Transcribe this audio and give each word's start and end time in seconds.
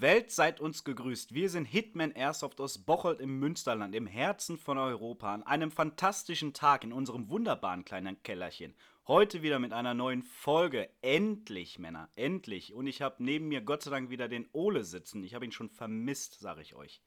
Welt 0.00 0.32
seid 0.32 0.60
uns 0.60 0.82
gegrüßt. 0.82 1.34
Wir 1.34 1.48
sind 1.48 1.66
Hitman 1.66 2.10
Airsoft 2.10 2.60
aus 2.60 2.78
Bocholt 2.78 3.20
im 3.20 3.38
Münsterland, 3.38 3.94
im 3.94 4.08
Herzen 4.08 4.58
von 4.58 4.76
Europa, 4.76 5.32
an 5.32 5.44
einem 5.44 5.70
fantastischen 5.70 6.52
Tag 6.52 6.82
in 6.82 6.92
unserem 6.92 7.30
wunderbaren 7.30 7.84
kleinen 7.84 8.20
Kellerchen. 8.24 8.74
Heute 9.06 9.42
wieder 9.42 9.60
mit 9.60 9.72
einer 9.72 9.94
neuen 9.94 10.22
Folge. 10.22 10.90
Endlich, 11.00 11.78
Männer, 11.78 12.08
endlich. 12.16 12.74
Und 12.74 12.88
ich 12.88 13.02
habe 13.02 13.22
neben 13.22 13.46
mir 13.46 13.60
Gott 13.60 13.82
sei 13.82 13.92
Dank 13.92 14.10
wieder 14.10 14.26
den 14.26 14.48
Ole 14.52 14.82
sitzen. 14.82 15.22
Ich 15.22 15.34
habe 15.34 15.44
ihn 15.44 15.52
schon 15.52 15.70
vermisst, 15.70 16.40
sage 16.40 16.62
ich 16.62 16.74
euch. 16.74 17.00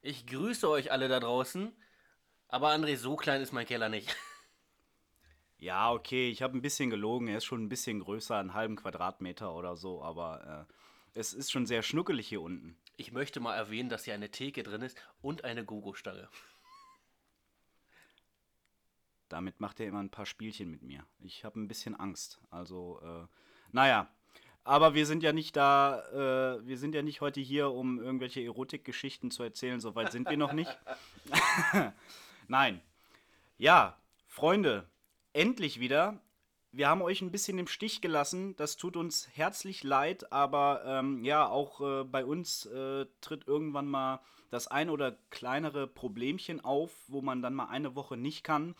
Ich 0.00 0.26
grüße 0.26 0.68
euch 0.70 0.90
alle 0.90 1.08
da 1.08 1.20
draußen. 1.20 1.70
Aber 2.48 2.70
André, 2.70 2.96
so 2.96 3.14
klein 3.16 3.42
ist 3.42 3.52
mein 3.52 3.66
Keller 3.66 3.88
nicht. 3.88 4.16
Ja, 5.58 5.92
okay, 5.92 6.28
ich 6.28 6.42
habe 6.42 6.58
ein 6.58 6.60
bisschen 6.60 6.90
gelogen. 6.90 7.28
Er 7.28 7.36
ist 7.36 7.44
schon 7.44 7.62
ein 7.62 7.68
bisschen 7.68 8.00
größer, 8.00 8.36
einen 8.36 8.52
halben 8.52 8.74
Quadratmeter 8.74 9.54
oder 9.54 9.76
so, 9.76 10.02
aber 10.02 10.66
äh, 10.68 10.72
es 11.14 11.34
ist 11.34 11.50
schon 11.50 11.66
sehr 11.66 11.82
schnuckelig 11.82 12.28
hier 12.28 12.40
unten. 12.40 12.76
Ich 12.96 13.12
möchte 13.12 13.40
mal 13.40 13.54
erwähnen, 13.54 13.88
dass 13.88 14.04
hier 14.04 14.14
eine 14.14 14.30
Theke 14.30 14.62
drin 14.62 14.82
ist 14.82 14.96
und 15.20 15.44
eine 15.44 15.64
Gogo-Stange. 15.64 16.28
Damit 19.28 19.60
macht 19.60 19.80
er 19.80 19.86
immer 19.86 20.02
ein 20.02 20.10
paar 20.10 20.26
Spielchen 20.26 20.70
mit 20.70 20.82
mir. 20.82 21.06
Ich 21.20 21.44
habe 21.44 21.58
ein 21.58 21.68
bisschen 21.68 21.98
Angst. 21.98 22.40
Also, 22.50 23.00
äh, 23.02 23.26
naja. 23.70 24.14
Aber 24.64 24.94
wir 24.94 25.06
sind 25.06 25.22
ja 25.22 25.32
nicht 25.32 25.56
da, 25.56 26.02
äh, 26.12 26.66
wir 26.66 26.78
sind 26.78 26.94
ja 26.94 27.02
nicht 27.02 27.20
heute 27.20 27.40
hier, 27.40 27.70
um 27.72 27.98
irgendwelche 27.98 28.42
Erotikgeschichten 28.42 29.30
zu 29.30 29.42
erzählen. 29.42 29.80
Soweit 29.80 30.12
sind 30.12 30.28
wir 30.30 30.36
noch 30.36 30.52
nicht. 30.52 30.78
Nein. 32.48 32.80
Ja, 33.58 33.98
Freunde, 34.28 34.88
endlich 35.32 35.80
wieder 35.80 36.20
wir 36.72 36.88
haben 36.88 37.02
euch 37.02 37.20
ein 37.20 37.30
bisschen 37.30 37.58
im 37.58 37.66
Stich 37.66 38.00
gelassen. 38.00 38.56
Das 38.56 38.76
tut 38.76 38.96
uns 38.96 39.28
herzlich 39.34 39.84
leid, 39.84 40.32
aber 40.32 40.82
ähm, 40.86 41.22
ja, 41.22 41.46
auch 41.46 41.80
äh, 41.80 42.04
bei 42.04 42.24
uns 42.24 42.66
äh, 42.66 43.06
tritt 43.20 43.46
irgendwann 43.46 43.86
mal 43.86 44.20
das 44.50 44.68
ein 44.68 44.88
oder 44.90 45.16
kleinere 45.30 45.86
Problemchen 45.86 46.64
auf, 46.64 46.90
wo 47.08 47.20
man 47.20 47.42
dann 47.42 47.54
mal 47.54 47.66
eine 47.66 47.94
Woche 47.94 48.16
nicht 48.16 48.42
kann. 48.42 48.74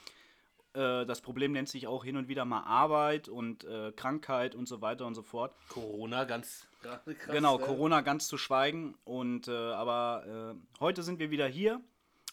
Äh, 0.74 1.04
das 1.04 1.20
Problem 1.20 1.52
nennt 1.52 1.68
sich 1.68 1.86
auch 1.86 2.02
hin 2.02 2.16
und 2.16 2.28
wieder 2.28 2.46
mal 2.46 2.62
Arbeit 2.62 3.28
und 3.28 3.64
äh, 3.64 3.92
Krankheit 3.92 4.54
und 4.54 4.66
so 4.66 4.80
weiter 4.80 5.06
und 5.06 5.14
so 5.14 5.22
fort. 5.22 5.54
Corona 5.68 6.24
ganz 6.24 6.66
krass. 6.82 7.00
Genau, 7.30 7.58
Corona 7.58 8.00
ganz 8.00 8.26
zu 8.26 8.38
schweigen. 8.38 8.94
Und 9.04 9.48
äh, 9.48 9.52
aber 9.52 10.54
äh, 10.54 10.80
heute 10.80 11.02
sind 11.02 11.18
wir 11.18 11.30
wieder 11.30 11.46
hier 11.46 11.80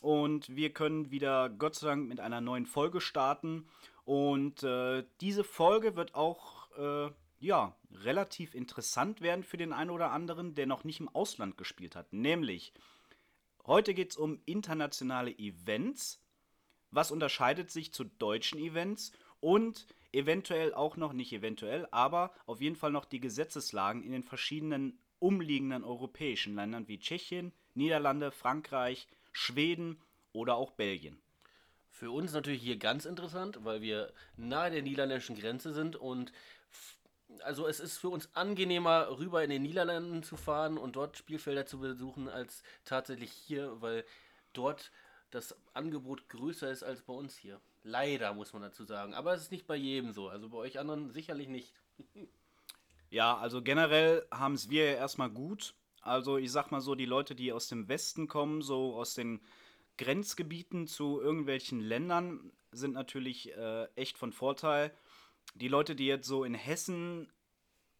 und 0.01 0.55
wir 0.55 0.71
können 0.71 1.11
wieder 1.11 1.49
Gott 1.49 1.75
sei 1.75 1.87
Dank 1.87 2.07
mit 2.07 2.21
einer 2.21 2.39
neuen 2.39 2.65
Folge 2.65 3.01
starten. 3.01 3.67
Und 4.09 4.63
äh, 4.63 5.05
diese 5.21 5.43
Folge 5.43 5.95
wird 5.95 6.15
auch 6.15 6.75
äh, 6.75 7.11
ja, 7.41 7.75
relativ 7.91 8.55
interessant 8.55 9.21
werden 9.21 9.43
für 9.43 9.57
den 9.57 9.71
einen 9.71 9.91
oder 9.91 10.09
anderen, 10.09 10.55
der 10.55 10.65
noch 10.65 10.83
nicht 10.83 10.99
im 10.99 11.09
Ausland 11.09 11.59
gespielt 11.59 11.95
hat. 11.95 12.11
Nämlich, 12.11 12.73
heute 13.67 13.93
geht 13.93 14.09
es 14.09 14.17
um 14.17 14.41
internationale 14.47 15.37
Events. 15.37 16.19
Was 16.89 17.11
unterscheidet 17.11 17.69
sich 17.69 17.93
zu 17.93 18.03
deutschen 18.03 18.57
Events? 18.57 19.11
Und 19.41 19.85
eventuell 20.11 20.73
auch 20.73 20.97
noch, 20.97 21.13
nicht 21.13 21.31
eventuell, 21.31 21.87
aber 21.91 22.33
auf 22.47 22.61
jeden 22.61 22.77
Fall 22.77 22.91
noch 22.91 23.05
die 23.05 23.19
Gesetzeslagen 23.19 24.01
in 24.01 24.11
den 24.11 24.23
verschiedenen 24.23 24.97
umliegenden 25.19 25.83
europäischen 25.83 26.55
Ländern 26.55 26.87
wie 26.87 26.97
Tschechien, 26.97 27.53
Niederlande, 27.75 28.31
Frankreich, 28.31 29.07
Schweden 29.33 30.01
oder 30.33 30.55
auch 30.55 30.71
Belgien. 30.71 31.21
Für 31.99 32.11
uns 32.11 32.31
natürlich 32.31 32.61
hier 32.61 32.77
ganz 32.77 33.03
interessant, 33.03 33.65
weil 33.65 33.81
wir 33.81 34.13
nahe 34.37 34.71
der 34.71 34.81
niederländischen 34.81 35.35
Grenze 35.37 35.73
sind 35.73 35.97
und 35.97 36.31
also 37.43 37.67
es 37.67 37.81
ist 37.81 37.97
für 37.97 38.07
uns 38.07 38.29
angenehmer, 38.35 39.09
rüber 39.17 39.43
in 39.43 39.49
den 39.49 39.63
Niederlanden 39.63 40.23
zu 40.23 40.37
fahren 40.37 40.77
und 40.77 40.95
dort 40.95 41.17
Spielfelder 41.17 41.65
zu 41.65 41.79
besuchen, 41.79 42.29
als 42.29 42.63
tatsächlich 42.85 43.33
hier, 43.33 43.81
weil 43.81 44.05
dort 44.53 44.93
das 45.29 45.57
Angebot 45.73 46.29
größer 46.29 46.71
ist 46.71 46.83
als 46.83 47.01
bei 47.01 47.11
uns 47.11 47.35
hier. 47.35 47.59
Leider, 47.83 48.33
muss 48.33 48.53
man 48.53 48.61
dazu 48.61 48.85
sagen. 48.85 49.13
Aber 49.13 49.33
es 49.33 49.41
ist 49.41 49.51
nicht 49.51 49.67
bei 49.67 49.75
jedem 49.75 50.13
so. 50.13 50.29
Also 50.29 50.47
bei 50.47 50.57
euch 50.57 50.79
anderen 50.79 51.11
sicherlich 51.11 51.49
nicht. 51.49 51.73
ja, 53.09 53.37
also 53.37 53.61
generell 53.61 54.25
haben 54.31 54.53
es 54.53 54.69
wir 54.69 54.85
ja 54.85 54.93
erstmal 54.93 55.29
gut. 55.29 55.75
Also 55.99 56.37
ich 56.37 56.49
sag 56.49 56.71
mal 56.71 56.79
so, 56.79 56.95
die 56.95 57.05
Leute, 57.05 57.35
die 57.35 57.51
aus 57.51 57.67
dem 57.67 57.89
Westen 57.89 58.29
kommen, 58.29 58.61
so 58.61 58.95
aus 58.95 59.15
den 59.15 59.41
Grenzgebieten 59.99 60.87
zu 60.87 61.19
irgendwelchen 61.19 61.81
Ländern 61.81 62.53
sind 62.71 62.93
natürlich 62.93 63.51
äh, 63.55 63.83
echt 63.95 64.17
von 64.17 64.31
Vorteil. 64.31 64.93
Die 65.55 65.67
Leute, 65.67 65.93
die 65.93 66.05
jetzt 66.05 66.25
so 66.25 66.45
in 66.45 66.53
Hessen 66.53 67.29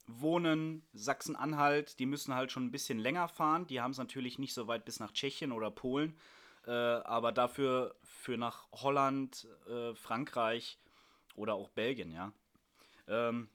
wohnen, 0.08 0.88
Sachsen-Anhalt, 0.94 2.00
die 2.00 2.06
müssen 2.06 2.34
halt 2.34 2.54
schon 2.54 2.66
ein 2.66 2.72
bisschen 2.72 3.00
länger 3.00 3.28
fahren. 3.28 3.68
Die 3.68 3.82
haben 3.82 3.92
es 3.92 3.98
natürlich 3.98 4.40
nicht 4.40 4.54
so 4.54 4.68
weit 4.68 4.86
bis 4.86 5.02
nach 5.02 5.12
Tschechien 5.12 5.52
oder 5.52 5.72
Polen, 5.72 6.18
äh, 6.66 6.72
aber 6.72 7.34
dafür 7.34 7.96
für 8.04 8.38
nach 8.38 8.70
Holland, 8.72 9.46
äh, 9.68 9.94
Frankreich 9.94 10.80
oder 11.36 11.56
auch 11.56 11.68
Belgien, 11.68 12.12
ja. 12.14 12.32
Ähm, 13.10 13.50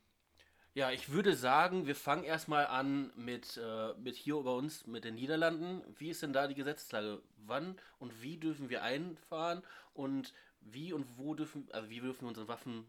ja, 0.75 0.91
ich 0.91 1.11
würde 1.11 1.37
sagen, 1.37 1.87
wir 1.87 1.95
fangen 1.95 2.25
erstmal 2.25 2.67
an 2.67 3.13
mit, 3.17 3.57
äh, 3.57 3.95
mit 3.95 4.17
hier 4.17 4.43
bei 4.43 4.51
uns, 4.51 4.87
mit 4.87 5.05
den 5.05 5.15
Niederlanden. 5.15 5.83
Wie 5.99 6.11
ist 6.11 6.23
denn 6.23 6.33
da 6.33 6.49
die 6.49 6.57
Gesetzeslage? 6.57 7.23
Wann 7.47 7.79
und 8.01 8.23
wie 8.23 8.37
dürfen 8.37 8.69
wir 8.71 8.83
einfahren 8.83 9.63
und 9.95 10.35
wie 10.61 10.93
und 10.93 11.07
wo 11.17 11.35
dürfen, 11.35 11.69
also 11.73 11.89
wie 11.91 12.01
dürfen 12.01 12.23
wir 12.23 12.29
unsere 12.29 12.49
Waffen 12.49 12.87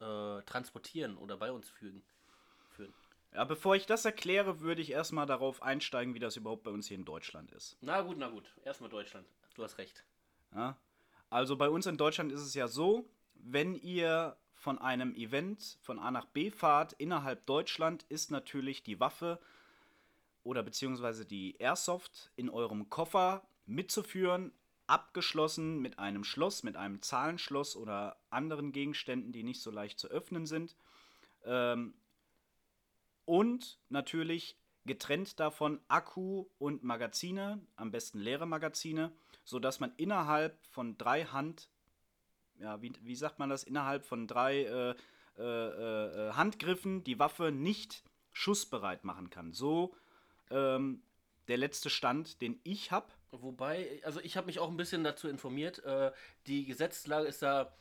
äh, 0.00 0.42
transportieren 0.42 1.16
oder 1.16 1.36
bei 1.36 1.50
uns 1.50 1.68
fügen, 1.68 2.02
führen? 2.70 2.94
Ja, 3.34 3.44
bevor 3.44 3.74
ich 3.74 3.86
das 3.86 4.04
erkläre, 4.04 4.60
würde 4.60 4.80
ich 4.80 4.92
erstmal 4.92 5.26
darauf 5.26 5.62
einsteigen, 5.62 6.14
wie 6.14 6.20
das 6.20 6.36
überhaupt 6.36 6.62
bei 6.62 6.70
uns 6.70 6.86
hier 6.86 6.96
in 6.96 7.04
Deutschland 7.04 7.50
ist. 7.50 7.76
Na 7.80 8.02
gut, 8.02 8.16
na 8.18 8.28
gut. 8.28 8.44
Erstmal 8.64 8.88
Deutschland. 8.88 9.26
Du 9.54 9.64
hast 9.64 9.78
recht. 9.78 10.04
Ja. 10.54 10.78
Also 11.28 11.56
bei 11.56 11.68
uns 11.68 11.86
in 11.86 11.96
Deutschland 11.96 12.30
ist 12.30 12.42
es 12.42 12.54
ja 12.54 12.68
so, 12.68 13.10
wenn 13.34 13.74
ihr 13.74 14.36
von 14.66 14.80
einem 14.80 15.14
Event 15.14 15.78
von 15.80 16.00
A 16.00 16.10
nach 16.10 16.24
B 16.24 16.50
fahrt 16.50 16.92
innerhalb 16.94 17.46
Deutschland, 17.46 18.04
ist 18.08 18.32
natürlich 18.32 18.82
die 18.82 18.98
Waffe 18.98 19.38
oder 20.42 20.64
beziehungsweise 20.64 21.24
die 21.24 21.54
Airsoft 21.58 22.32
in 22.34 22.50
eurem 22.50 22.90
Koffer 22.90 23.46
mitzuführen, 23.66 24.50
abgeschlossen 24.88 25.78
mit 25.78 26.00
einem 26.00 26.24
Schloss, 26.24 26.64
mit 26.64 26.74
einem 26.74 27.00
Zahlenschloss 27.00 27.76
oder 27.76 28.16
anderen 28.28 28.72
Gegenständen, 28.72 29.30
die 29.30 29.44
nicht 29.44 29.62
so 29.62 29.70
leicht 29.70 30.00
zu 30.00 30.08
öffnen 30.08 30.46
sind. 30.46 30.74
Ähm, 31.44 31.94
und 33.24 33.78
natürlich 33.88 34.58
getrennt 34.84 35.38
davon 35.38 35.80
Akku 35.86 36.46
und 36.58 36.82
Magazine, 36.82 37.64
am 37.76 37.92
besten 37.92 38.18
leere 38.18 38.46
Magazine, 38.46 39.12
sodass 39.44 39.78
man 39.78 39.92
innerhalb 39.96 40.58
von 40.66 40.98
drei 40.98 41.24
Hand 41.26 41.70
ja, 42.58 42.80
wie, 42.82 42.92
wie 43.02 43.16
sagt 43.16 43.38
man 43.38 43.50
das, 43.50 43.64
innerhalb 43.64 44.04
von 44.04 44.26
drei 44.26 44.62
äh, 44.64 44.94
äh, 45.38 45.42
äh, 45.42 46.32
Handgriffen 46.32 47.04
die 47.04 47.18
Waffe 47.18 47.52
nicht 47.52 48.02
schussbereit 48.32 49.04
machen 49.04 49.30
kann. 49.30 49.52
So 49.52 49.94
ähm, 50.50 51.02
der 51.48 51.58
letzte 51.58 51.90
Stand, 51.90 52.40
den 52.40 52.58
ich 52.64 52.90
habe. 52.90 53.06
Wobei, 53.32 54.00
also 54.04 54.20
ich 54.20 54.36
habe 54.36 54.46
mich 54.46 54.58
auch 54.58 54.70
ein 54.70 54.76
bisschen 54.76 55.04
dazu 55.04 55.28
informiert. 55.28 55.84
Äh, 55.84 56.12
die 56.46 56.64
Gesetzeslage 56.64 57.26
ist 57.26 57.42
da, 57.42 57.72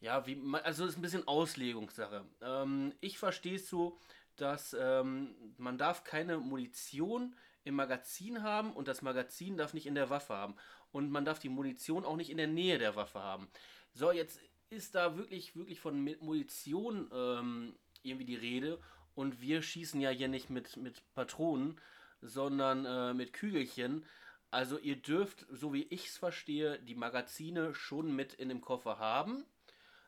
ja, 0.00 0.26
wie, 0.26 0.40
also 0.62 0.86
ist 0.86 0.96
ein 0.96 1.02
bisschen 1.02 1.26
Auslegungssache. 1.26 2.24
Ähm, 2.42 2.92
ich 3.00 3.18
verstehe 3.18 3.56
es 3.56 3.68
so, 3.68 3.98
dass 4.36 4.76
ähm, 4.78 5.34
man 5.58 5.78
darf 5.78 6.04
keine 6.04 6.38
Munition 6.38 7.34
im 7.64 7.74
Magazin 7.74 8.42
haben 8.42 8.72
und 8.72 8.86
das 8.86 9.02
Magazin 9.02 9.56
darf 9.56 9.74
nicht 9.74 9.86
in 9.86 9.94
der 9.94 10.10
Waffe 10.10 10.34
haben. 10.34 10.54
Und 10.92 11.10
man 11.10 11.24
darf 11.24 11.40
die 11.40 11.48
Munition 11.48 12.04
auch 12.04 12.16
nicht 12.16 12.30
in 12.30 12.36
der 12.36 12.46
Nähe 12.46 12.78
der 12.78 12.94
Waffe 12.94 13.20
haben. 13.20 13.48
So, 13.96 14.12
jetzt 14.12 14.38
ist 14.68 14.94
da 14.94 15.16
wirklich, 15.16 15.56
wirklich 15.56 15.80
von 15.80 16.04
Munition 16.20 17.10
ähm, 17.14 17.74
irgendwie 18.02 18.26
die 18.26 18.36
Rede. 18.36 18.78
Und 19.14 19.40
wir 19.40 19.62
schießen 19.62 19.98
ja 20.02 20.10
hier 20.10 20.28
nicht 20.28 20.50
mit, 20.50 20.76
mit 20.76 21.02
Patronen, 21.14 21.80
sondern 22.20 22.84
äh, 22.84 23.14
mit 23.14 23.32
Kügelchen. 23.32 24.04
Also 24.50 24.78
ihr 24.78 24.96
dürft, 24.96 25.46
so 25.48 25.72
wie 25.72 25.84
ich 25.84 26.08
es 26.08 26.18
verstehe, 26.18 26.78
die 26.80 26.94
Magazine 26.94 27.74
schon 27.74 28.14
mit 28.14 28.34
in 28.34 28.50
dem 28.50 28.60
Koffer 28.60 28.98
haben. 28.98 29.46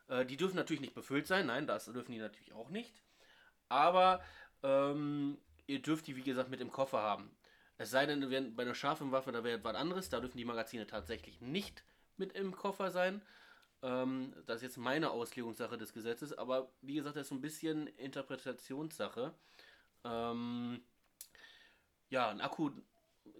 Äh, 0.07 0.23
die 0.23 0.37
dürfen 0.37 0.57
natürlich 0.57 0.81
nicht 0.81 0.93
befüllt 0.93 1.25
sein, 1.25 1.47
nein, 1.47 1.65
das 1.65 1.85
dürfen 1.85 2.11
die 2.11 2.19
natürlich 2.19 2.53
auch 2.53 2.69
nicht. 2.69 3.01
Aber 3.69 4.23
ähm, 4.61 5.39
ihr 5.65 5.81
dürft 5.81 6.05
die, 6.05 6.15
wie 6.15 6.21
gesagt, 6.21 6.51
mit 6.51 6.61
im 6.61 6.71
Koffer 6.71 6.99
haben. 6.99 7.35
Es 7.79 7.89
sei 7.89 8.05
denn, 8.05 8.55
bei 8.55 8.61
einer 8.61 8.75
scharfen 8.75 9.11
Waffe, 9.11 9.31
da 9.31 9.43
wäre 9.43 9.63
was 9.63 9.75
anderes, 9.75 10.09
da 10.09 10.19
dürfen 10.19 10.37
die 10.37 10.45
Magazine 10.45 10.85
tatsächlich 10.85 11.41
nicht 11.41 11.83
mit 12.17 12.33
im 12.33 12.55
Koffer 12.55 12.91
sein. 12.91 13.23
Ähm, 13.81 14.33
das 14.45 14.57
ist 14.57 14.63
jetzt 14.63 14.77
meine 14.77 15.11
Auslegungssache 15.11 15.77
des 15.77 15.93
Gesetzes, 15.93 16.37
aber 16.37 16.71
wie 16.81 16.95
gesagt, 16.95 17.15
das 17.15 17.23
ist 17.23 17.29
so 17.29 17.35
ein 17.35 17.41
bisschen 17.41 17.87
Interpretationssache. 17.87 19.33
Ähm, 20.03 20.81
ja, 22.09 22.29
ein 22.29 22.41
Akku, 22.41 22.71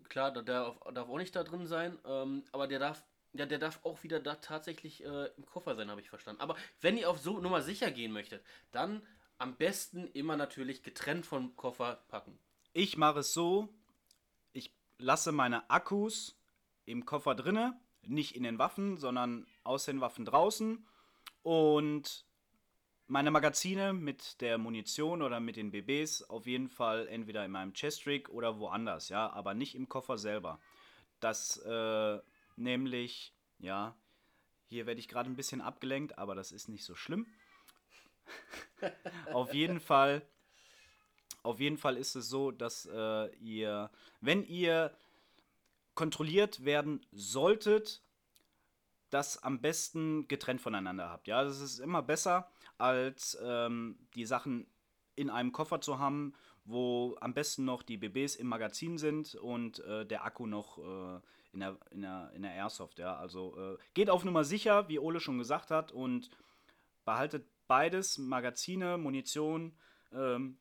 klar, 0.07 0.31
der 0.31 0.43
darf, 0.43 0.79
darf 0.93 1.09
auch 1.09 1.17
nicht 1.17 1.35
da 1.35 1.43
drin 1.43 1.67
sein, 1.67 1.97
ähm, 2.05 2.43
aber 2.51 2.67
der 2.67 2.79
darf, 2.79 3.03
ja, 3.33 3.45
der 3.45 3.59
darf 3.59 3.79
auch 3.83 4.03
wieder 4.03 4.19
da 4.19 4.35
tatsächlich 4.35 5.03
äh, 5.03 5.27
im 5.37 5.45
Koffer 5.45 5.75
sein, 5.75 5.89
habe 5.89 6.01
ich 6.01 6.09
verstanden. 6.09 6.41
Aber 6.41 6.55
wenn 6.81 6.97
ihr 6.97 7.09
auf 7.09 7.19
so 7.19 7.39
Nummer 7.39 7.61
sicher 7.61 7.91
gehen 7.91 8.11
möchtet, 8.11 8.43
dann 8.71 9.05
am 9.37 9.55
besten 9.55 10.07
immer 10.07 10.37
natürlich 10.37 10.83
getrennt 10.83 11.25
vom 11.25 11.55
Koffer 11.55 12.03
packen. 12.07 12.37
Ich 12.73 12.97
mache 12.97 13.19
es 13.19 13.33
so, 13.33 13.69
lasse 14.99 15.31
meine 15.31 15.69
Akkus 15.69 16.35
im 16.85 17.05
Koffer 17.05 17.33
drinne, 17.33 17.79
nicht 18.03 18.35
in 18.35 18.43
den 18.43 18.59
Waffen, 18.59 18.97
sondern 18.97 19.47
aus 19.63 19.85
den 19.85 20.01
Waffen 20.01 20.25
draußen 20.25 20.85
und 21.43 22.25
meine 23.07 23.31
Magazine 23.31 23.91
mit 23.91 24.39
der 24.39 24.57
Munition 24.57 25.21
oder 25.21 25.39
mit 25.39 25.55
den 25.55 25.71
BBs 25.71 26.23
auf 26.23 26.45
jeden 26.45 26.69
Fall 26.69 27.07
entweder 27.07 27.43
in 27.43 27.51
meinem 27.51 27.73
Chestrig 27.73 28.29
oder 28.29 28.59
woanders, 28.59 29.09
ja, 29.09 29.29
aber 29.31 29.53
nicht 29.53 29.75
im 29.75 29.89
Koffer 29.89 30.17
selber. 30.17 30.59
Das 31.19 31.57
äh, 31.57 32.19
nämlich, 32.55 33.33
ja, 33.57 33.95
hier 34.67 34.85
werde 34.85 34.99
ich 34.99 35.07
gerade 35.07 35.29
ein 35.29 35.35
bisschen 35.35 35.61
abgelenkt, 35.61 36.17
aber 36.19 36.35
das 36.35 36.51
ist 36.51 36.69
nicht 36.69 36.85
so 36.85 36.93
schlimm. 36.93 37.25
auf 39.33 39.53
jeden 39.53 39.79
Fall, 39.79 40.21
auf 41.41 41.59
jeden 41.59 41.77
Fall 41.77 41.97
ist 41.97 42.15
es 42.15 42.29
so, 42.29 42.51
dass 42.51 42.85
äh, 42.85 43.35
ihr, 43.37 43.89
wenn 44.21 44.43
ihr 44.43 44.95
kontrolliert 45.95 46.63
werden 46.65 47.05
solltet, 47.11 48.01
das 49.09 49.41
am 49.43 49.61
besten 49.61 50.27
getrennt 50.27 50.61
voneinander 50.61 51.09
habt. 51.09 51.27
Ja, 51.27 51.43
das 51.43 51.59
ist 51.59 51.79
immer 51.79 52.01
besser, 52.01 52.51
als 52.77 53.37
ähm, 53.43 53.97
die 54.15 54.25
Sachen 54.25 54.67
in 55.15 55.29
einem 55.29 55.51
Koffer 55.51 55.81
zu 55.81 55.99
haben, 55.99 56.33
wo 56.63 57.17
am 57.19 57.33
besten 57.33 57.65
noch 57.65 57.81
die 57.81 57.97
BBs 57.97 58.35
im 58.35 58.47
Magazin 58.47 58.97
sind 58.97 59.35
und 59.35 59.79
äh, 59.79 60.05
der 60.05 60.23
Akku 60.23 60.45
noch 60.45 60.77
äh, 60.77 61.19
in, 61.51 61.59
der, 61.61 61.77
in, 61.89 62.01
der, 62.01 62.31
in 62.33 62.43
der 62.43 62.53
Airsoft. 62.53 62.99
Ja, 62.99 63.17
also 63.17 63.57
äh, 63.57 63.77
geht 63.93 64.09
auf 64.09 64.23
Nummer 64.23 64.43
sicher, 64.43 64.87
wie 64.87 64.99
Ole 64.99 65.19
schon 65.19 65.39
gesagt 65.39 65.71
hat, 65.71 65.91
und 65.91 66.29
behaltet 67.05 67.47
beides, 67.67 68.17
Magazine, 68.17 68.97
Munition, 68.97 69.73
ähm, 70.11 70.57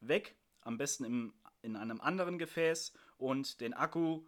weg. 0.00 0.36
Am 0.62 0.78
besten 0.78 1.04
im, 1.04 1.32
in 1.62 1.76
einem 1.76 2.00
anderen 2.00 2.38
Gefäß 2.38 2.92
und 3.18 3.60
den 3.60 3.74
Akku 3.74 4.22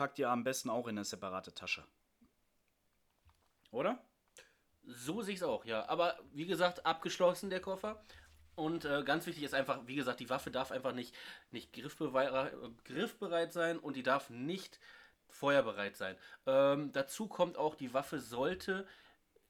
packt 0.00 0.18
ihr 0.18 0.30
am 0.30 0.44
besten 0.44 0.70
auch 0.70 0.86
in 0.86 0.96
eine 0.96 1.04
separate 1.04 1.52
Tasche. 1.52 1.84
Oder? 3.70 4.02
So 4.82 5.20
sehe 5.20 5.34
ich 5.34 5.40
es 5.40 5.46
auch, 5.46 5.66
ja. 5.66 5.86
Aber 5.90 6.18
wie 6.32 6.46
gesagt, 6.46 6.86
abgeschlossen 6.86 7.50
der 7.50 7.60
Koffer. 7.60 8.02
Und 8.54 8.86
äh, 8.86 9.02
ganz 9.04 9.26
wichtig 9.26 9.44
ist 9.44 9.52
einfach, 9.52 9.80
wie 9.84 9.96
gesagt, 9.96 10.20
die 10.20 10.30
Waffe 10.30 10.50
darf 10.50 10.70
einfach 10.70 10.94
nicht, 10.94 11.14
nicht 11.50 11.74
griffbereit, 11.74 12.54
griffbereit 12.86 13.52
sein 13.52 13.78
und 13.78 13.94
die 13.94 14.02
darf 14.02 14.30
nicht 14.30 14.80
feuerbereit 15.28 15.98
sein. 15.98 16.16
Ähm, 16.46 16.92
dazu 16.92 17.28
kommt 17.28 17.58
auch, 17.58 17.74
die 17.74 17.92
Waffe 17.92 18.20
sollte 18.20 18.86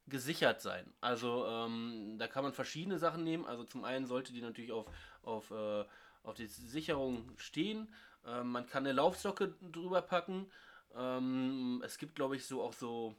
gesichert 0.09 0.61
sein. 0.61 0.93
Also 1.01 1.47
ähm, 1.47 2.17
da 2.19 2.27
kann 2.27 2.43
man 2.43 2.53
verschiedene 2.53 2.99
Sachen 2.99 3.23
nehmen. 3.23 3.47
Also 3.47 3.63
zum 3.63 3.85
einen 3.85 4.07
sollte 4.07 4.33
die 4.33 4.43
natürlich 4.43 4.73
auf, 4.73 4.87
auf, 5.23 5.53
äh, 5.53 5.85
auf 6.25 6.35
die 6.35 6.49
Sicherung 6.49 7.31
stehen. 7.37 7.95
Ähm, 8.27 8.51
man 8.53 8.67
kann 8.67 8.85
eine 8.85 8.93
Laufsocke 8.93 9.55
drüber 9.61 10.03
packen. 10.03 10.51
Ähm, 10.95 11.83
es 11.85 11.99
gibt, 11.99 12.15
glaube 12.15 12.37
ich, 12.37 12.47
so 12.47 12.63
auch 12.63 12.73
so 12.73 13.17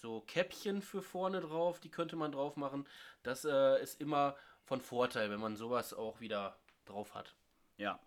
so 0.00 0.22
Käppchen 0.22 0.82
für 0.82 1.02
vorne 1.02 1.40
drauf, 1.40 1.78
die 1.78 1.90
könnte 1.90 2.16
man 2.16 2.32
drauf 2.32 2.56
machen. 2.56 2.86
Das 3.22 3.44
äh, 3.44 3.82
ist 3.82 4.00
immer 4.00 4.34
von 4.64 4.80
Vorteil, 4.80 5.30
wenn 5.30 5.40
man 5.40 5.56
sowas 5.56 5.92
auch 5.92 6.20
wieder 6.20 6.58
drauf 6.86 7.14
hat. 7.14 7.34
Ja. 7.76 8.00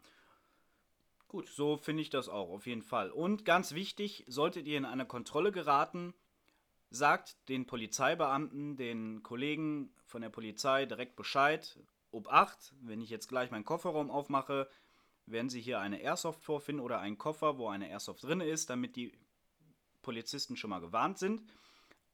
Gut, 1.27 1.50
so 1.50 1.77
finde 1.77 2.01
ich 2.01 2.09
das 2.09 2.30
auch, 2.30 2.50
auf 2.50 2.68
jeden 2.68 2.83
Fall. 2.83 3.12
Und 3.12 3.45
ganz 3.45 3.74
wichtig, 3.74 4.24
solltet 4.27 4.68
ihr 4.68 4.77
in 4.77 4.86
eine 4.86 5.06
Kontrolle 5.06 5.51
geraten, 5.51 6.13
sagt 6.89 7.50
den 7.50 7.65
Polizeibeamten, 7.65 8.75
den 8.75 9.24
Kollegen 9.24 9.94
von 10.06 10.21
der 10.21 10.29
Polizei 10.29 10.86
direkt 10.86 11.15
Bescheid. 11.15 11.79
Ob 12.12 12.27
8, 12.31 12.75
wenn 12.81 13.01
ich 13.01 13.09
jetzt 13.09 13.27
gleich 13.27 13.50
meinen 13.50 13.65
Kofferraum 13.65 14.12
aufmache, 14.12 14.69
werden 15.25 15.50
sie 15.50 15.62
hier 15.62 15.80
eine 15.80 16.02
Airsoft 16.02 16.44
vorfinden 16.44 16.84
oder 16.84 17.00
einen 17.00 17.18
Koffer, 17.18 17.58
wo 17.58 17.70
eine 17.70 17.90
Airsoft 17.90 18.24
drin 18.24 18.42
ist, 18.42 18.70
damit 18.70 18.96
die 18.96 19.14
Polizisten 20.02 20.58
schon 20.58 20.70
mal 20.70 20.81
gewarnt 20.81 21.18
sind 21.18 21.44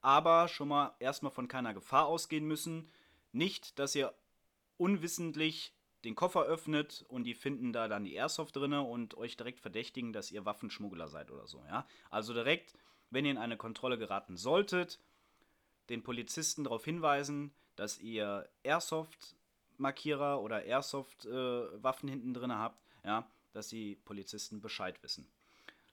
aber 0.02 0.48
schon 0.48 0.70
mal 0.70 0.96
erstmal 1.00 1.32
von 1.32 1.48
keiner 1.48 1.74
Gefahr 1.74 2.06
ausgehen 2.06 2.46
müssen. 2.46 2.90
Nicht, 3.32 3.80
dass 3.80 3.96
ihr 3.96 4.14
unwissentlich 4.78 5.74
den 6.06 6.16
Koffer 6.16 6.44
öffnet 6.44 7.06
und 7.10 7.26
die 7.26 7.34
finden 7.34 7.74
da 7.74 7.88
dann 7.88 8.06
die 8.06 8.14
Airsoft 8.14 8.56
drinne 8.56 8.82
und 8.82 9.18
euch 9.18 9.36
direkt 9.36 9.60
verdächtigen, 9.60 10.14
dass 10.14 10.32
ihr 10.32 10.46
Waffenschmuggler 10.46 11.10
seid 11.10 11.30
oder 11.32 11.46
so, 11.46 11.62
ja? 11.68 11.86
Also 12.10 12.34
direkt, 12.34 12.74
wenn 13.10 13.26
ihr 13.26 13.32
in 13.32 13.38
eine 13.38 13.58
Kontrolle 13.58 13.98
geraten 13.98 14.38
solltet, 14.38 15.00
den 15.90 16.02
Polizisten 16.02 16.64
darauf 16.64 16.86
hinweisen, 16.86 17.52
dass 17.76 18.00
ihr 18.00 18.48
Airsoft 18.64 19.36
Markierer 19.78 20.42
oder 20.42 20.64
Airsoft 20.64 21.26
äh, 21.26 21.84
Waffen 21.84 22.10
hinten 22.10 22.34
drin 22.34 22.54
habt, 22.54 22.82
ja, 23.04 23.30
dass 23.54 23.68
die 23.68 23.96
Polizisten 23.96 24.62
Bescheid 24.62 25.02
wissen. 25.04 25.28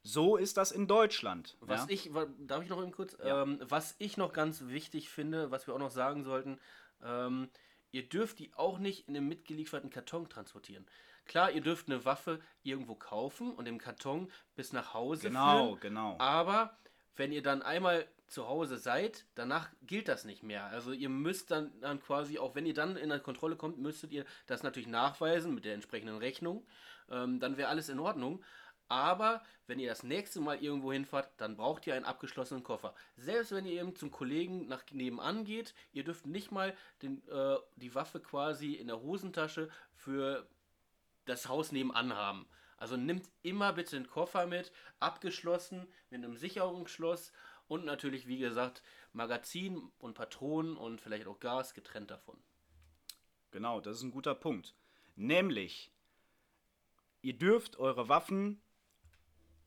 So 0.03 0.37
ist 0.37 0.57
das 0.57 0.71
in 0.71 0.87
Deutschland. 0.87 1.57
Was 1.61 1.81
ja? 1.81 1.87
ich, 1.89 2.11
darf 2.47 2.63
ich 2.63 2.69
noch 2.69 2.81
eben 2.81 2.93
kurz, 2.93 3.17
ja. 3.19 3.43
ähm, 3.43 3.59
was 3.63 3.97
ich 3.99 4.17
noch 4.17 4.33
ganz 4.33 4.69
wichtig 4.69 5.11
finde, 5.11 5.51
was 5.51 5.67
wir 5.67 5.75
auch 5.75 5.81
noch 5.81 5.91
sagen 5.91 6.23
sollten, 6.23 6.61
ähm, 7.03 7.49
ihr 7.91 8.09
dürft 8.09 8.39
die 8.39 8.55
auch 8.55 8.79
nicht 8.79 9.09
in 9.09 9.17
einem 9.17 9.27
mitgelieferten 9.27 9.91
Karton 9.91 10.29
transportieren. 10.29 10.87
Klar, 11.25 11.51
ihr 11.51 11.61
dürft 11.61 11.89
eine 11.89 12.05
Waffe 12.05 12.41
irgendwo 12.63 12.95
kaufen 12.95 13.53
und 13.53 13.67
im 13.67 13.79
Karton 13.79 14.31
bis 14.55 14.73
nach 14.73 14.95
Hause 14.95 15.29
genau, 15.29 15.75
führen. 15.75 15.81
Genau, 15.81 16.13
genau. 16.13 16.21
Aber 16.21 16.79
wenn 17.17 17.33
ihr 17.33 17.43
dann 17.43 17.63
einmal 17.63 18.07
zu 18.27 18.49
Hause 18.49 18.77
seid, 18.77 19.25
danach 19.35 19.71
gilt 19.83 20.09
das 20.09 20.25
nicht 20.25 20.43
mehr. 20.43 20.67
Also 20.67 20.93
ihr 20.93 21.09
müsst 21.09 21.51
dann, 21.51 21.79
dann 21.81 22.01
quasi, 22.01 22.39
auch 22.39 22.55
wenn 22.55 22.67
ihr 22.67 22.75
dann 22.75 22.97
in 22.97 23.09
der 23.09 23.21
Kontrolle 23.21 23.57
kommt, 23.57 23.79
müsstet 23.79 24.13
ihr 24.13 24.25
das 24.47 24.63
natürlich 24.63 24.89
nachweisen 24.89 25.55
mit 25.55 25.65
der 25.65 25.75
entsprechenden 25.75 26.19
Rechnung. 26.19 26.67
Ähm, 27.11 27.39
dann 27.39 27.57
wäre 27.57 27.69
alles 27.69 27.89
in 27.89 28.01
Ordnung. 28.01 28.43
Aber 28.89 29.43
wenn 29.67 29.81
ihr 29.81 29.89
das 29.89 30.05
nächste 30.05 30.41
Mal 30.41 30.63
irgendwo 30.63 30.93
hinfahrt, 30.93 31.31
dann 31.39 31.57
braucht 31.57 31.87
ihr 31.87 31.95
einen 31.95 32.05
abgeschlossenen 32.05 32.63
Koffer. 32.63 32.95
Selbst 33.17 33.51
wenn 33.53 33.67
ihr 33.67 33.81
eben 33.81 33.97
zum 33.97 34.11
Kollegen 34.11 34.69
nach 34.69 34.85
nebenan 34.93 35.45
geht, 35.45 35.75
ihr 35.93 36.05
dürft 36.05 36.27
nicht 36.27 36.53
mal 36.53 36.77
den, 37.03 37.27
äh, 37.29 37.57
die 37.77 37.95
Waffe 37.95 38.21
quasi 38.21 38.75
in 38.75 38.87
der 38.87 39.01
Hosentasche 39.01 39.69
für 39.93 40.49
das 41.25 41.49
Haus 41.49 41.73
nebenan 41.73 42.15
haben. 42.15 42.47
Also 42.77 42.97
nimmt 42.97 43.29
immer 43.43 43.73
bitte 43.73 43.97
den 43.97 44.07
Koffer 44.07 44.47
mit, 44.47 44.71
abgeschlossen 45.01 45.87
mit 46.11 46.23
einem 46.23 46.37
Sicherungsschloss 46.37 47.33
und 47.69 47.85
natürlich, 47.85 48.27
wie 48.27 48.39
gesagt, 48.39 48.83
Magazin 49.13 49.91
und 49.99 50.15
Patronen 50.15 50.77
und 50.77 51.01
vielleicht 51.01 51.27
auch 51.27 51.41
Gas 51.41 51.75
getrennt 51.75 52.11
davon. 52.11 52.39
Genau, 53.51 53.81
das 53.81 53.99
ist 53.99 54.03
ein 54.03 54.11
guter 54.11 54.35
Punkt. 54.35 54.75
Nämlich, 55.15 55.91
ihr 57.23 57.39
dürft 57.39 57.79
eure 57.79 58.09
Waffen 58.09 58.61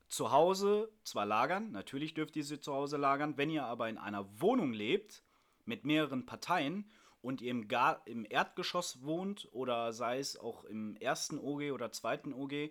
zu 0.08 0.32
Hause 0.32 0.92
zwar 1.04 1.26
lagern, 1.26 1.70
natürlich 1.70 2.14
dürft 2.14 2.36
ihr 2.36 2.44
sie 2.44 2.60
zu 2.60 2.72
Hause 2.72 2.96
lagern, 2.96 3.36
wenn 3.36 3.50
ihr 3.50 3.64
aber 3.64 3.88
in 3.88 3.98
einer 3.98 4.40
Wohnung 4.40 4.72
lebt 4.72 5.22
mit 5.64 5.84
mehreren 5.84 6.26
Parteien 6.26 6.90
und 7.22 7.40
ihr 7.40 7.50
im, 7.50 7.68
Gar 7.68 8.02
im 8.06 8.26
Erdgeschoss 8.28 9.02
wohnt 9.02 9.48
oder 9.52 9.92
sei 9.92 10.18
es 10.18 10.36
auch 10.36 10.64
im 10.64 10.96
ersten 10.96 11.38
OG 11.38 11.72
oder 11.72 11.92
zweiten 11.92 12.32
OG 12.32 12.70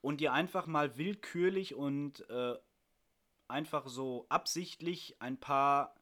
und 0.00 0.20
ihr 0.20 0.32
einfach 0.32 0.66
mal 0.66 0.96
willkürlich 0.96 1.74
und 1.74 2.28
äh, 2.28 2.56
einfach 3.48 3.88
so 3.88 4.26
absichtlich 4.28 5.16
ein 5.20 5.38
paar 5.38 5.94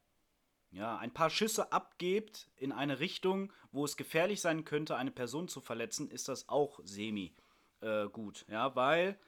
ja, 0.73 0.99
ein 0.99 1.13
paar 1.13 1.31
Schüsse 1.31 1.73
abgebt 1.73 2.49
in 2.57 2.71
eine 2.73 3.01
Richtung, 3.01 3.53
wo 3.73 3.85
es 3.85 3.97
gefährlich 3.97 4.41
sein 4.41 4.65
könnte, 4.65 4.97
eine 4.97 5.11
Person 5.11 5.49
zu 5.49 5.61
verletzen, 5.61 6.11
ist 6.11 6.29
das 6.29 6.49
auch 6.49 6.81
semi 6.85 7.33
äh, 7.81 8.09
gut, 8.09 8.45
ja, 8.49 8.75
weil 8.75 9.19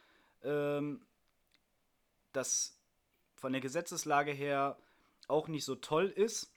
ähm, 0.43 1.01
das 2.33 2.79
von 3.35 3.53
der 3.53 3.61
Gesetzeslage 3.61 4.33
her 4.33 4.77
auch 5.29 5.49
nicht 5.49 5.65
so 5.65 5.77
toll 5.77 6.07
ist, 6.07 6.53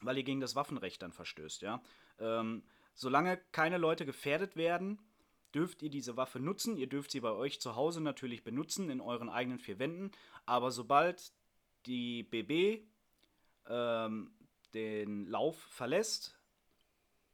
weil 0.00 0.16
ihr 0.16 0.24
gegen 0.24 0.40
das 0.40 0.56
Waffenrecht 0.56 1.02
dann 1.02 1.12
verstößt, 1.12 1.62
ja. 1.62 1.82
Ähm, 2.18 2.62
solange 2.94 3.36
keine 3.52 3.78
Leute 3.78 4.06
gefährdet 4.06 4.56
werden, 4.56 4.98
dürft 5.54 5.82
ihr 5.82 5.90
diese 5.90 6.16
Waffe 6.16 6.40
nutzen. 6.40 6.76
Ihr 6.76 6.88
dürft 6.88 7.10
sie 7.10 7.20
bei 7.20 7.32
euch 7.32 7.60
zu 7.60 7.76
Hause 7.76 8.00
natürlich 8.00 8.44
benutzen, 8.44 8.90
in 8.90 9.00
euren 9.00 9.28
eigenen 9.28 9.58
vier 9.58 9.78
Wänden. 9.78 10.10
Aber 10.46 10.70
sobald 10.70 11.32
die 11.86 12.22
BB 12.24 12.84
ähm, 13.68 14.32
den 14.74 15.26
Lauf 15.26 15.56
verlässt 15.70 16.38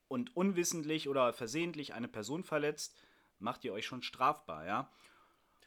und 0.08 0.36
unwissentlich 0.36 1.08
oder 1.08 1.32
versehentlich 1.32 1.94
eine 1.94 2.08
Person 2.08 2.44
verletzt, 2.44 2.96
macht 3.38 3.64
ihr 3.64 3.72
euch 3.72 3.86
schon 3.86 4.02
strafbar, 4.02 4.66
ja. 4.66 4.90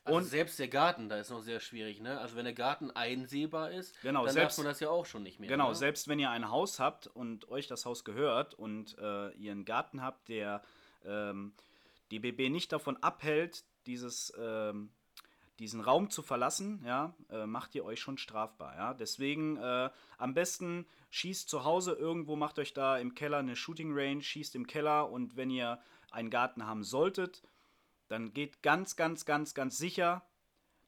Also 0.06 0.18
und 0.18 0.24
selbst 0.24 0.58
der 0.58 0.70
Garten, 0.70 1.10
da 1.10 1.18
ist 1.18 1.30
noch 1.30 1.42
sehr 1.42 1.60
schwierig, 1.60 2.00
ne? 2.00 2.20
Also 2.20 2.36
wenn 2.36 2.46
der 2.46 2.54
Garten 2.54 2.90
einsehbar 2.90 3.72
ist, 3.72 4.00
genau, 4.02 4.26
dann 4.26 4.34
selbst, 4.34 4.58
darf 4.58 4.64
man 4.64 4.72
das 4.72 4.80
ja 4.80 4.90
auch 4.90 5.06
schon 5.06 5.24
nicht 5.24 5.40
mehr. 5.40 5.50
Genau, 5.50 5.70
ne? 5.70 5.76
selbst 5.76 6.08
wenn 6.08 6.20
ihr 6.20 6.30
ein 6.30 6.50
Haus 6.50 6.80
habt 6.80 7.08
und 7.08 7.50
euch 7.50 7.68
das 7.68 7.86
Haus 7.86 8.06
gehört 8.06 8.54
und 8.54 8.98
äh, 8.98 9.32
ihr 9.34 9.52
einen 9.52 9.66
Garten 9.66 10.02
habt, 10.02 10.30
der 10.30 10.64
ähm, 11.06 11.54
die 12.12 12.20
BB 12.20 12.50
nicht 12.50 12.72
davon 12.72 12.98
abhält, 12.98 13.64
dieses, 13.86 14.34
ähm, 14.40 14.92
diesen 15.60 15.82
Raum 15.82 16.10
zu 16.10 16.22
verlassen, 16.22 16.82
ja, 16.86 17.14
äh, 17.30 17.46
macht 17.46 17.76
ihr 17.76 17.86
euch 17.86 18.00
schon 18.00 18.18
strafbar, 18.18 18.76
ja. 18.76 18.94
Deswegen 18.94 19.58
äh, 19.58 19.90
am 20.18 20.34
besten 20.34 20.86
schießt 21.10 21.50
zu 21.50 21.64
Hause 21.64 21.94
irgendwo, 21.94 22.36
macht 22.36 22.60
euch 22.60 22.74
da 22.74 22.98
im 22.98 23.16
Keller 23.16 23.38
eine 23.40 23.56
Shooting 23.56 23.92
Range, 23.94 24.22
schießt 24.22 24.56
im 24.56 24.68
Keller 24.68 25.10
und 25.10 25.36
wenn 25.36 25.50
ihr 25.50 25.80
einen 26.12 26.30
Garten 26.30 26.66
haben 26.66 26.84
solltet, 26.84 27.44
dann 28.08 28.34
geht 28.34 28.64
ganz, 28.64 28.96
ganz, 28.96 29.26
ganz, 29.26 29.54
ganz 29.54 29.78
sicher, 29.78 30.26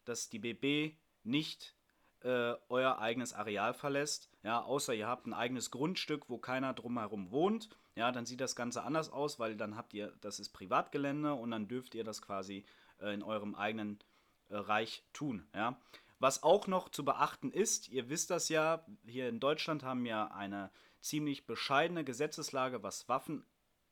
dass 0.05 0.29
die 0.29 0.39
BB 0.39 0.95
nicht 1.23 1.75
äh, 2.23 2.53
euer 2.69 2.99
eigenes 2.99 3.33
Areal 3.33 3.73
verlässt. 3.73 4.29
Ja, 4.43 4.61
außer 4.61 4.93
ihr 4.93 5.07
habt 5.07 5.27
ein 5.27 5.33
eigenes 5.33 5.71
Grundstück, 5.71 6.29
wo 6.29 6.37
keiner 6.37 6.73
drumherum 6.73 7.31
wohnt. 7.31 7.69
Ja, 7.95 8.11
dann 8.11 8.25
sieht 8.25 8.41
das 8.41 8.55
Ganze 8.55 8.83
anders 8.83 9.11
aus, 9.11 9.39
weil 9.39 9.55
dann 9.57 9.75
habt 9.75 9.93
ihr, 9.93 10.13
das 10.21 10.39
ist 10.39 10.49
Privatgelände 10.49 11.33
und 11.33 11.51
dann 11.51 11.67
dürft 11.67 11.93
ihr 11.95 12.03
das 12.03 12.21
quasi 12.21 12.65
äh, 12.99 13.13
in 13.13 13.21
eurem 13.23 13.55
eigenen 13.55 13.99
äh, 14.49 14.55
Reich 14.55 15.03
tun. 15.13 15.45
Ja. 15.53 15.77
Was 16.19 16.43
auch 16.43 16.67
noch 16.67 16.89
zu 16.89 17.03
beachten 17.03 17.51
ist, 17.51 17.89
ihr 17.89 18.09
wisst 18.09 18.29
das 18.29 18.47
ja, 18.49 18.85
hier 19.05 19.27
in 19.27 19.39
Deutschland 19.39 19.83
haben 19.83 20.03
wir 20.03 20.33
eine 20.33 20.71
ziemlich 21.01 21.47
bescheidene 21.47 22.03
Gesetzeslage, 22.03 22.83
was 22.83 23.09
Waffen 23.09 23.43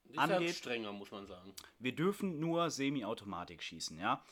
Ist 0.05 0.19
angeht. 0.19 0.55
strenger, 0.55 0.91
muss 0.93 1.11
man 1.11 1.25
sagen. 1.25 1.53
Wir 1.79 1.95
dürfen 1.95 2.39
nur 2.39 2.69
Semi-Automatik 2.69 3.63
schießen, 3.63 3.97
ja. 3.97 4.23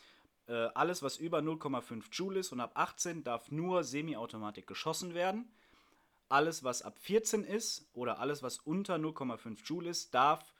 Äh, 0.47 0.69
alles, 0.75 1.01
was 1.01 1.17
über 1.17 1.39
0,5 1.39 2.05
Joule 2.11 2.39
ist 2.39 2.51
und 2.53 2.61
ab 2.61 2.71
18 2.75 3.23
darf 3.23 3.51
nur 3.51 3.83
Semi-Automatik 3.83 4.67
geschossen 4.67 5.13
werden. 5.13 5.51
Alles, 6.29 6.63
was 6.63 6.81
ab 6.81 6.97
14 6.99 7.43
ist 7.43 7.89
oder 7.93 8.19
alles, 8.19 8.41
was 8.43 8.59
unter 8.59 8.95
0,5 8.95 9.65
Joule 9.65 9.89
ist, 9.89 10.13
darf 10.13 10.53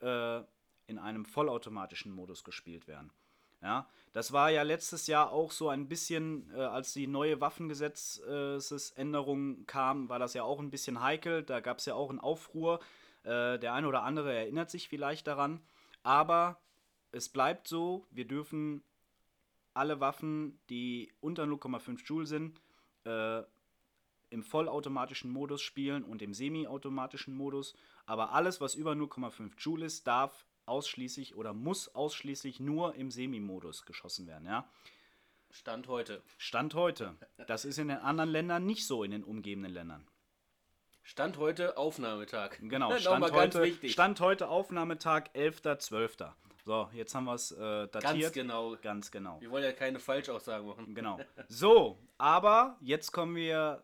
äh, 0.00 0.40
in 0.86 0.98
einem 0.98 1.24
vollautomatischen 1.24 2.12
Modus 2.12 2.44
gespielt 2.44 2.86
werden. 2.86 3.10
Ja, 3.62 3.88
das 4.12 4.32
war 4.32 4.50
ja 4.50 4.62
letztes 4.62 5.06
Jahr 5.06 5.32
auch 5.32 5.52
so 5.52 5.68
ein 5.68 5.86
bisschen, 5.86 6.50
äh, 6.54 6.60
als 6.60 6.94
die 6.94 7.06
neue 7.06 7.42
Waffengesetzesänderung 7.42 9.66
kam, 9.66 10.08
war 10.08 10.18
das 10.18 10.32
ja 10.34 10.42
auch 10.44 10.60
ein 10.60 10.70
bisschen 10.70 11.02
heikel. 11.02 11.42
Da 11.42 11.60
gab 11.60 11.78
es 11.78 11.86
ja 11.86 11.94
auch 11.94 12.10
einen 12.10 12.20
Aufruhr. 12.20 12.80
Äh, 13.22 13.58
der 13.58 13.74
eine 13.74 13.86
oder 13.86 14.02
andere 14.02 14.34
erinnert 14.34 14.70
sich 14.70 14.88
vielleicht 14.88 15.26
daran. 15.26 15.60
Aber 16.02 16.58
es 17.12 17.28
bleibt 17.28 17.68
so, 17.68 18.06
wir 18.10 18.26
dürfen 18.26 18.82
alle 19.74 20.00
Waffen, 20.00 20.58
die 20.70 21.12
unter 21.20 21.44
0,5 21.44 22.06
Joule 22.06 22.26
sind, 22.26 22.62
äh, 23.04 23.42
im 24.30 24.42
vollautomatischen 24.42 25.30
Modus 25.30 25.60
spielen 25.60 26.04
und 26.04 26.22
im 26.22 26.32
semi-automatischen 26.32 27.34
Modus. 27.34 27.74
Aber 28.06 28.32
alles, 28.32 28.60
was 28.60 28.74
über 28.74 28.92
0,5 28.92 29.52
Joule 29.58 29.86
ist, 29.86 30.06
darf 30.06 30.46
ausschließlich 30.66 31.36
oder 31.36 31.52
muss 31.52 31.94
ausschließlich 31.94 32.60
nur 32.60 32.94
im 32.94 33.10
Semi-Modus 33.10 33.84
geschossen 33.84 34.26
werden. 34.26 34.46
Ja? 34.46 34.68
Stand 35.50 35.88
heute. 35.88 36.22
Stand 36.38 36.74
heute. 36.74 37.16
Das 37.46 37.64
ist 37.64 37.78
in 37.78 37.88
den 37.88 37.98
anderen 37.98 38.30
Ländern 38.30 38.64
nicht 38.64 38.86
so, 38.86 39.02
in 39.02 39.10
den 39.10 39.24
umgebenden 39.24 39.72
Ländern. 39.72 40.06
Stand 41.02 41.38
heute 41.38 41.76
Aufnahmetag. 41.76 42.58
Genau, 42.60 42.96
Stand 42.98 43.32
heute. 43.32 43.88
Stand 43.88 44.20
heute 44.20 44.48
Aufnahmetag 44.48 45.30
11.12. 45.34 46.30
So, 46.64 46.88
jetzt 46.92 47.14
haben 47.14 47.24
wir 47.24 47.34
es 47.34 47.50
äh, 47.52 47.88
datiert. 47.88 48.02
Ganz 48.02 48.32
genau. 48.32 48.76
Ganz 48.80 49.10
genau. 49.10 49.40
Wir 49.40 49.50
wollen 49.50 49.64
ja 49.64 49.72
keine 49.72 49.98
Falschaussagen 49.98 50.66
machen. 50.68 50.94
Genau. 50.94 51.18
So, 51.48 51.98
aber 52.16 52.76
jetzt 52.80 53.10
kommen 53.12 53.34
wir 53.34 53.82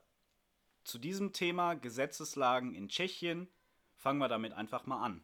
zu 0.86 0.98
diesem 0.98 1.32
Thema 1.32 1.74
Gesetzeslagen 1.74 2.74
in 2.74 2.88
Tschechien. 2.88 3.48
Fangen 3.96 4.18
wir 4.18 4.28
damit 4.28 4.52
einfach 4.52 4.86
mal 4.86 5.02
an. 5.02 5.22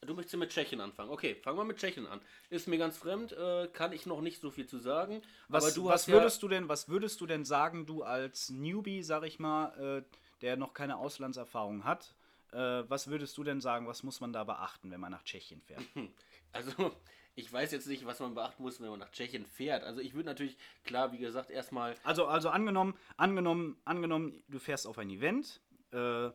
Du 0.00 0.14
möchtest 0.14 0.36
mit 0.36 0.50
Tschechien 0.50 0.80
anfangen. 0.80 1.10
Okay, 1.10 1.36
fangen 1.36 1.56
wir 1.58 1.64
mit 1.64 1.76
Tschechien 1.76 2.08
an. 2.08 2.20
Ist 2.50 2.66
mir 2.66 2.76
ganz 2.76 2.98
fremd, 2.98 3.32
äh, 3.32 3.68
kann 3.72 3.92
ich 3.92 4.04
noch 4.04 4.20
nicht 4.20 4.40
so 4.40 4.50
viel 4.50 4.66
zu 4.66 4.78
sagen. 4.78 5.22
Was, 5.46 5.80
was 5.84 6.08
würdest 6.08 6.42
du 6.42 6.48
denn, 6.48 6.68
was 6.68 6.88
würdest 6.88 7.20
du 7.20 7.26
denn 7.26 7.44
sagen, 7.44 7.86
du 7.86 8.02
als 8.02 8.50
Newbie, 8.50 9.04
sag 9.04 9.22
ich 9.22 9.38
mal, 9.38 10.02
äh, 10.02 10.16
der 10.40 10.56
noch 10.56 10.74
keine 10.74 10.96
Auslandserfahrung 10.96 11.84
hat? 11.84 12.16
Äh, 12.50 12.82
was 12.88 13.06
würdest 13.06 13.38
du 13.38 13.44
denn 13.44 13.60
sagen, 13.60 13.86
was 13.86 14.02
muss 14.02 14.20
man 14.20 14.32
da 14.32 14.42
beachten, 14.42 14.90
wenn 14.90 14.98
man 15.00 15.12
nach 15.12 15.22
Tschechien 15.22 15.60
fährt? 15.60 15.84
ja, 15.94 16.02
also 16.52 16.92
ich 17.34 17.50
weiß 17.52 17.72
jetzt 17.72 17.86
nicht, 17.86 18.04
was 18.04 18.20
man 18.20 18.34
beachten 18.34 18.62
muss, 18.62 18.80
wenn 18.80 18.90
man 18.90 18.98
nach 18.98 19.10
Tschechien 19.10 19.46
fährt. 19.46 19.84
Also 19.84 20.00
ich 20.00 20.14
würde 20.14 20.26
natürlich, 20.28 20.56
klar, 20.84 21.12
wie 21.12 21.18
gesagt, 21.18 21.50
erstmal 21.50 21.94
Also, 22.04 22.26
also 22.26 22.50
angenommen, 22.50 22.94
angenommen, 23.16 23.80
angenommen, 23.84 24.42
du 24.48 24.58
fährst 24.58 24.86
auf 24.86 24.98
ein 24.98 25.08
Event, 25.10 25.60
äh, 25.92 26.30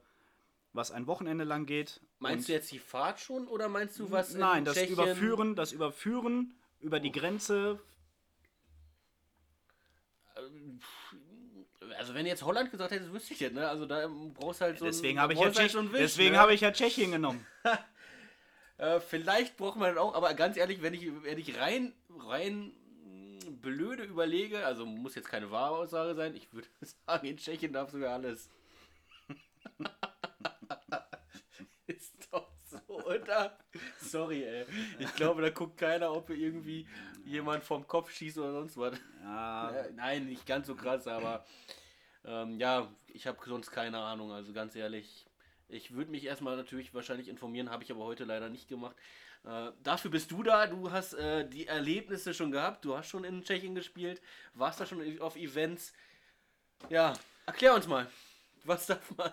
was 0.74 0.92
ein 0.92 1.06
Wochenende 1.08 1.44
lang 1.44 1.66
geht. 1.66 2.01
Meinst 2.20 2.48
du 2.50 2.54
jetzt 2.54 2.72
die 2.72 2.80
Fahrt 2.80 3.20
schon 3.20 3.48
oder 3.48 3.70
meinst 3.70 4.00
du 4.00 4.10
was 4.10 4.34
in 4.34 4.39
Nein, 4.39 4.66
das 4.66 4.75
Tschechien? 4.75 4.94
Überführen, 4.94 5.56
das 5.56 5.72
Überführen 5.72 6.56
über 6.80 7.00
die 7.00 7.12
Grenze. 7.12 7.80
Also 11.98 12.13
wenn 12.13 12.25
du 12.25 12.30
jetzt 12.30 12.44
Holland 12.44 12.70
gesagt 12.72 12.92
hättest, 12.92 13.12
wüsste 13.13 13.34
ich 13.34 13.39
jetzt, 13.39 13.54
ne? 13.54 13.68
Also 13.68 13.86
da 13.86 14.08
brauchst 14.34 14.62
halt 14.62 14.77
so 14.77 14.86
ein- 14.86 14.92
Deswegen 14.92 15.20
habe 15.20 15.34
ich, 15.34 15.39
ja 15.39 15.46
halt 15.46 15.56
Tschech- 15.58 15.92
deswegen 15.94 16.34
ne? 16.34 16.39
habe 16.39 16.54
ich 16.54 16.62
ja 16.62 16.72
Tschechien 16.72 17.12
genommen. 17.12 17.46
Äh, 18.77 19.00
vielleicht 19.00 19.57
braucht 19.57 19.77
man 19.77 19.96
das 19.96 20.03
auch, 20.03 20.13
aber 20.13 20.34
ganz 20.34 20.57
ehrlich, 20.57 20.81
wenn 20.81 20.93
ich, 20.93 21.07
wenn 21.24 21.39
ich 21.39 21.57
rein, 21.60 21.93
rein 22.19 22.72
blöde 23.62 24.03
überlege, 24.03 24.65
also 24.65 24.86
muss 24.86 25.15
jetzt 25.15 25.29
keine 25.29 25.50
wahre 25.51 25.77
Aussage 25.77 26.15
sein, 26.15 26.36
ich 26.36 26.51
würde 26.53 26.67
sagen, 27.07 27.27
in 27.27 27.38
Tschechien 27.38 27.74
darfst 27.74 27.96
du 27.96 28.00
ja 28.00 28.13
alles. 28.13 28.50
Ist 31.88 32.27
doch 32.31 32.50
so, 32.65 32.79
oder? 33.05 33.57
Sorry, 34.00 34.43
ey. 34.43 34.65
Ich 35.00 35.13
glaube, 35.15 35.41
da 35.41 35.50
guckt 35.50 35.77
keiner, 35.77 36.12
ob 36.12 36.29
irgendwie 36.29 36.86
jemand 37.24 37.63
vom 37.63 37.88
Kopf 37.88 38.12
schießt 38.12 38.38
oder 38.39 38.51
sonst 38.51 38.77
was. 38.77 38.98
Ja, 39.24 39.72
Äh, 39.72 39.91
nein, 39.93 40.25
nicht 40.25 40.46
ganz 40.46 40.67
so 40.67 40.75
krass, 40.75 41.07
aber 41.07 41.46
ähm, 42.25 42.60
ja, 42.60 42.89
ich 43.07 43.27
habe 43.27 43.39
sonst 43.46 43.72
keine 43.72 44.00
Ahnung. 44.00 44.34
Also 44.34 44.53
ganz 44.53 44.75
ehrlich, 44.75 45.26
ich 45.69 45.93
würde 45.93 46.12
mich 46.12 46.25
erstmal 46.25 46.55
natürlich 46.55 46.93
wahrscheinlich 46.93 47.27
informieren, 47.27 47.69
habe 47.69 47.83
ich 47.83 47.91
aber 47.91 48.05
heute 48.05 48.24
leider 48.24 48.50
nicht 48.50 48.67
gemacht. 48.67 48.95
Äh, 49.43 49.71
dafür 49.83 50.12
bist 50.12 50.31
du 50.31 50.43
da, 50.43 50.67
du 50.67 50.91
hast 50.91 51.13
äh, 51.13 51.47
die 51.47 51.67
Erlebnisse 51.67 52.33
schon 52.33 52.51
gehabt, 52.51 52.86
du 52.86 52.97
hast 52.97 53.09
schon 53.09 53.24
in 53.24 53.43
Tschechien 53.43 53.75
gespielt, 53.75 54.21
warst 54.53 54.79
da 54.79 54.86
schon 54.86 55.19
auf 55.19 55.36
Events. 55.36 55.93
Ja, 56.89 57.13
erklär 57.45 57.75
uns 57.75 57.88
mal, 57.88 58.09
was 58.63 58.88
darf 58.88 59.15
man? 59.17 59.31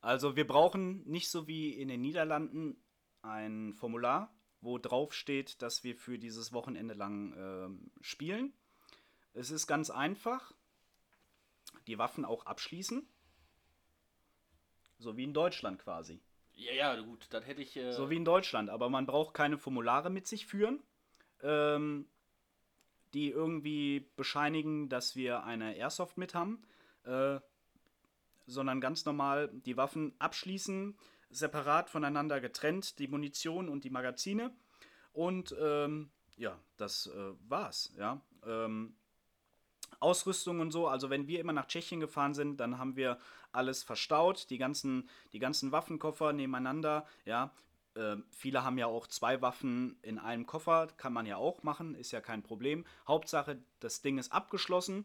also 0.00 0.36
wir 0.36 0.46
brauchen 0.46 1.04
nicht 1.08 1.30
so 1.30 1.46
wie 1.46 1.70
in 1.70 1.88
den 1.88 2.00
Niederlanden 2.00 2.76
ein 3.22 3.72
Formular, 3.74 4.34
wo 4.60 4.78
drauf 4.78 5.12
steht, 5.12 5.62
dass 5.62 5.84
wir 5.84 5.96
für 5.96 6.18
dieses 6.18 6.52
Wochenende 6.52 6.94
lang 6.94 7.34
ähm, 7.36 7.90
spielen. 8.00 8.52
Es 9.34 9.50
ist 9.50 9.66
ganz 9.66 9.90
einfach. 9.90 10.52
Die 11.86 11.98
Waffen 11.98 12.24
auch 12.24 12.46
abschließen. 12.46 13.08
So 15.02 15.16
wie 15.16 15.24
in 15.24 15.34
Deutschland 15.34 15.80
quasi. 15.80 16.20
Ja, 16.54 16.72
ja, 16.72 17.00
gut, 17.00 17.26
das 17.30 17.44
hätte 17.44 17.60
ich. 17.60 17.76
Äh, 17.76 17.92
So 17.92 18.08
wie 18.08 18.16
in 18.16 18.24
Deutschland, 18.24 18.70
aber 18.70 18.88
man 18.88 19.04
braucht 19.04 19.34
keine 19.34 19.58
Formulare 19.58 20.10
mit 20.10 20.26
sich 20.26 20.46
führen, 20.46 20.80
ähm, 21.42 22.06
die 23.12 23.30
irgendwie 23.30 24.10
bescheinigen, 24.16 24.88
dass 24.88 25.16
wir 25.16 25.42
eine 25.42 25.76
Airsoft 25.76 26.18
mit 26.18 26.34
haben, 26.34 26.62
äh, 27.04 27.40
sondern 28.46 28.80
ganz 28.80 29.04
normal 29.04 29.50
die 29.52 29.76
Waffen 29.76 30.14
abschließen, 30.18 30.96
separat 31.30 31.90
voneinander 31.90 32.40
getrennt, 32.40 32.98
die 32.98 33.08
Munition 33.08 33.68
und 33.68 33.84
die 33.84 33.90
Magazine. 33.90 34.54
Und 35.12 35.54
ähm, 35.60 36.10
ja, 36.36 36.58
das 36.76 37.06
äh, 37.08 37.32
war's, 37.48 37.92
ja. 37.98 38.20
Ähm, 38.46 38.96
Ausrüstung 40.02 40.60
und 40.60 40.70
so, 40.70 40.88
also 40.88 41.10
wenn 41.10 41.26
wir 41.26 41.40
immer 41.40 41.52
nach 41.52 41.66
Tschechien 41.66 42.00
gefahren 42.00 42.34
sind, 42.34 42.58
dann 42.58 42.78
haben 42.78 42.96
wir 42.96 43.18
alles 43.52 43.82
verstaut, 43.82 44.50
die 44.50 44.58
ganzen, 44.58 45.08
die 45.32 45.38
ganzen 45.38 45.72
Waffenkoffer 45.72 46.32
nebeneinander, 46.32 47.06
ja. 47.24 47.52
Ähm, 47.94 48.24
viele 48.30 48.64
haben 48.64 48.78
ja 48.78 48.86
auch 48.86 49.06
zwei 49.06 49.42
Waffen 49.42 49.98
in 50.00 50.18
einem 50.18 50.46
Koffer, 50.46 50.88
kann 50.96 51.12
man 51.12 51.26
ja 51.26 51.36
auch 51.36 51.62
machen, 51.62 51.94
ist 51.94 52.10
ja 52.10 52.22
kein 52.22 52.42
Problem. 52.42 52.86
Hauptsache, 53.06 53.62
das 53.80 54.00
Ding 54.00 54.16
ist 54.16 54.32
abgeschlossen. 54.32 55.04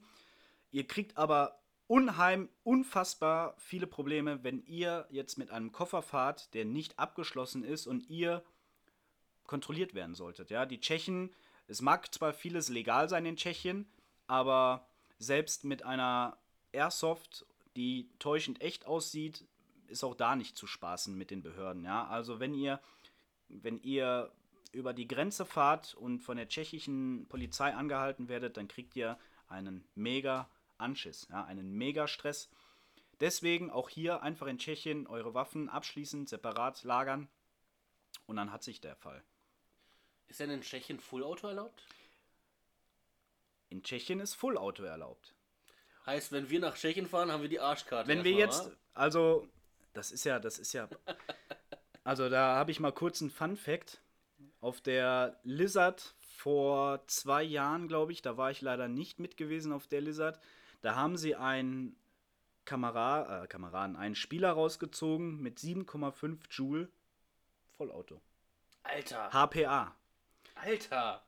Ihr 0.71 0.87
kriegt 0.87 1.17
aber 1.17 1.59
unheim, 1.87 2.49
unfassbar 2.63 3.55
viele 3.57 3.87
Probleme, 3.87 4.43
wenn 4.43 4.63
ihr 4.65 5.05
jetzt 5.09 5.37
mit 5.37 5.49
einem 5.51 5.71
Koffer 5.71 6.01
fahrt, 6.01 6.53
der 6.53 6.63
nicht 6.63 6.97
abgeschlossen 6.97 7.63
ist 7.63 7.87
und 7.87 8.09
ihr 8.09 8.43
kontrolliert 9.45 9.93
werden 9.93 10.15
solltet. 10.15 10.49
Ja, 10.49 10.65
die 10.65 10.79
Tschechen, 10.79 11.33
es 11.67 11.81
mag 11.81 12.13
zwar 12.13 12.33
vieles 12.33 12.69
legal 12.69 13.09
sein 13.09 13.25
in 13.25 13.37
Tschechien, 13.37 13.89
aber 14.27 14.88
selbst 15.19 15.63
mit 15.63 15.84
einer 15.84 16.38
Airsoft, 16.72 17.46
die 17.75 18.10
täuschend 18.19 18.62
echt 18.62 18.86
aussieht, 18.86 19.46
ist 19.88 20.03
auch 20.03 20.15
da 20.15 20.36
nicht 20.36 20.57
zu 20.57 20.67
spaßen 20.67 21.17
mit 21.17 21.31
den 21.31 21.41
Behörden. 21.41 21.84
Ja, 21.84 22.07
also 22.07 22.39
wenn 22.39 22.53
ihr, 22.53 22.79
wenn 23.48 23.77
ihr 23.79 24.31
über 24.74 24.93
die 24.93 25.07
Grenze 25.07 25.46
fahrt 25.46 25.96
und 25.96 26.19
von 26.19 26.38
der 26.38 26.50
tschechischen 26.50 27.25
Polizei 27.29 27.74
angehalten 27.74 28.27
werdet, 28.27 28.57
dann 28.57 28.67
kriegt 28.67 28.96
ihr 28.96 29.17
einen 29.48 29.88
mega 29.96 30.50
Anschiss, 30.77 31.27
ja, 31.31 31.46
einen 31.46 31.72
mega 31.72 32.07
Stress. 32.07 32.50
Deswegen 33.19 33.72
auch 33.72 33.89
hier 33.89 34.22
einfach 34.22 34.48
in 34.48 34.60
Tschechien 34.60 35.07
eure 35.07 35.34
Waffen 35.34 35.69
abschließend 35.69 36.29
separat 36.29 36.84
lagern 36.84 37.27
und 38.27 38.36
dann 38.36 38.51
hat 38.51 38.63
sich 38.63 38.81
der 38.81 38.96
Fall. 38.96 39.24
ist 40.27 40.39
denn 40.39 40.51
in 40.51 40.62
Tschechien 40.62 41.00
Full-Auto 41.00 41.48
erlaubt? 41.48 41.84
In 43.77 43.84
Tschechien 43.84 44.19
ist 44.19 44.34
Full 44.34 44.57
Auto 44.57 44.81
erlaubt. 44.81 45.36
Heißt, 46.07 46.31
wenn 46.31 46.50
wir 46.50 46.60
nach 46.60 46.75
Tschechien 46.75 47.05
fahren, 47.05 47.31
haben 47.31 47.43
wir 47.43 47.50
die 47.50 47.60
Arschkarte. 47.60 48.10
Wenn 48.10 48.24
wir 48.24 48.36
erstmal, 48.36 48.72
jetzt, 48.72 48.79
also, 48.96 49.48
das 49.93 50.12
ist 50.12 50.24
ja, 50.24 50.39
das 50.39 50.57
ist 50.57 50.74
ja, 50.74 50.89
also 52.03 52.27
da 52.27 52.55
habe 52.55 52.72
ich 52.72 52.79
mal 52.79 52.91
kurz 52.91 53.22
einen 53.22 53.29
Fun 53.29 53.55
Fact 53.55 54.01
Auf 54.62 54.81
der 54.81 55.39
Lizard 55.43 56.15
vor 56.17 57.05
zwei 57.05 57.43
Jahren, 57.43 57.88
glaube 57.88 58.13
ich, 58.13 58.24
da 58.24 58.36
war 58.36 58.50
ich 58.50 58.62
leider 58.62 58.88
nicht 58.88 59.19
mit 59.19 59.38
gewesen 59.38 59.72
auf 59.72 59.86
der 59.86 60.01
Lizard. 60.01 60.39
Da 60.81 60.96
haben 60.96 61.15
sie 61.15 61.36
einen 61.36 61.96
Kamera, 62.65 63.43
äh, 63.43 63.48
Kameraden, 63.48 63.96
einen 63.96 64.15
Spieler 64.15 64.53
rausgezogen 64.53 65.39
mit 65.39 65.60
7,5 65.60 66.39
Joule 66.50 66.89
Vollauto. 67.77 68.22
Alter. 68.81 69.29
HPA. 69.31 69.96
Alter. 70.55 71.26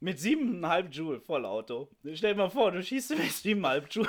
Mit 0.00 0.18
7,5 0.18 0.88
Joule 0.90 1.20
Vollauto. 1.20 1.88
Stell 2.14 2.34
dir 2.34 2.42
mal 2.42 2.50
vor, 2.50 2.70
du 2.70 2.82
schießt 2.82 3.10
mit 3.10 3.30
7,5 3.30 3.84
Joule. 3.90 4.08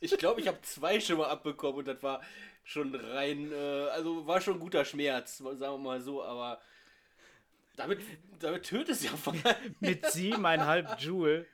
Ich 0.00 0.16
glaube, 0.16 0.40
ich 0.40 0.48
habe 0.48 0.60
zwei 0.62 1.00
schon 1.00 1.18
mal 1.18 1.28
abbekommen 1.28 1.78
und 1.78 1.88
das 1.88 2.02
war 2.02 2.22
schon 2.62 2.94
rein, 2.94 3.50
äh, 3.50 3.88
also 3.90 4.26
war 4.26 4.40
schon 4.40 4.54
ein 4.54 4.60
guter 4.60 4.84
Schmerz, 4.84 5.38
sagen 5.38 5.58
wir 5.58 5.78
mal 5.78 6.00
so, 6.00 6.22
aber 6.22 6.60
damit, 7.76 8.00
damit 8.38 8.64
tötet 8.64 8.90
es 8.90 9.04
ja 9.04 9.10
voll. 9.10 9.34
mit 9.80 10.04
7,5 10.04 10.98
Joule. 10.98 11.46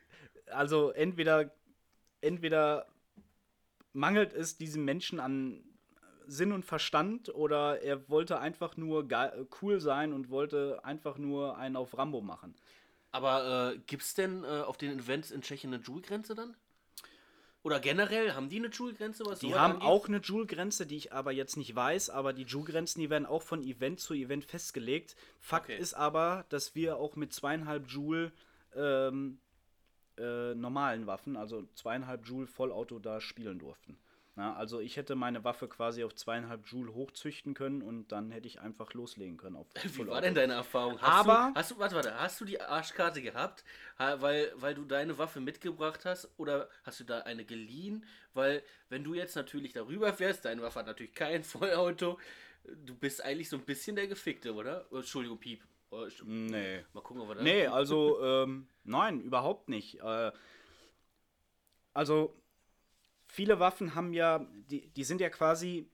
Also 0.50 0.90
entweder, 0.90 1.54
entweder 2.20 2.86
mangelt 3.92 4.34
es 4.34 4.56
diesem 4.56 4.84
Menschen 4.84 5.20
an 5.20 5.64
Sinn 6.26 6.52
und 6.52 6.64
Verstand 6.64 7.34
oder 7.34 7.82
er 7.82 8.08
wollte 8.08 8.38
einfach 8.40 8.76
nur 8.76 9.08
cool 9.62 9.80
sein 9.80 10.12
und 10.12 10.30
wollte 10.30 10.84
einfach 10.84 11.18
nur 11.18 11.56
einen 11.58 11.76
auf 11.76 11.96
Rambo 11.96 12.20
machen. 12.20 12.54
Aber 13.14 13.74
äh, 13.74 13.78
gibt 13.86 14.02
es 14.02 14.14
denn 14.14 14.42
äh, 14.42 14.62
auf 14.62 14.76
den 14.76 14.98
Events 14.98 15.30
in 15.30 15.40
Tschechien 15.40 15.72
eine 15.72 15.80
Joule-Grenze 15.80 16.34
dann? 16.34 16.56
Oder 17.62 17.78
generell, 17.78 18.34
haben 18.34 18.48
die 18.48 18.56
eine 18.56 18.66
Joule-Grenze? 18.66 19.22
Die 19.40 19.54
haben 19.54 19.74
angeht? 19.74 19.88
auch 19.88 20.08
eine 20.08 20.16
Joule-Grenze, 20.16 20.84
die 20.84 20.96
ich 20.96 21.12
aber 21.12 21.30
jetzt 21.30 21.56
nicht 21.56 21.76
weiß, 21.76 22.10
aber 22.10 22.32
die 22.32 22.42
Joule-Grenzen, 22.42 22.98
die 22.98 23.10
werden 23.10 23.24
auch 23.24 23.42
von 23.42 23.62
Event 23.62 24.00
zu 24.00 24.14
Event 24.14 24.44
festgelegt. 24.44 25.14
Fakt 25.38 25.66
okay. 25.66 25.78
ist 25.78 25.94
aber, 25.94 26.44
dass 26.48 26.74
wir 26.74 26.96
auch 26.96 27.14
mit 27.14 27.32
zweieinhalb 27.32 27.86
Joule 27.86 28.32
ähm, 28.74 29.38
äh, 30.18 30.56
normalen 30.56 31.06
Waffen, 31.06 31.36
also 31.36 31.68
zweieinhalb 31.76 32.26
Joule 32.26 32.48
Vollauto 32.48 32.98
da 32.98 33.20
spielen 33.20 33.60
durften. 33.60 33.96
Ja, 34.36 34.52
also 34.54 34.80
ich 34.80 34.96
hätte 34.96 35.14
meine 35.14 35.44
Waffe 35.44 35.68
quasi 35.68 36.02
auf 36.02 36.12
zweieinhalb 36.14 36.66
Joule 36.66 36.92
hochzüchten 36.92 37.54
können 37.54 37.82
und 37.82 38.10
dann 38.10 38.32
hätte 38.32 38.48
ich 38.48 38.60
einfach 38.60 38.92
loslegen 38.92 39.36
können. 39.36 39.54
Auf 39.54 39.68
Wie 39.96 40.06
war 40.08 40.20
denn 40.20 40.34
deine 40.34 40.54
Erfahrung? 40.54 41.00
Hast 41.00 41.28
Aber 41.28 41.50
du, 41.52 41.60
hast 41.60 41.70
du, 41.70 41.78
warte, 41.78 41.94
warte, 41.94 42.18
hast 42.18 42.40
du 42.40 42.44
die 42.44 42.60
Arschkarte 42.60 43.22
gehabt, 43.22 43.64
weil, 43.96 44.52
weil 44.56 44.74
du 44.74 44.84
deine 44.84 45.18
Waffe 45.18 45.40
mitgebracht 45.40 46.04
hast 46.04 46.28
oder 46.36 46.68
hast 46.82 46.98
du 46.98 47.04
da 47.04 47.20
eine 47.20 47.44
geliehen? 47.44 48.04
Weil 48.32 48.64
wenn 48.88 49.04
du 49.04 49.14
jetzt 49.14 49.36
natürlich 49.36 49.72
darüber 49.72 50.12
fährst, 50.12 50.44
deine 50.44 50.62
Waffe 50.62 50.80
hat 50.80 50.86
natürlich 50.86 51.14
kein 51.14 51.44
Vollauto, 51.54 52.18
du 52.64 52.94
bist 52.96 53.24
eigentlich 53.24 53.48
so 53.48 53.56
ein 53.56 53.64
bisschen 53.64 53.94
der 53.94 54.08
Gefickte, 54.08 54.52
oder? 54.52 54.86
Oh, 54.90 54.96
Entschuldigung, 54.96 55.38
Piep. 55.38 55.62
Oh, 55.90 56.08
nee. 56.24 56.84
Mal 56.92 57.02
gucken, 57.02 57.22
ob 57.22 57.28
wir 57.28 57.34
das. 57.36 57.44
Nee, 57.44 57.66
also, 57.68 58.20
ähm, 58.20 58.66
nein, 58.82 59.20
überhaupt 59.20 59.68
nicht. 59.68 60.00
Äh, 60.00 60.32
also, 61.92 62.34
viele 63.34 63.58
Waffen 63.58 63.94
haben 63.94 64.12
ja, 64.12 64.46
die, 64.70 64.88
die 64.88 65.04
sind 65.04 65.20
ja 65.20 65.28
quasi, 65.28 65.90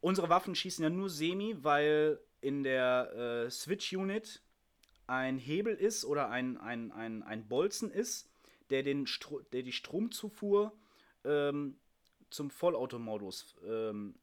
unsere 0.00 0.28
Waffen 0.28 0.54
schießen 0.54 0.82
ja 0.82 0.90
nur 0.90 1.08
semi, 1.08 1.56
weil 1.62 2.18
in 2.40 2.64
der 2.64 3.44
äh, 3.46 3.50
Switch-Unit 3.50 4.42
ein 5.06 5.38
Hebel 5.38 5.74
ist 5.74 6.04
oder 6.04 6.28
ein, 6.30 6.58
ein, 6.58 6.90
ein, 6.90 7.22
ein 7.22 7.46
Bolzen 7.46 7.90
ist, 7.90 8.28
der, 8.70 8.82
den 8.82 9.06
Stro 9.06 9.40
der 9.52 9.62
die 9.62 9.72
Stromzufuhr 9.72 10.72
ähm, 11.24 11.76
zum 12.30 12.50
Vollautomodus 12.50 13.56
ähm, 13.66 14.14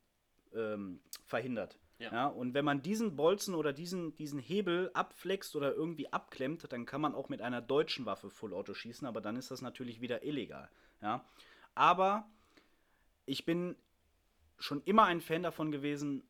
ähm, 0.53 1.00
verhindert. 1.25 1.77
Ja. 2.00 2.12
ja. 2.12 2.27
und 2.27 2.53
wenn 2.53 2.63
man 2.63 2.81
diesen 2.81 3.15
Bolzen 3.15 3.55
oder 3.55 3.74
diesen, 3.74 4.15
diesen 4.15 4.39
Hebel 4.39 4.91
abflext 4.93 5.55
oder 5.55 5.74
irgendwie 5.74 6.12
abklemmt, 6.12 6.72
dann 6.72 6.86
kann 6.86 7.01
man 7.01 7.15
auch 7.15 7.29
mit 7.29 7.41
einer 7.41 7.62
deutschen 7.62 8.05
Waffe 8.05 8.29
Fullauto 8.29 8.74
schießen, 8.74 9.07
aber 9.07 9.19
dann 9.22 9.36
ist 9.36 9.50
das 9.50 9.62
natürlich 9.62 9.99
wieder 10.01 10.23
illegal. 10.23 10.69
Ja. 11.01 11.25
Aber 11.77 12.27
ich 13.25 13.45
bin 13.45 13.75
schon 14.57 14.81
immer 14.83 15.05
ein 15.05 15.21
Fan 15.21 15.43
davon 15.43 15.71
gewesen, 15.71 16.23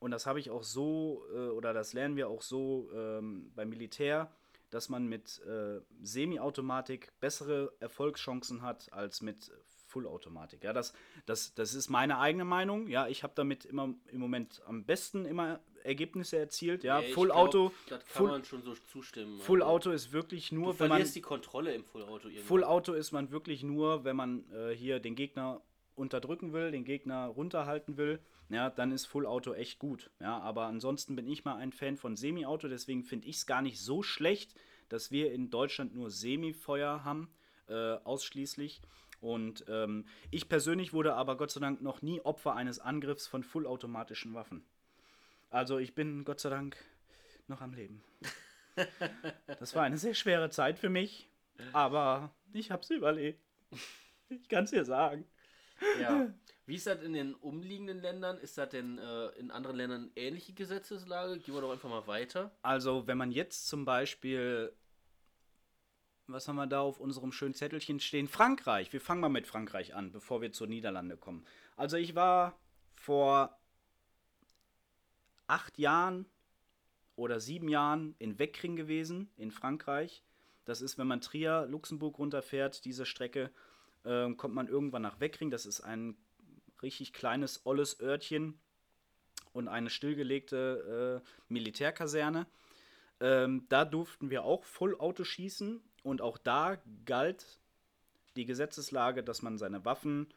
und 0.00 0.12
das 0.12 0.26
habe 0.26 0.38
ich 0.38 0.50
auch 0.50 0.62
so, 0.62 1.24
äh, 1.34 1.48
oder 1.48 1.72
das 1.72 1.92
lernen 1.92 2.16
wir 2.16 2.28
auch 2.28 2.42
so 2.42 2.88
ähm, 2.94 3.52
beim 3.54 3.68
Militär, 3.68 4.30
dass 4.70 4.88
man 4.88 5.06
mit 5.06 5.40
äh, 5.44 5.80
Semi-Automatik 6.02 7.12
bessere 7.20 7.72
Erfolgschancen 7.80 8.62
hat 8.62 8.92
als 8.92 9.22
mit 9.22 9.50
Fullautomatik. 9.86 10.62
Ja, 10.62 10.72
das, 10.72 10.92
das, 11.26 11.54
das 11.54 11.74
ist 11.74 11.88
meine 11.88 12.18
eigene 12.18 12.44
Meinung. 12.44 12.86
Ja, 12.86 13.08
ich 13.08 13.22
habe 13.22 13.32
damit 13.34 13.64
immer 13.64 13.94
im 14.06 14.20
Moment 14.20 14.62
am 14.66 14.84
besten 14.84 15.24
immer 15.24 15.60
Ergebnisse 15.84 16.38
erzielt. 16.38 16.84
Ja, 16.84 17.00
ja 17.00 17.14
Full 17.14 17.30
Auto. 17.30 17.72
Das 17.88 18.04
kann 18.04 18.08
Full, 18.08 18.28
man 18.30 18.44
schon 18.44 18.62
so 18.62 18.74
zustimmen. 18.74 19.38
Full 19.40 19.62
also. 19.62 19.74
Auto 19.74 19.90
ist 19.90 20.12
wirklich 20.12 20.52
nur, 20.52 20.72
du 20.72 20.80
wenn 20.80 20.88
man. 20.88 21.04
die 21.04 21.20
Kontrolle 21.20 21.74
im 21.74 21.84
Full 21.84 22.02
Auto 22.02 22.28
irgendwann. 22.28 22.44
Full 22.44 22.64
Auto 22.64 22.92
ist 22.92 23.12
man 23.12 23.30
wirklich 23.30 23.62
nur, 23.62 24.04
wenn 24.04 24.16
man 24.16 24.44
äh, 24.52 24.74
hier 24.74 25.00
den 25.00 25.14
Gegner 25.14 25.62
unterdrücken 25.94 26.52
will, 26.52 26.70
den 26.70 26.84
Gegner 26.84 27.26
runterhalten 27.26 27.96
will. 27.96 28.20
Ja, 28.50 28.70
dann 28.70 28.92
ist 28.92 29.06
Full 29.06 29.26
Auto 29.26 29.52
echt 29.52 29.78
gut. 29.78 30.10
Ja, 30.20 30.38
aber 30.38 30.66
ansonsten 30.66 31.16
bin 31.16 31.26
ich 31.26 31.44
mal 31.44 31.56
ein 31.56 31.72
Fan 31.72 31.96
von 31.96 32.16
Semi-Auto, 32.16 32.68
deswegen 32.68 33.04
finde 33.04 33.28
ich 33.28 33.36
es 33.36 33.46
gar 33.46 33.60
nicht 33.60 33.80
so 33.80 34.02
schlecht, 34.02 34.54
dass 34.88 35.10
wir 35.10 35.32
in 35.32 35.50
Deutschland 35.50 35.94
nur 35.94 36.10
Semi-Feuer 36.10 37.04
haben, 37.04 37.28
äh, 37.68 37.74
ausschließlich. 37.74 38.80
Und 39.20 39.64
ähm, 39.68 40.06
ich 40.30 40.48
persönlich 40.48 40.92
wurde 40.92 41.14
aber 41.14 41.36
Gott 41.36 41.50
sei 41.50 41.60
Dank 41.60 41.82
noch 41.82 42.02
nie 42.02 42.20
Opfer 42.20 42.54
eines 42.54 42.78
Angriffs 42.78 43.26
von 43.26 43.42
vollautomatischen 43.42 44.32
Waffen. 44.32 44.64
Also 45.50 45.78
ich 45.78 45.94
bin 45.94 46.24
Gott 46.24 46.40
sei 46.40 46.50
Dank 46.50 46.76
noch 47.46 47.60
am 47.60 47.72
Leben. 47.72 48.02
Das 49.58 49.74
war 49.74 49.82
eine 49.82 49.98
sehr 49.98 50.14
schwere 50.14 50.50
Zeit 50.50 50.78
für 50.78 50.88
mich, 50.88 51.28
aber 51.72 52.32
ich 52.52 52.70
habe 52.70 52.82
es 52.82 52.90
überlebt. 52.90 53.42
Ich 54.28 54.48
kann 54.48 54.64
es 54.64 54.70
dir 54.70 54.84
sagen. 54.84 55.24
Ja. 56.00 56.32
Wie 56.66 56.74
ist 56.74 56.86
das 56.86 57.02
in 57.02 57.14
den 57.14 57.34
umliegenden 57.34 57.98
Ländern? 57.98 58.36
Ist 58.38 58.58
das 58.58 58.68
denn 58.68 58.98
äh, 58.98 59.28
in 59.38 59.50
anderen 59.50 59.76
Ländern 59.76 60.10
ähnliche 60.16 60.52
Gesetzeslage? 60.52 61.38
Gehen 61.38 61.54
wir 61.54 61.62
doch 61.62 61.72
einfach 61.72 61.88
mal 61.88 62.06
weiter. 62.06 62.50
Also, 62.62 63.06
wenn 63.06 63.16
man 63.16 63.32
jetzt 63.32 63.68
zum 63.68 63.86
Beispiel 63.86 64.72
was 66.28 66.46
haben 66.46 66.56
wir 66.56 66.66
da 66.66 66.80
auf 66.80 67.00
unserem 67.00 67.32
schönen 67.32 67.54
Zettelchen 67.54 68.00
stehen? 68.00 68.28
Frankreich. 68.28 68.92
Wir 68.92 69.00
fangen 69.00 69.22
mal 69.22 69.30
mit 69.30 69.46
Frankreich 69.46 69.94
an, 69.94 70.12
bevor 70.12 70.42
wir 70.42 70.52
zur 70.52 70.66
Niederlande 70.66 71.16
kommen. 71.16 71.44
Also 71.76 71.96
ich 71.96 72.14
war 72.14 72.58
vor 72.94 73.57
acht 75.48 75.78
Jahren 75.78 76.26
oder 77.16 77.40
sieben 77.40 77.68
Jahren 77.68 78.14
in 78.18 78.38
Weckring 78.38 78.76
gewesen, 78.76 79.28
in 79.36 79.50
Frankreich. 79.50 80.22
Das 80.64 80.80
ist, 80.80 80.98
wenn 80.98 81.06
man 81.06 81.20
Trier, 81.20 81.66
Luxemburg 81.68 82.18
runterfährt, 82.18 82.84
diese 82.84 83.06
Strecke, 83.06 83.50
äh, 84.04 84.32
kommt 84.34 84.54
man 84.54 84.68
irgendwann 84.68 85.02
nach 85.02 85.18
Weckring. 85.18 85.50
Das 85.50 85.66
ist 85.66 85.80
ein 85.80 86.16
richtig 86.82 87.12
kleines, 87.12 87.66
olles 87.66 88.00
Örtchen 88.00 88.60
und 89.52 89.66
eine 89.66 89.90
stillgelegte 89.90 91.22
äh, 91.24 91.28
Militärkaserne. 91.48 92.46
Ähm, 93.20 93.66
da 93.68 93.84
durften 93.84 94.30
wir 94.30 94.44
auch 94.44 94.64
Vollauto 94.64 95.24
schießen 95.24 95.80
und 96.04 96.22
auch 96.22 96.38
da 96.38 96.78
galt 97.04 97.58
die 98.36 98.44
Gesetzeslage, 98.44 99.24
dass 99.24 99.42
man 99.42 99.58
seine 99.58 99.84
Waffen 99.84 100.28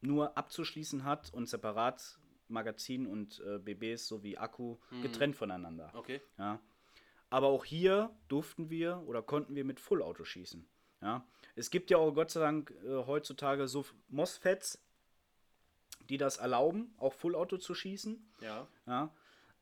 nur 0.00 0.36
abzuschließen 0.36 1.04
hat 1.04 1.32
und 1.32 1.48
separat 1.48 2.18
Magazin 2.48 3.06
und 3.06 3.42
äh, 3.46 3.58
BBs 3.58 4.06
sowie 4.06 4.36
Akku 4.36 4.76
mhm. 4.90 5.02
getrennt 5.02 5.36
voneinander. 5.36 5.92
Okay. 5.94 6.20
Ja. 6.38 6.60
Aber 7.30 7.48
auch 7.48 7.64
hier 7.64 8.10
durften 8.28 8.70
wir 8.70 9.02
oder 9.06 9.22
konnten 9.22 9.54
wir 9.54 9.64
mit 9.64 9.80
Fullauto 9.80 10.24
schießen. 10.24 10.66
Ja. 11.02 11.26
Es 11.54 11.70
gibt 11.70 11.90
ja 11.90 11.98
auch 11.98 12.12
Gott 12.12 12.30
sei 12.30 12.40
Dank 12.40 12.72
äh, 12.84 13.06
heutzutage 13.06 13.68
so 13.68 13.84
MOSFETs, 14.08 14.82
die 16.08 16.18
das 16.18 16.36
erlauben, 16.36 16.94
auch 16.98 17.12
Fullauto 17.12 17.58
zu 17.58 17.74
schießen. 17.74 18.32
Ja. 18.40 18.68
ja. 18.86 19.12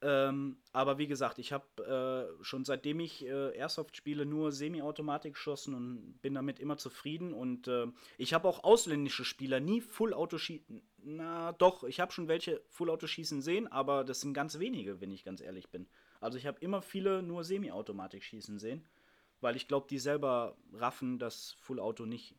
Ähm, 0.04 0.58
aber 0.74 0.98
wie 0.98 1.06
gesagt, 1.06 1.38
ich 1.38 1.50
habe 1.54 2.36
äh, 2.38 2.44
schon 2.44 2.66
seitdem 2.66 3.00
ich 3.00 3.24
äh, 3.24 3.56
Airsoft 3.56 3.96
spiele 3.96 4.26
nur 4.26 4.52
Semi-Automatik 4.52 5.32
geschossen 5.32 5.74
und 5.74 6.20
bin 6.20 6.34
damit 6.34 6.60
immer 6.60 6.76
zufrieden. 6.76 7.32
Und 7.32 7.68
äh, 7.68 7.86
ich 8.18 8.34
habe 8.34 8.46
auch 8.46 8.64
ausländische 8.64 9.24
Spieler 9.24 9.60
nie 9.60 9.80
Full-Auto 9.80 10.36
schießen. 10.36 10.82
Na 11.04 11.52
doch, 11.52 11.84
ich 11.84 12.00
habe 12.00 12.12
schon 12.12 12.28
welche 12.28 12.60
Full-Auto 12.68 13.06
schießen 13.06 13.40
sehen, 13.40 13.66
aber 13.66 14.04
das 14.04 14.20
sind 14.20 14.34
ganz 14.34 14.58
wenige, 14.58 15.00
wenn 15.00 15.10
ich 15.10 15.24
ganz 15.24 15.40
ehrlich 15.40 15.70
bin. 15.70 15.86
Also 16.20 16.36
ich 16.36 16.46
habe 16.46 16.60
immer 16.60 16.82
viele 16.82 17.22
nur 17.22 17.42
Semi-Automatik 17.42 18.22
schießen 18.22 18.58
sehen, 18.58 18.84
weil 19.40 19.56
ich 19.56 19.68
glaube, 19.68 19.86
die 19.88 19.98
selber 19.98 20.58
raffen, 20.74 21.18
dass 21.18 21.56
Full-Auto 21.60 22.04
nicht 22.04 22.34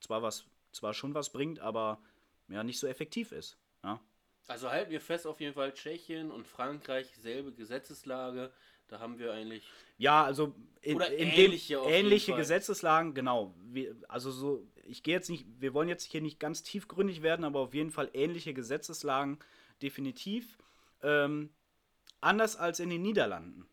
zwar 0.00 0.22
was, 0.22 0.46
zwar 0.72 0.94
schon 0.94 1.14
was 1.14 1.30
bringt, 1.30 1.60
aber 1.60 2.00
ja 2.48 2.64
nicht 2.64 2.80
so 2.80 2.88
effektiv 2.88 3.30
ist. 3.30 3.56
Ja. 3.84 4.00
Also 4.46 4.70
halten 4.70 4.90
wir 4.90 5.00
fest 5.00 5.26
auf 5.26 5.40
jeden 5.40 5.54
Fall 5.54 5.72
Tschechien 5.72 6.30
und 6.30 6.46
Frankreich, 6.46 7.06
selbe 7.16 7.52
Gesetzeslage. 7.52 8.52
Da 8.88 9.00
haben 9.00 9.18
wir 9.18 9.32
eigentlich. 9.32 9.66
Ja, 9.96 10.24
also 10.24 10.54
in, 10.82 10.96
oder 10.96 11.10
in 11.10 11.30
ähnliche, 11.30 11.76
ähnliche 11.86 12.34
Gesetzeslagen, 12.34 13.14
genau. 13.14 13.54
Wir, 13.62 13.96
also 14.08 14.30
so, 14.30 14.66
ich 14.84 15.02
gehe 15.02 15.14
jetzt 15.14 15.30
nicht, 15.30 15.46
wir 15.58 15.72
wollen 15.72 15.88
jetzt 15.88 16.04
hier 16.04 16.20
nicht 16.20 16.38
ganz 16.38 16.62
tiefgründig 16.62 17.22
werden, 17.22 17.44
aber 17.44 17.60
auf 17.60 17.72
jeden 17.72 17.90
Fall 17.90 18.10
ähnliche 18.12 18.52
Gesetzeslagen, 18.52 19.38
definitiv. 19.80 20.58
Ähm, 21.02 21.50
Anders 22.24 22.56
als 22.56 22.80
in 22.80 22.88
den 22.88 23.02
Niederlanden. 23.02 23.68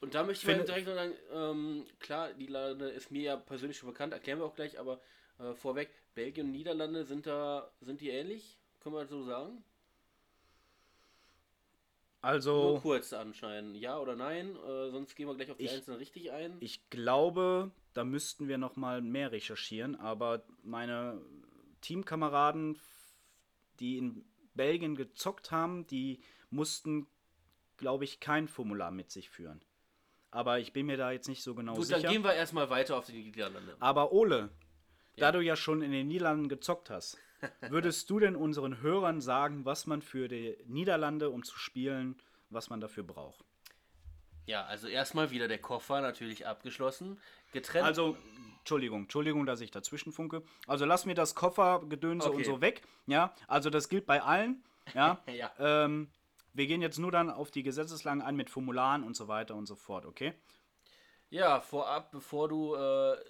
Und 0.00 0.14
da 0.14 0.22
möchte 0.22 0.48
ich 0.48 0.56
mal 0.56 0.64
direkt 0.64 0.86
noch 0.86 0.94
sagen, 0.94 1.14
ähm, 1.32 1.84
klar, 1.98 2.32
die 2.32 2.44
Niederlande 2.44 2.88
ist 2.90 3.10
mir 3.10 3.22
ja 3.22 3.36
persönlich 3.36 3.76
schon 3.76 3.88
bekannt, 3.88 4.12
erklären 4.12 4.38
wir 4.38 4.44
auch 4.44 4.54
gleich, 4.54 4.78
aber 4.78 5.00
äh, 5.40 5.52
vorweg, 5.54 5.90
Belgien 6.14 6.46
und 6.46 6.52
Niederlande 6.52 7.04
sind 7.04 7.26
da, 7.26 7.72
sind 7.80 8.00
die 8.00 8.10
ähnlich? 8.10 8.59
Können 8.80 8.94
wir 8.94 9.06
so 9.06 9.22
sagen? 9.24 9.62
Nur 12.22 12.30
Also, 12.32 12.78
kurz 12.82 13.12
anscheinend, 13.14 13.76
ja 13.78 13.98
oder 13.98 14.14
nein, 14.14 14.54
äh, 14.56 14.90
sonst 14.90 15.14
gehen 15.16 15.26
wir 15.26 15.34
gleich 15.34 15.50
auf 15.50 15.56
die 15.56 15.64
Ich- 15.64 15.72
einzelnen 15.72 15.96
richtig 15.98 16.30
ein. 16.32 16.56
ich 16.60 16.88
glaube, 16.90 17.70
da 17.94 18.04
müssten 18.04 18.46
wir 18.46 18.58
noch 18.58 18.76
mal 18.76 19.00
mehr 19.00 19.32
recherchieren, 19.32 19.96
aber 19.96 20.42
meine 20.62 21.20
Teamkameraden, 21.80 22.78
die 23.78 23.96
in 23.96 24.24
Belgien 24.54 24.96
gezockt 24.96 25.50
haben, 25.50 25.86
die 25.86 26.22
mussten, 26.50 27.06
glaube 27.78 28.04
ich, 28.04 28.20
kein 28.20 28.48
Formular 28.48 28.90
mit 28.90 29.10
sich 29.10 29.30
führen. 29.30 29.64
Aber 30.30 30.58
ich 30.58 30.74
bin 30.74 30.86
mir 30.86 30.98
da 30.98 31.10
jetzt 31.12 31.26
nicht 31.28 31.42
so 31.42 31.54
genau 31.54 31.74
Gut, 31.74 31.86
sicher. 31.86 32.00
dann 32.00 32.12
gehen 32.12 32.22
wir 32.22 32.34
erstmal 32.34 32.68
weiter 32.68 32.96
auf 32.98 33.06
die 33.06 33.12
Niederlande. 33.24 33.76
Aber 33.80 34.12
Ole, 34.12 34.50
Ja. 35.16 35.30
da 35.30 35.32
du 35.32 35.40
ja 35.40 35.56
schon 35.56 35.80
in 35.80 35.90
den 35.90 36.06
Niederlanden 36.08 36.50
gezockt 36.50 36.90
hast, 36.90 37.16
würdest 37.68 38.10
du 38.10 38.20
denn 38.20 38.36
unseren 38.36 38.80
Hörern 38.80 39.20
sagen, 39.20 39.64
was 39.64 39.86
man 39.86 40.02
für 40.02 40.28
die 40.28 40.56
Niederlande, 40.66 41.30
um 41.30 41.42
zu 41.42 41.58
spielen, 41.58 42.16
was 42.50 42.70
man 42.70 42.80
dafür 42.80 43.02
braucht? 43.04 43.44
Ja, 44.46 44.64
also 44.64 44.88
erstmal 44.88 45.30
wieder 45.30 45.46
der 45.48 45.58
Koffer 45.58 46.00
natürlich 46.00 46.46
abgeschlossen. 46.46 47.20
Getrennt. 47.52 47.86
Also, 47.86 48.16
Entschuldigung, 48.58 49.02
Entschuldigung, 49.02 49.46
dass 49.46 49.60
ich 49.60 49.70
dazwischen 49.70 50.12
funke. 50.12 50.42
Also 50.66 50.84
lass 50.84 51.06
mir 51.06 51.14
das 51.14 51.34
Koffergedönse 51.34 52.28
Okay. 52.28 52.36
und 52.38 52.44
so 52.44 52.60
weg. 52.60 52.82
Ja, 53.06 53.34
also 53.46 53.70
das 53.70 53.88
gilt 53.88 54.06
bei 54.06 54.22
allen. 54.22 54.62
Ja. 54.94 55.22
Ja. 55.26 55.52
Ähm, 55.58 56.10
wir 56.52 56.66
gehen 56.66 56.82
jetzt 56.82 56.98
nur 56.98 57.12
dann 57.12 57.30
auf 57.30 57.52
die 57.52 57.62
Gesetzeslagen 57.62 58.22
ein 58.22 58.34
mit 58.34 58.50
Formularen 58.50 59.04
und 59.04 59.14
so 59.14 59.28
weiter 59.28 59.54
und 59.54 59.66
so 59.66 59.76
fort, 59.76 60.04
okay? 60.04 60.34
Ja, 61.28 61.60
vorab, 61.60 62.10
bevor 62.10 62.48
du, 62.48 62.74
äh, 62.74 62.78
du 62.78 63.20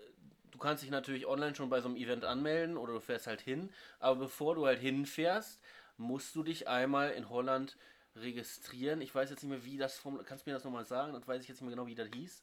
kannst 0.61 0.83
dich 0.85 0.91
natürlich 0.91 1.27
online 1.27 1.55
schon 1.57 1.69
bei 1.71 1.81
so 1.81 1.89
einem 1.89 1.97
Event 1.97 2.25
anmelden 2.25 2.77
oder 2.77 2.93
du 2.93 3.01
fährst 3.01 3.27
halt 3.27 3.41
hin, 3.41 3.73
aber 3.99 4.17
bevor 4.21 4.55
du 4.55 4.67
halt 4.67 4.79
hinfährst, 4.79 5.61
musst 5.97 6.35
du 6.37 6.43
dich 6.45 6.69
einmal 6.69 7.11
in 7.11 7.29
Holland 7.29 7.77
registrieren. 8.17 9.01
Ich 9.01 9.15
weiß 9.15 9.31
jetzt 9.31 9.43
nicht 9.43 9.51
mehr, 9.51 9.65
wie 9.65 9.77
das 9.79 9.99
vom, 9.99 10.23
kannst 10.25 10.47
du 10.47 10.51
mir 10.51 10.55
das 10.55 10.65
nochmal 10.65 10.85
sagen? 10.85 11.13
Das 11.13 11.27
weiß 11.27 11.43
ich 11.43 11.49
jetzt 11.49 11.61
nicht 11.61 11.67
mehr 11.67 11.77
genau, 11.77 11.87
wie 11.87 11.95
das 11.97 12.09
hieß. 12.15 12.43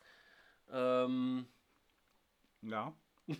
Ähm, 0.71 1.47
Ja. 2.61 2.93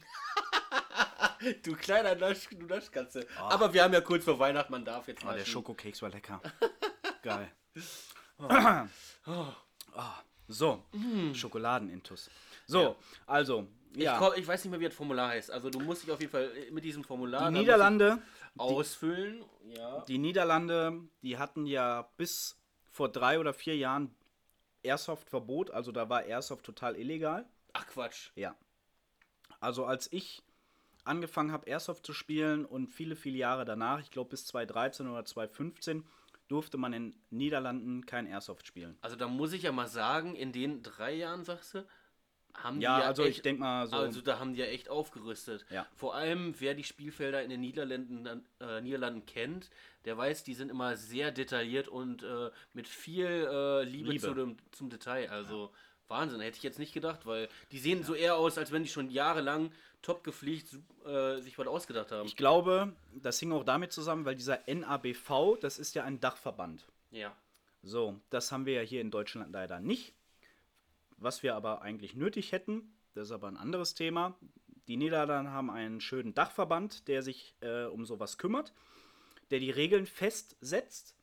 du 1.64 1.74
kleiner 1.76 2.16
Nasch, 2.16 2.48
du 2.50 2.66
Naschkatze. 2.66 3.26
Aber 3.38 3.74
wir 3.74 3.84
haben 3.84 3.94
ja 3.94 4.02
kurz 4.02 4.24
vor 4.26 4.38
Weihnachten, 4.40 4.72
man 4.72 4.84
darf 4.86 5.08
jetzt 5.08 5.24
Oh, 5.24 5.28
mal. 5.28 5.38
der 5.38 5.46
schon- 5.46 5.54
Schokokeks 5.64 6.02
war 6.02 6.10
lecker. 6.10 6.42
Geil. 7.24 7.52
Ah, 8.40 8.88
so, 10.48 10.84
Schokoladenintus. 11.34 12.30
So, 12.66 12.82
Ja. 12.82 12.96
also, 13.26 13.68
Ich, 13.94 14.04
ja. 14.04 14.18
komm, 14.18 14.34
ich 14.36 14.48
weiß 14.48 14.64
nicht 14.64 14.72
mehr, 14.72 14.80
wie 14.80 14.86
das 14.86 14.94
Formular 14.94 15.30
heißt. 15.30 15.52
Also 15.52 15.70
du 15.70 15.80
musst 15.80 16.04
dich 16.04 16.12
auf 16.12 16.20
jeden 16.20 16.32
Fall 16.32 16.52
mit 16.72 16.84
diesem 16.84 17.04
Formular 17.04 17.52
Die 17.52 17.60
Niederlande, 17.60 18.22
ausfüllen. 18.58 19.44
Ja. 19.70 20.02
die 20.08 20.18
Niederlande, 20.18 21.02
die 21.22 21.38
hatten 21.38 21.66
ja 21.66 22.10
bis 22.18 22.58
vor 22.90 23.10
drei 23.10 23.40
oder 23.40 23.54
vier 23.54 23.76
Jahren 23.76 24.16
Airsoft-Verbot, 24.84 25.72
also 25.72 25.92
da 25.92 26.10
war 26.10 26.24
Airsoft 26.26 26.66
total 26.66 26.96
illegal. 26.96 27.46
Ach 27.74 27.86
Quatsch. 27.88 28.32
Ja. 28.36 28.56
Also 29.60 29.86
als 29.86 30.12
ich 30.12 30.44
angefangen 31.04 31.52
habe, 31.52 31.70
Airsoft 31.70 32.06
zu 32.06 32.14
spielen 32.14 32.66
und 32.66 32.88
viele, 32.88 33.16
viele 33.16 33.38
Jahre 33.38 33.66
danach, 33.66 34.00
ich 34.00 34.12
glaube 34.12 34.32
bis 34.32 34.46
2013 34.46 35.08
oder 35.08 35.26
2015, 35.26 36.06
durfte 36.48 36.78
man 36.78 36.94
in 36.94 37.16
Niederlanden 37.30 38.06
kein 38.06 38.26
Airsoft 38.26 38.68
spielen. 38.68 38.98
Also 39.02 39.16
da 39.16 39.28
muss 39.28 39.54
ich 39.54 39.64
ja 39.64 39.72
mal 39.72 39.88
sagen, 39.88 40.36
in 40.36 40.52
den 40.52 40.82
drei 40.82 41.14
Jahren, 41.14 41.44
sagst 41.44 41.76
du, 41.76 41.86
haben 42.58 42.82
Ja, 42.82 42.98
die 42.98 43.02
ja 43.02 43.08
also 43.08 43.24
echt, 43.24 43.38
ich 43.38 43.42
denke 43.42 43.62
mal 43.62 43.88
so. 43.88 43.96
also 43.96 44.22
da 44.22 44.40
haben 44.40 44.54
die 44.54 44.60
ja 44.60 44.66
echt 44.66 44.90
aufgerüstet. 44.90 45.66
Ja. 45.70 45.88
Vor 45.96 46.16
allem, 46.16 46.56
wer 46.60 46.74
die 46.74 46.84
Spielfelder 46.84 47.42
in 47.44 47.50
den 47.50 47.62
Niederlanden, 47.62 48.46
äh, 48.60 48.82
Niederlanden 48.82 49.26
kennt, 49.26 49.70
der 50.06 50.18
weiß, 50.18 50.44
die 50.44 50.54
sind 50.54 50.70
immer 50.70 50.96
sehr 50.96 51.32
detailliert 51.32 51.88
und 51.88 52.24
äh, 52.24 52.50
mit 52.74 52.88
viel 52.88 53.26
äh, 53.26 53.84
Liebe, 53.84 54.12
Liebe. 54.12 54.28
Zu 54.28 54.34
dem, 54.34 54.58
zum 54.72 54.90
Detail. 54.90 55.30
Also 55.30 55.72
Wahnsinn, 56.08 56.40
hätte 56.40 56.58
ich 56.58 56.64
jetzt 56.64 56.80
nicht 56.80 56.94
gedacht, 56.94 57.26
weil 57.26 57.50
die 57.72 57.80
sehen 57.80 58.04
so 58.04 58.14
eher 58.14 58.38
aus, 58.38 58.58
als 58.58 58.72
wenn 58.72 58.84
die 58.84 58.90
schon 58.90 59.10
jahrelang 59.10 59.72
top 60.02 60.24
gepflegt 60.24 60.78
äh, 61.06 61.40
sich 61.42 61.58
was 61.58 61.68
ausgedacht 61.68 62.12
haben. 62.12 62.28
ich 62.28 62.38
glaube, 62.38 62.94
das 63.14 63.40
hing 63.40 63.52
auch 63.52 63.64
damit 63.64 63.92
zusammen, 63.92 64.24
weil 64.26 64.36
dieser 64.36 64.60
NABV, 64.68 65.58
das 65.60 65.80
ist 65.80 65.96
ja 65.96 66.04
ein 66.04 66.20
Dachverband. 66.20 66.86
Ja. 67.12 67.36
So, 67.84 68.20
das 68.30 68.52
haben 68.52 68.66
wir 68.66 68.74
ja 68.74 68.82
hier 68.82 69.02
in 69.02 69.12
Deutschland 69.12 69.52
leider 69.52 69.80
nicht. 69.80 70.14
Was 71.18 71.44
wir 71.44 71.56
aber 71.56 71.82
eigentlich 71.82 72.16
nötig 72.16 72.52
hätten, 72.52 72.94
das 73.14 73.28
ist 73.28 73.32
aber 73.32 73.48
ein 73.48 73.58
anderes 73.58 73.96
Thema. 73.96 74.38
Die 74.88 74.98
Niederlande 74.98 75.52
haben 75.52 75.70
einen 75.70 76.00
schönen 76.00 76.34
Dachverband, 76.34 77.08
der 77.08 77.24
sich 77.24 77.56
äh, 77.62 77.86
um 77.86 78.06
sowas 78.06 78.38
kümmert, 78.38 78.74
der 79.50 79.60
die 79.60 79.72
Regeln 79.72 80.06
festsetzt 80.06 81.16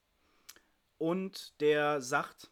und 0.98 1.60
der 1.60 2.00
sagt, 2.00 2.50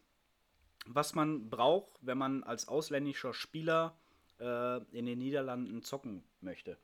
was 0.86 1.14
man 1.14 1.50
braucht, 1.50 1.98
wenn 2.00 2.18
man 2.18 2.42
als 2.44 2.68
ausländischer 2.68 3.34
Spieler 3.34 3.96
äh, 4.40 4.78
in 4.96 5.06
den 5.06 5.18
Niederlanden 5.18 5.82
zocken 5.82 6.24
möchte. 6.40 6.78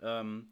Ähm, 0.00 0.48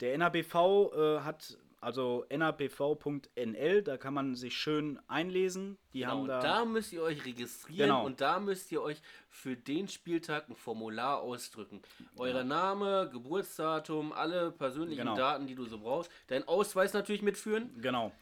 der 0.00 0.18
NABV 0.18 0.54
äh, 0.54 1.20
hat 1.20 1.58
also 1.82 2.24
nabv.nl, 2.30 3.82
da 3.82 3.96
kann 3.96 4.14
man 4.14 4.34
sich 4.34 4.56
schön 4.56 5.00
einlesen. 5.08 5.78
Die 5.92 6.00
Genau, 6.00 6.10
haben 6.12 6.20
und 6.22 6.28
da, 6.28 6.40
da 6.40 6.64
müsst 6.64 6.92
ihr 6.92 7.02
euch 7.02 7.24
registrieren 7.24 7.88
Genau. 7.88 8.06
und 8.06 8.20
da 8.20 8.38
müsst 8.38 8.70
ihr 8.72 8.80
euch 8.82 9.02
für 9.28 9.56
den 9.56 9.88
Spieltag 9.88 10.48
ein 10.48 10.54
Formular 10.54 11.20
ausdrücken. 11.20 11.82
Euer 12.16 12.44
Name, 12.44 13.08
Geburtsdatum, 13.12 14.12
alle 14.12 14.52
persönlichen 14.52 15.00
Genau. 15.00 15.16
Daten, 15.16 15.46
die 15.46 15.54
du 15.54 15.64
so 15.66 15.78
brauchst. 15.78 16.10
Dein 16.28 16.46
Ausweis 16.46 16.92
natürlich 16.92 17.22
mitführen. 17.22 17.70
Genau. 17.80 18.12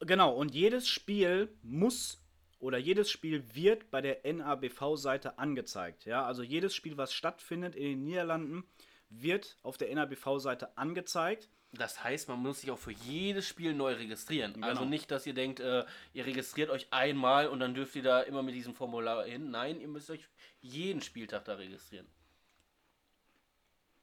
Genau, 0.00 0.34
und 0.34 0.54
jedes 0.54 0.88
Spiel 0.88 1.48
muss 1.62 2.18
oder 2.60 2.78
jedes 2.78 3.10
Spiel 3.10 3.44
wird 3.54 3.90
bei 3.90 4.00
der 4.00 4.20
NABV-Seite 4.32 5.38
angezeigt. 5.38 6.04
Ja, 6.06 6.24
also 6.24 6.42
jedes 6.42 6.74
Spiel, 6.74 6.96
was 6.96 7.12
stattfindet 7.12 7.74
in 7.74 7.82
den 7.82 8.04
Niederlanden, 8.04 8.64
wird 9.10 9.58
auf 9.62 9.76
der 9.76 9.92
NABV-Seite 9.94 10.78
angezeigt. 10.78 11.50
Das 11.74 12.04
heißt, 12.04 12.28
man 12.28 12.38
muss 12.38 12.60
sich 12.60 12.70
auch 12.70 12.78
für 12.78 12.92
jedes 12.92 13.48
Spiel 13.48 13.72
neu 13.72 13.94
registrieren. 13.94 14.52
Genau. 14.52 14.66
Also 14.66 14.84
nicht, 14.84 15.10
dass 15.10 15.26
ihr 15.26 15.32
denkt, 15.32 15.58
äh, 15.58 15.86
ihr 16.12 16.26
registriert 16.26 16.68
euch 16.68 16.92
einmal 16.92 17.48
und 17.48 17.60
dann 17.60 17.74
dürft 17.74 17.96
ihr 17.96 18.02
da 18.02 18.20
immer 18.20 18.42
mit 18.42 18.54
diesem 18.54 18.74
Formular 18.74 19.24
hin. 19.24 19.50
Nein, 19.50 19.80
ihr 19.80 19.88
müsst 19.88 20.10
euch 20.10 20.28
jeden 20.60 21.00
Spieltag 21.00 21.46
da 21.46 21.54
registrieren. 21.54 22.06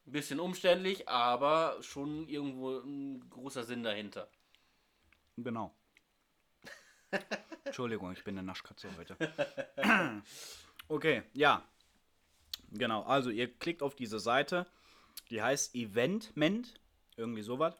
Ein 0.08 0.12
bisschen 0.14 0.40
umständlich, 0.40 1.08
aber 1.08 1.78
schon 1.82 2.28
irgendwo 2.28 2.80
ein 2.80 3.30
großer 3.30 3.64
Sinn 3.64 3.84
dahinter. 3.84 4.28
Genau. 5.38 5.76
Entschuldigung, 7.64 8.12
ich 8.14 8.24
bin 8.24 8.36
eine 8.36 8.48
Naschkatze 8.48 8.90
heute. 8.98 9.16
okay, 10.88 11.22
ja. 11.34 11.64
Genau, 12.72 13.04
also 13.04 13.30
ihr 13.30 13.52
klickt 13.54 13.84
auf 13.84 13.96
diese 13.96 14.20
Seite, 14.20 14.66
die 15.30 15.42
heißt 15.42 15.76
Eventment, 15.76 16.80
irgendwie 17.20 17.44
sowas. 17.44 17.76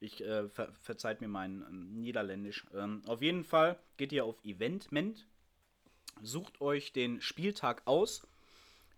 Ich 0.00 0.22
äh, 0.22 0.48
ver 0.48 0.72
verzeiht 0.80 1.20
mir 1.20 1.28
mein 1.28 1.64
ähm, 1.68 2.00
Niederländisch. 2.00 2.66
Ähm, 2.74 3.02
auf 3.06 3.20
jeden 3.22 3.44
Fall 3.44 3.78
geht 3.96 4.12
ihr 4.12 4.24
auf 4.24 4.42
Eventment, 4.44 5.26
sucht 6.22 6.60
euch 6.60 6.92
den 6.92 7.20
Spieltag 7.20 7.82
aus, 7.84 8.26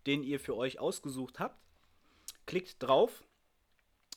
den 0.06 0.22
ihr 0.22 0.38
für 0.38 0.56
euch 0.56 0.78
ausgesucht 0.78 1.40
habt, 1.40 1.58
klickt 2.46 2.82
drauf 2.82 3.24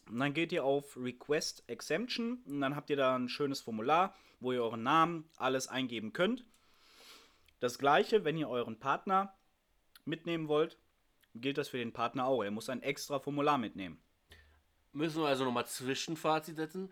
und 0.10 0.20
dann 0.20 0.34
geht 0.34 0.52
ihr 0.52 0.66
auf 0.66 0.98
Request 0.98 1.64
Exemption 1.68 2.42
und 2.46 2.62
dann 2.62 2.76
habt 2.76 2.90
ihr 2.90 2.98
da 2.98 3.16
ein 3.16 3.30
schönes 3.30 3.62
Formular, 3.62 4.16
wo 4.40 4.52
ihr 4.52 4.64
euren 4.64 4.84
Namen, 4.84 5.30
alles 5.38 5.68
eingeben 5.68 6.14
könnt. 6.14 6.44
Das 7.60 7.78
gleiche, 7.78 8.24
wenn 8.24 8.38
ihr 8.38 8.50
euren 8.50 8.80
Partner 8.80 9.34
mitnehmen 10.06 10.48
wollt, 10.48 10.78
gilt 11.36 11.58
das 11.58 11.68
für 11.68 11.78
den 11.78 11.94
Partner 11.94 12.26
auch. 12.26 12.44
Er 12.44 12.52
muss 12.52 12.70
ein 12.70 12.82
extra 12.82 13.20
Formular 13.20 13.58
mitnehmen. 13.58 14.02
Müssen 14.92 15.22
wir 15.22 15.28
also 15.28 15.46
nochmal 15.46 15.68
Zwischenfazit 15.68 16.56
setzen. 16.56 16.92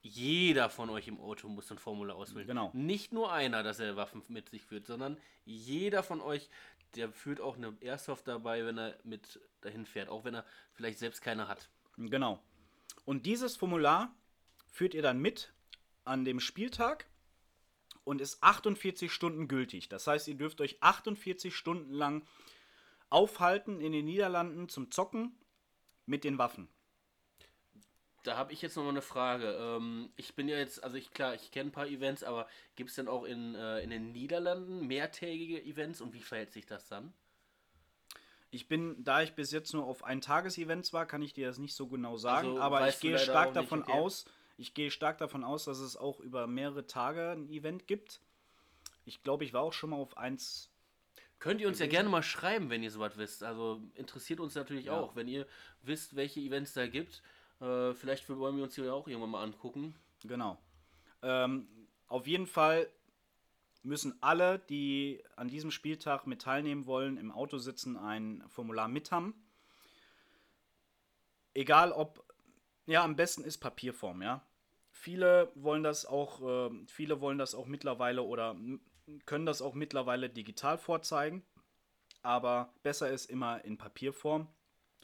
Jeder 0.00 0.68
von 0.68 0.90
euch 0.90 1.08
im 1.08 1.18
Auto 1.18 1.48
muss 1.48 1.70
ein 1.70 1.78
Formular 1.78 2.16
ausfüllen. 2.16 2.46
Genau. 2.46 2.70
Nicht 2.74 3.12
nur 3.12 3.32
einer, 3.32 3.62
dass 3.62 3.80
er 3.80 3.96
Waffen 3.96 4.22
mit 4.28 4.50
sich 4.50 4.64
führt, 4.64 4.86
sondern 4.86 5.18
jeder 5.44 6.02
von 6.02 6.20
euch, 6.20 6.50
der 6.94 7.10
führt 7.10 7.40
auch 7.40 7.56
eine 7.56 7.74
Airsoft 7.80 8.28
dabei, 8.28 8.66
wenn 8.66 8.78
er 8.78 8.98
mit 9.04 9.40
dahin 9.62 9.86
fährt, 9.86 10.10
auch 10.10 10.24
wenn 10.24 10.34
er 10.34 10.44
vielleicht 10.74 10.98
selbst 10.98 11.22
keine 11.22 11.48
hat. 11.48 11.70
Genau. 11.96 12.38
Und 13.04 13.24
dieses 13.24 13.56
Formular 13.56 14.14
führt 14.70 14.94
ihr 14.94 15.02
dann 15.02 15.20
mit 15.20 15.54
an 16.04 16.24
dem 16.24 16.40
Spieltag 16.40 17.06
und 18.04 18.20
ist 18.20 18.42
48 18.42 19.10
Stunden 19.10 19.48
gültig. 19.48 19.88
Das 19.88 20.06
heißt, 20.06 20.28
ihr 20.28 20.36
dürft 20.36 20.60
euch 20.60 20.82
48 20.82 21.54
Stunden 21.54 21.92
lang 21.92 22.26
aufhalten 23.10 23.80
in 23.80 23.92
den 23.92 24.04
Niederlanden 24.04 24.68
zum 24.68 24.90
Zocken 24.90 25.34
mit 26.04 26.24
den 26.24 26.36
Waffen. 26.38 26.68
Da 28.24 28.36
habe 28.36 28.52
ich 28.52 28.60
jetzt 28.62 28.76
noch 28.76 28.82
mal 28.82 28.90
eine 28.90 29.02
Frage. 29.02 29.56
Ähm, 29.60 30.10
ich 30.16 30.34
bin 30.34 30.48
ja 30.48 30.56
jetzt, 30.56 30.82
also 30.82 30.96
ich 30.96 31.12
klar, 31.12 31.34
ich 31.34 31.50
kenne 31.52 31.68
ein 31.70 31.72
paar 31.72 31.86
Events, 31.86 32.24
aber 32.24 32.48
gibt 32.74 32.90
es 32.90 32.96
denn 32.96 33.06
auch 33.06 33.24
in, 33.24 33.54
äh, 33.54 33.80
in 33.80 33.90
den 33.90 34.12
Niederlanden 34.12 34.86
mehrtägige 34.86 35.62
Events 35.62 36.00
und 36.00 36.12
wie 36.14 36.22
verhält 36.22 36.52
sich 36.52 36.66
das 36.66 36.88
dann? 36.88 37.12
Ich 38.50 38.68
bin, 38.68 39.02
da 39.02 39.22
ich 39.22 39.34
bis 39.34 39.50
jetzt 39.50 39.74
nur 39.74 39.84
auf 39.84 40.04
ein 40.04 40.20
Tagesevents 40.20 40.92
war, 40.92 41.06
kann 41.06 41.22
ich 41.22 41.32
dir 41.32 41.46
das 41.48 41.58
nicht 41.58 41.74
so 41.74 41.86
genau 41.86 42.16
sagen, 42.16 42.48
Also, 42.50 42.60
aber 42.60 42.88
ich 42.88 43.00
gehe 43.00 43.18
stark 43.18 43.46
nicht, 43.48 43.56
davon 43.56 43.82
okay. 43.82 43.92
aus, 43.92 44.24
ich 44.56 44.74
gehe 44.74 44.90
stark 44.90 45.18
davon 45.18 45.44
aus, 45.44 45.64
dass 45.64 45.78
es 45.80 45.96
auch 45.96 46.20
über 46.20 46.46
mehrere 46.46 46.86
Tage 46.86 47.30
ein 47.32 47.48
Event 47.50 47.86
gibt. 47.86 48.20
Ich 49.04 49.22
glaube, 49.22 49.44
ich 49.44 49.52
war 49.52 49.62
auch 49.62 49.72
schon 49.72 49.90
mal 49.90 49.96
auf 49.96 50.16
eins. 50.16 50.70
Könnt 51.40 51.60
ihr 51.60 51.68
uns 51.68 51.78
ja 51.78 51.86
gewesen. 51.86 51.96
gerne 51.96 52.08
mal 52.08 52.22
schreiben, 52.22 52.70
wenn 52.70 52.82
ihr 52.82 52.90
sowas 52.90 53.16
wisst. 53.18 53.42
Also 53.42 53.82
interessiert 53.94 54.40
uns 54.40 54.54
natürlich 54.54 54.86
Ja. 54.86 54.98
auch, 54.98 55.14
wenn 55.16 55.28
ihr 55.28 55.46
wisst, 55.82 56.16
welche 56.16 56.40
Events 56.40 56.72
da 56.72 56.86
gibt. 56.86 57.22
Äh, 57.60 57.94
vielleicht 57.94 58.28
wollen 58.28 58.56
wir 58.56 58.64
uns 58.64 58.74
hier 58.74 58.94
auch 58.94 59.08
irgendwann 59.08 59.30
mal 59.30 59.42
angucken. 59.42 59.94
Genau. 60.22 60.58
Ähm, 61.22 61.68
auf 62.08 62.26
jeden 62.26 62.46
Fall 62.46 62.88
müssen 63.82 64.16
alle, 64.22 64.58
die 64.58 65.22
an 65.36 65.48
diesem 65.48 65.70
Spieltag 65.70 66.26
mit 66.26 66.42
teilnehmen 66.42 66.86
wollen, 66.86 67.16
im 67.16 67.30
Auto 67.30 67.58
sitzen, 67.58 67.96
ein 67.96 68.42
Formular 68.48 68.88
mit 68.88 69.10
haben. 69.12 69.34
Egal 71.52 71.92
ob, 71.92 72.24
ja, 72.86 73.04
am 73.04 73.16
besten 73.16 73.44
ist 73.44 73.58
Papierform, 73.58 74.22
ja. 74.22 74.42
Viele 74.90 75.52
wollen 75.54 75.82
das 75.82 76.06
auch, 76.06 76.70
äh, 76.70 76.70
viele 76.86 77.20
wollen 77.20 77.38
das 77.38 77.54
auch 77.54 77.66
mittlerweile 77.66 78.22
oder 78.22 78.56
können 79.26 79.46
das 79.46 79.60
auch 79.60 79.74
mittlerweile 79.74 80.30
digital 80.30 80.78
vorzeigen. 80.78 81.44
Aber 82.22 82.72
besser 82.82 83.10
ist 83.10 83.26
immer 83.26 83.62
in 83.64 83.76
Papierform. 83.76 84.48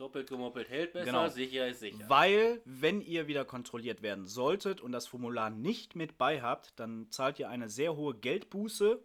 Doppelt 0.01 0.31
gemoppelt 0.31 0.71
hält 0.71 0.95
besser, 0.95 1.05
Genau. 1.05 1.29
sicher 1.29 1.69
ist 1.69 1.81
sicher. 1.81 2.09
Weil, 2.09 2.63
wenn 2.65 3.03
ihr 3.03 3.27
wieder 3.27 3.45
kontrolliert 3.45 4.01
werden 4.01 4.27
solltet 4.27 4.81
und 4.81 4.93
das 4.93 5.07
Formular 5.07 5.51
nicht 5.51 5.95
mit 5.95 6.17
bei 6.17 6.41
habt, 6.41 6.73
dann 6.81 7.11
zahlt 7.11 7.39
ihr 7.39 7.51
eine 7.51 7.69
sehr 7.69 7.95
hohe 7.97 8.15
Geldbuße, 8.15 9.03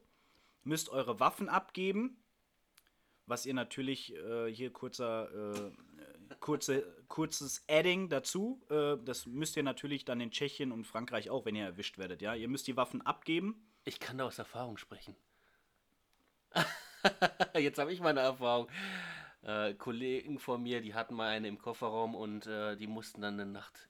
müsst 0.63 0.87
eure 0.87 1.19
Waffen 1.19 1.49
abgeben, 1.49 2.17
was 3.25 3.45
ihr 3.45 3.53
natürlich 3.53 4.15
äh, 4.15 4.47
hier 4.49 4.71
kurzer, 4.71 5.29
äh, 5.53 5.71
kurze, 6.39 6.85
kurzes 7.09 7.63
Adding 7.67 8.07
dazu, 8.07 8.61
äh, 8.69 8.95
das 9.03 9.25
müsst 9.25 9.57
ihr 9.57 9.63
natürlich 9.63 10.05
dann 10.05 10.21
in 10.21 10.31
Tschechien 10.31 10.71
und 10.71 10.85
Frankreich 10.85 11.29
auch, 11.29 11.43
wenn 11.45 11.55
ihr 11.55 11.65
erwischt 11.65 11.97
werdet, 11.97 12.21
ja. 12.21 12.35
Ihr 12.35 12.47
müsst 12.47 12.67
die 12.67 12.77
Waffen 12.77 13.01
abgeben. 13.01 13.67
Ich 13.83 13.99
kann 13.99 14.17
da 14.17 14.25
aus 14.25 14.39
Erfahrung 14.39 14.77
sprechen. 14.77 15.15
Jetzt 17.53 17.79
habe 17.79 17.91
ich 17.91 17.99
meine 17.99 18.21
Erfahrung. 18.21 18.69
Äh, 19.45 19.75
Kollegen 19.75 20.39
von 20.39 20.63
mir, 20.63 20.81
die 20.81 20.95
hatten 20.95 21.13
mal 21.13 21.29
eine 21.29 21.47
im 21.47 21.59
Kofferraum 21.59 22.15
und 22.15 22.47
äh, 22.47 22.75
die 22.75 22.87
mussten 22.87 23.21
dann 23.21 23.35
eine 23.35 23.45
Nacht 23.45 23.87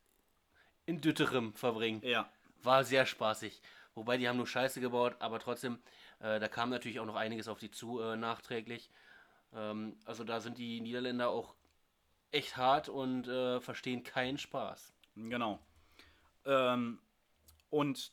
in 0.86 1.00
Dütterem 1.00 1.54
verbringen. 1.54 2.02
Ja. 2.04 2.30
War 2.62 2.84
sehr 2.84 3.06
spaßig. 3.06 3.62
Wobei 3.94 4.18
die 4.18 4.28
haben 4.28 4.36
nur 4.36 4.48
Scheiße 4.48 4.82
gebaut, 4.82 5.16
aber 5.20 5.40
trotzdem, 5.40 5.80
äh, 6.20 6.42
da 6.42 6.50
kam 6.50 6.70
natürlich 6.70 7.00
auch 7.00 7.06
noch 7.06 7.16
einiges 7.16 7.48
auf 7.48 7.60
die 7.60 7.72
zu 7.72 8.02
äh, 8.02 8.18
nachträglich. 8.18 8.90
Ähm, 9.54 9.98
also 10.04 10.26
da 10.26 10.42
sind 10.42 10.58
die 10.58 10.82
Niederländer 10.82 11.30
auch 11.30 11.56
echt 12.32 12.58
hart 12.58 12.90
und 12.90 13.28
äh, 13.30 13.62
verstehen 13.62 14.04
keinen 14.04 14.38
Spaß. 14.38 14.94
Genau. 15.16 15.60
Ähm, 16.46 17.00
und 17.70 18.12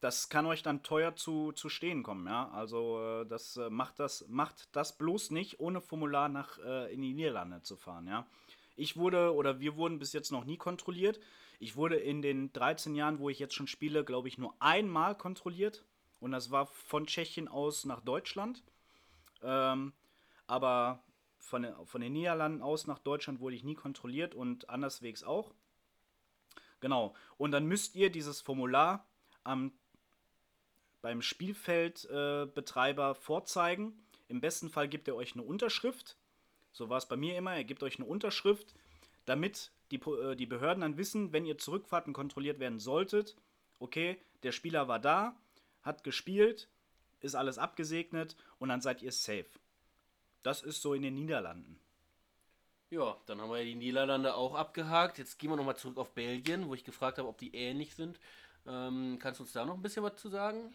das 0.00 0.28
kann 0.28 0.46
euch 0.46 0.62
dann 0.62 0.82
teuer 0.82 1.16
zu, 1.16 1.52
zu 1.52 1.68
stehen 1.68 2.02
kommen, 2.02 2.26
ja. 2.26 2.48
Also 2.50 3.00
äh, 3.22 3.26
das 3.26 3.56
äh, 3.56 3.70
macht 3.70 3.98
das 3.98 4.26
macht 4.28 4.68
das 4.76 4.96
bloß 4.98 5.30
nicht, 5.30 5.60
ohne 5.60 5.80
Formular 5.80 6.28
nach 6.28 6.58
äh, 6.58 6.92
in 6.92 7.00
die 7.02 7.14
Niederlande 7.14 7.62
zu 7.62 7.76
fahren, 7.76 8.06
ja. 8.06 8.26
Ich 8.76 8.96
wurde 8.96 9.34
oder 9.34 9.58
wir 9.60 9.76
wurden 9.76 9.98
bis 9.98 10.12
jetzt 10.12 10.32
noch 10.32 10.44
nie 10.44 10.58
kontrolliert. 10.58 11.18
Ich 11.58 11.76
wurde 11.76 11.96
in 11.96 12.20
den 12.20 12.52
13 12.52 12.94
Jahren, 12.94 13.18
wo 13.18 13.30
ich 13.30 13.38
jetzt 13.38 13.54
schon 13.54 13.66
spiele, 13.66 14.04
glaube 14.04 14.28
ich, 14.28 14.36
nur 14.36 14.54
einmal 14.60 15.16
kontrolliert. 15.16 15.84
Und 16.20 16.32
das 16.32 16.50
war 16.50 16.66
von 16.66 17.06
Tschechien 17.06 17.48
aus 17.48 17.86
nach 17.86 18.00
Deutschland. 18.02 18.62
Ähm, 19.42 19.94
aber 20.46 21.02
von, 21.38 21.62
den- 21.62 21.86
von 21.86 22.00
den 22.02 22.12
Niederlanden 22.12 22.62
aus 22.62 22.86
nach 22.86 22.98
Deutschland 22.98 23.40
wurde 23.40 23.56
ich 23.56 23.64
nie 23.64 23.74
kontrolliert 23.74 24.34
und 24.34 24.68
anderswegs 24.68 25.24
auch. 25.24 25.54
Genau. 26.80 27.14
Und 27.38 27.52
dann 27.52 27.66
müsst 27.66 27.96
ihr 27.96 28.10
dieses 28.10 28.40
Formular 28.40 29.06
am, 29.44 29.72
beim 31.06 31.22
Spielfeldbetreiber 31.22 33.10
äh, 33.10 33.14
vorzeigen. 33.14 33.92
Im 34.26 34.40
besten 34.40 34.68
Fall 34.68 34.88
gibt 34.88 35.06
er 35.06 35.14
euch 35.14 35.34
eine 35.34 35.44
Unterschrift. 35.44 36.16
So 36.72 36.88
war 36.88 36.98
es 36.98 37.06
bei 37.06 37.16
mir 37.16 37.38
immer. 37.38 37.54
Er 37.54 37.62
gibt 37.62 37.84
euch 37.84 38.00
eine 38.00 38.08
Unterschrift, 38.08 38.74
damit 39.24 39.70
die, 39.92 40.00
äh, 40.00 40.34
die 40.34 40.46
Behörden 40.46 40.80
dann 40.80 40.96
wissen, 40.96 41.32
wenn 41.32 41.46
ihr 41.46 41.58
zurückfahrt 41.58 42.08
und 42.08 42.12
kontrolliert 42.12 42.58
werden 42.58 42.80
solltet, 42.80 43.36
okay, 43.78 44.20
der 44.42 44.50
Spieler 44.50 44.88
war 44.88 44.98
da, 44.98 45.36
hat 45.84 46.02
gespielt, 46.02 46.68
ist 47.20 47.36
alles 47.36 47.56
abgesegnet 47.56 48.34
und 48.58 48.68
dann 48.68 48.80
seid 48.80 49.00
ihr 49.00 49.12
safe. 49.12 49.46
Das 50.42 50.64
ist 50.64 50.82
so 50.82 50.92
in 50.92 51.02
den 51.02 51.14
Niederlanden. 51.14 51.78
Ja, 52.90 53.16
dann 53.26 53.40
haben 53.40 53.52
wir 53.52 53.62
die 53.62 53.76
Niederlande 53.76 54.34
auch 54.34 54.56
abgehakt. 54.56 55.18
Jetzt 55.18 55.38
gehen 55.38 55.50
wir 55.50 55.56
nochmal 55.56 55.76
zurück 55.76 55.98
auf 55.98 56.14
Belgien, 56.14 56.66
wo 56.66 56.74
ich 56.74 56.82
gefragt 56.82 57.18
habe, 57.18 57.28
ob 57.28 57.38
die 57.38 57.54
ähnlich 57.54 57.94
sind. 57.94 58.18
Ähm, 58.66 59.18
kannst 59.20 59.38
du 59.38 59.44
uns 59.44 59.52
da 59.52 59.64
noch 59.64 59.74
ein 59.74 59.82
bisschen 59.82 60.02
was 60.02 60.16
zu 60.16 60.28
sagen? 60.28 60.74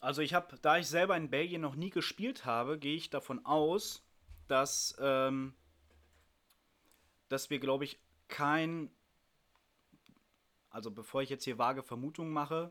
Also 0.00 0.22
ich 0.22 0.34
habe, 0.34 0.56
da 0.62 0.78
ich 0.78 0.86
selber 0.86 1.16
in 1.16 1.30
Belgien 1.30 1.60
noch 1.60 1.74
nie 1.74 1.90
gespielt 1.90 2.44
habe, 2.44 2.78
gehe 2.78 2.94
ich 2.94 3.10
davon 3.10 3.44
aus, 3.44 4.04
dass, 4.46 4.96
ähm, 5.00 5.54
dass 7.28 7.50
wir, 7.50 7.58
glaube 7.58 7.84
ich, 7.84 7.98
kein, 8.28 8.90
also 10.70 10.90
bevor 10.90 11.22
ich 11.22 11.30
jetzt 11.30 11.44
hier 11.44 11.58
vage 11.58 11.82
Vermutungen 11.82 12.32
mache, 12.32 12.70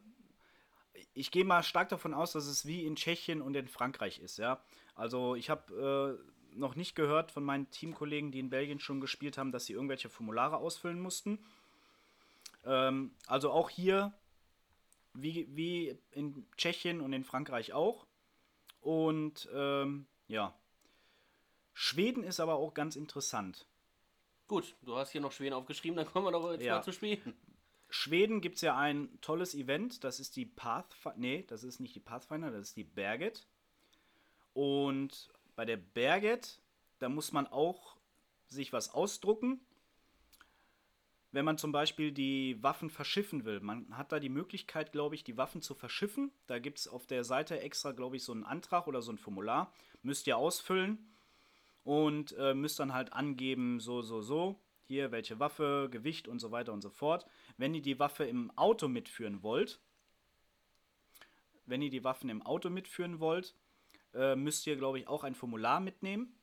ich 1.14 1.32
gehe 1.32 1.46
mal 1.46 1.64
stark 1.64 1.90
davon 1.90 2.14
aus, 2.14 2.32
dass 2.32 2.46
es 2.46 2.66
wie 2.66 2.86
in 2.86 2.96
Tschechien 2.96 3.42
und 3.42 3.56
in 3.56 3.68
Frankreich 3.68 4.20
ist, 4.20 4.38
ja. 4.38 4.62
Also 4.96 5.36
ich 5.36 5.50
habe 5.50 6.20
äh, 6.24 6.58
noch 6.58 6.76
nicht 6.76 6.96
gehört 6.96 7.32
von 7.32 7.44
meinen 7.44 7.70
Teamkollegen, 7.70 8.32
die 8.32 8.40
in 8.40 8.50
Belgien 8.50 8.80
schon 8.80 9.02
gespielt 9.02 9.38
haben, 9.38 9.52
dass 9.52 9.66
sie 9.66 9.74
irgendwelche 9.74 10.10
Formulare 10.10 10.58
ausfüllen 10.58 11.00
mussten. 11.00 11.40
Ähm, 12.66 13.12
also 13.28 13.52
auch 13.52 13.70
hier 13.70 14.14
wie, 15.22 15.48
wie 15.56 15.98
in 16.12 16.46
Tschechien 16.58 17.02
und 17.02 17.14
in 17.14 17.24
Frankreich 17.24 17.74
auch. 17.74 18.06
Und 18.82 19.50
ähm, 19.54 20.06
ja. 20.28 20.54
Schweden 21.74 22.24
ist 22.24 22.40
aber 22.40 22.56
auch 22.56 22.74
ganz 22.74 22.96
interessant. 22.96 23.68
Gut, 24.48 24.76
du 24.84 24.96
hast 24.96 25.12
hier 25.12 25.22
noch 25.22 25.32
Schweden 25.32 25.54
aufgeschrieben, 25.54 25.98
dann 25.98 26.06
kommen 26.08 26.26
wir 26.26 26.32
doch 26.32 26.52
jetzt 26.52 26.64
Ja. 26.64 26.76
mal 26.76 26.84
zu 26.84 26.94
Schweden. 26.94 27.36
Schweden 27.90 28.42
gibt 28.42 28.56
es 28.56 28.62
ja 28.62 28.78
ein 28.78 29.10
tolles 29.22 29.56
Event, 29.56 30.04
das 30.04 30.20
ist 30.20 30.36
die 30.36 30.46
Pathfinder. 30.46 31.18
Nee, 31.20 31.46
das 31.48 31.64
ist 31.64 31.80
nicht 31.80 31.96
die 31.96 32.00
Pathfinder, 32.00 32.52
das 32.52 32.70
ist 32.70 32.78
die 32.78 32.84
Berget. 32.84 33.48
Und 34.54 35.30
bei 35.56 35.66
der 35.66 35.78
Berget, 35.78 36.60
da 37.00 37.10
muss 37.10 37.32
man 37.32 37.48
auch 37.48 37.98
sich 38.48 38.74
was 38.74 38.94
ausdrucken. 38.94 39.62
Wenn 41.32 41.46
man 41.46 41.58
zum 41.58 41.72
Beispiel 41.72 42.12
die 42.12 42.62
Waffen 42.64 42.90
verschiffen 42.90 43.44
will. 43.44 43.60
Man 43.60 43.98
hat 43.98 44.12
da 44.12 44.20
die 44.20 44.30
Möglichkeit, 44.30 44.92
glaube 44.92 45.16
ich, 45.16 45.24
die 45.24 45.38
Waffen 45.38 45.62
zu 45.62 45.76
verschiffen. 45.76 46.32
Da 46.48 46.60
gibt 46.60 46.80
es 46.80 46.88
auf 46.88 47.06
der 47.06 47.24
Seite 47.24 47.60
extra, 47.60 47.92
glaube 47.92 48.16
ich, 48.16 48.24
so 48.24 48.32
einen 48.32 48.46
Antrag 48.46 48.88
oder 48.88 49.02
so 49.02 49.12
ein 49.12 49.18
Formular. 49.18 49.74
Müsst 50.04 50.28
ihr 50.28 50.38
ausfüllen 50.38 50.98
und 51.84 52.36
äh, 52.38 52.54
müsst 52.54 52.80
dann 52.80 52.94
halt 52.94 53.14
angeben, 53.14 53.80
so, 53.80 54.02
so, 54.02 54.22
so. 54.22 54.60
Hier, 54.86 55.12
welche 55.12 55.38
Waffe, 55.40 55.90
Gewicht 55.92 56.30
und 56.30 56.40
so 56.40 56.52
weiter 56.52 56.72
und 56.72 56.82
so 56.82 56.90
fort. 56.90 57.26
Wenn 57.58 57.74
ihr 57.74 57.82
die 57.82 58.00
Waffe 58.00 58.24
im 58.24 58.52
Auto 58.58 58.88
mitführen 58.88 59.44
wollt, 59.44 59.82
wenn 61.66 61.82
ihr 61.82 61.90
die 61.90 62.06
Waffen 62.06 62.30
im 62.30 62.42
Auto 62.42 62.70
mitführen 62.70 63.20
wollt, 63.20 63.54
äh, 64.14 64.36
müsst 64.36 64.66
ihr, 64.66 64.78
glaube 64.78 65.00
ich, 65.00 65.08
auch 65.08 65.24
ein 65.24 65.36
Formular 65.36 65.82
mitnehmen, 65.82 66.34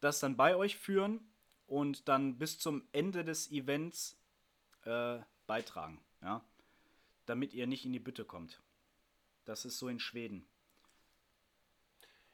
das 0.00 0.18
dann 0.18 0.36
bei 0.36 0.56
euch 0.56 0.76
führen 0.76 1.20
und 1.72 2.06
dann 2.06 2.36
bis 2.36 2.58
zum 2.58 2.82
Ende 2.92 3.24
des 3.24 3.50
Events 3.50 4.18
äh, 4.84 5.20
beitragen, 5.46 5.98
ja, 6.20 6.44
damit 7.24 7.54
ihr 7.54 7.66
nicht 7.66 7.86
in 7.86 7.94
die 7.94 7.98
Bütte 7.98 8.26
kommt. 8.26 8.60
Das 9.46 9.64
ist 9.64 9.78
so 9.78 9.88
in 9.88 9.98
Schweden. 9.98 10.46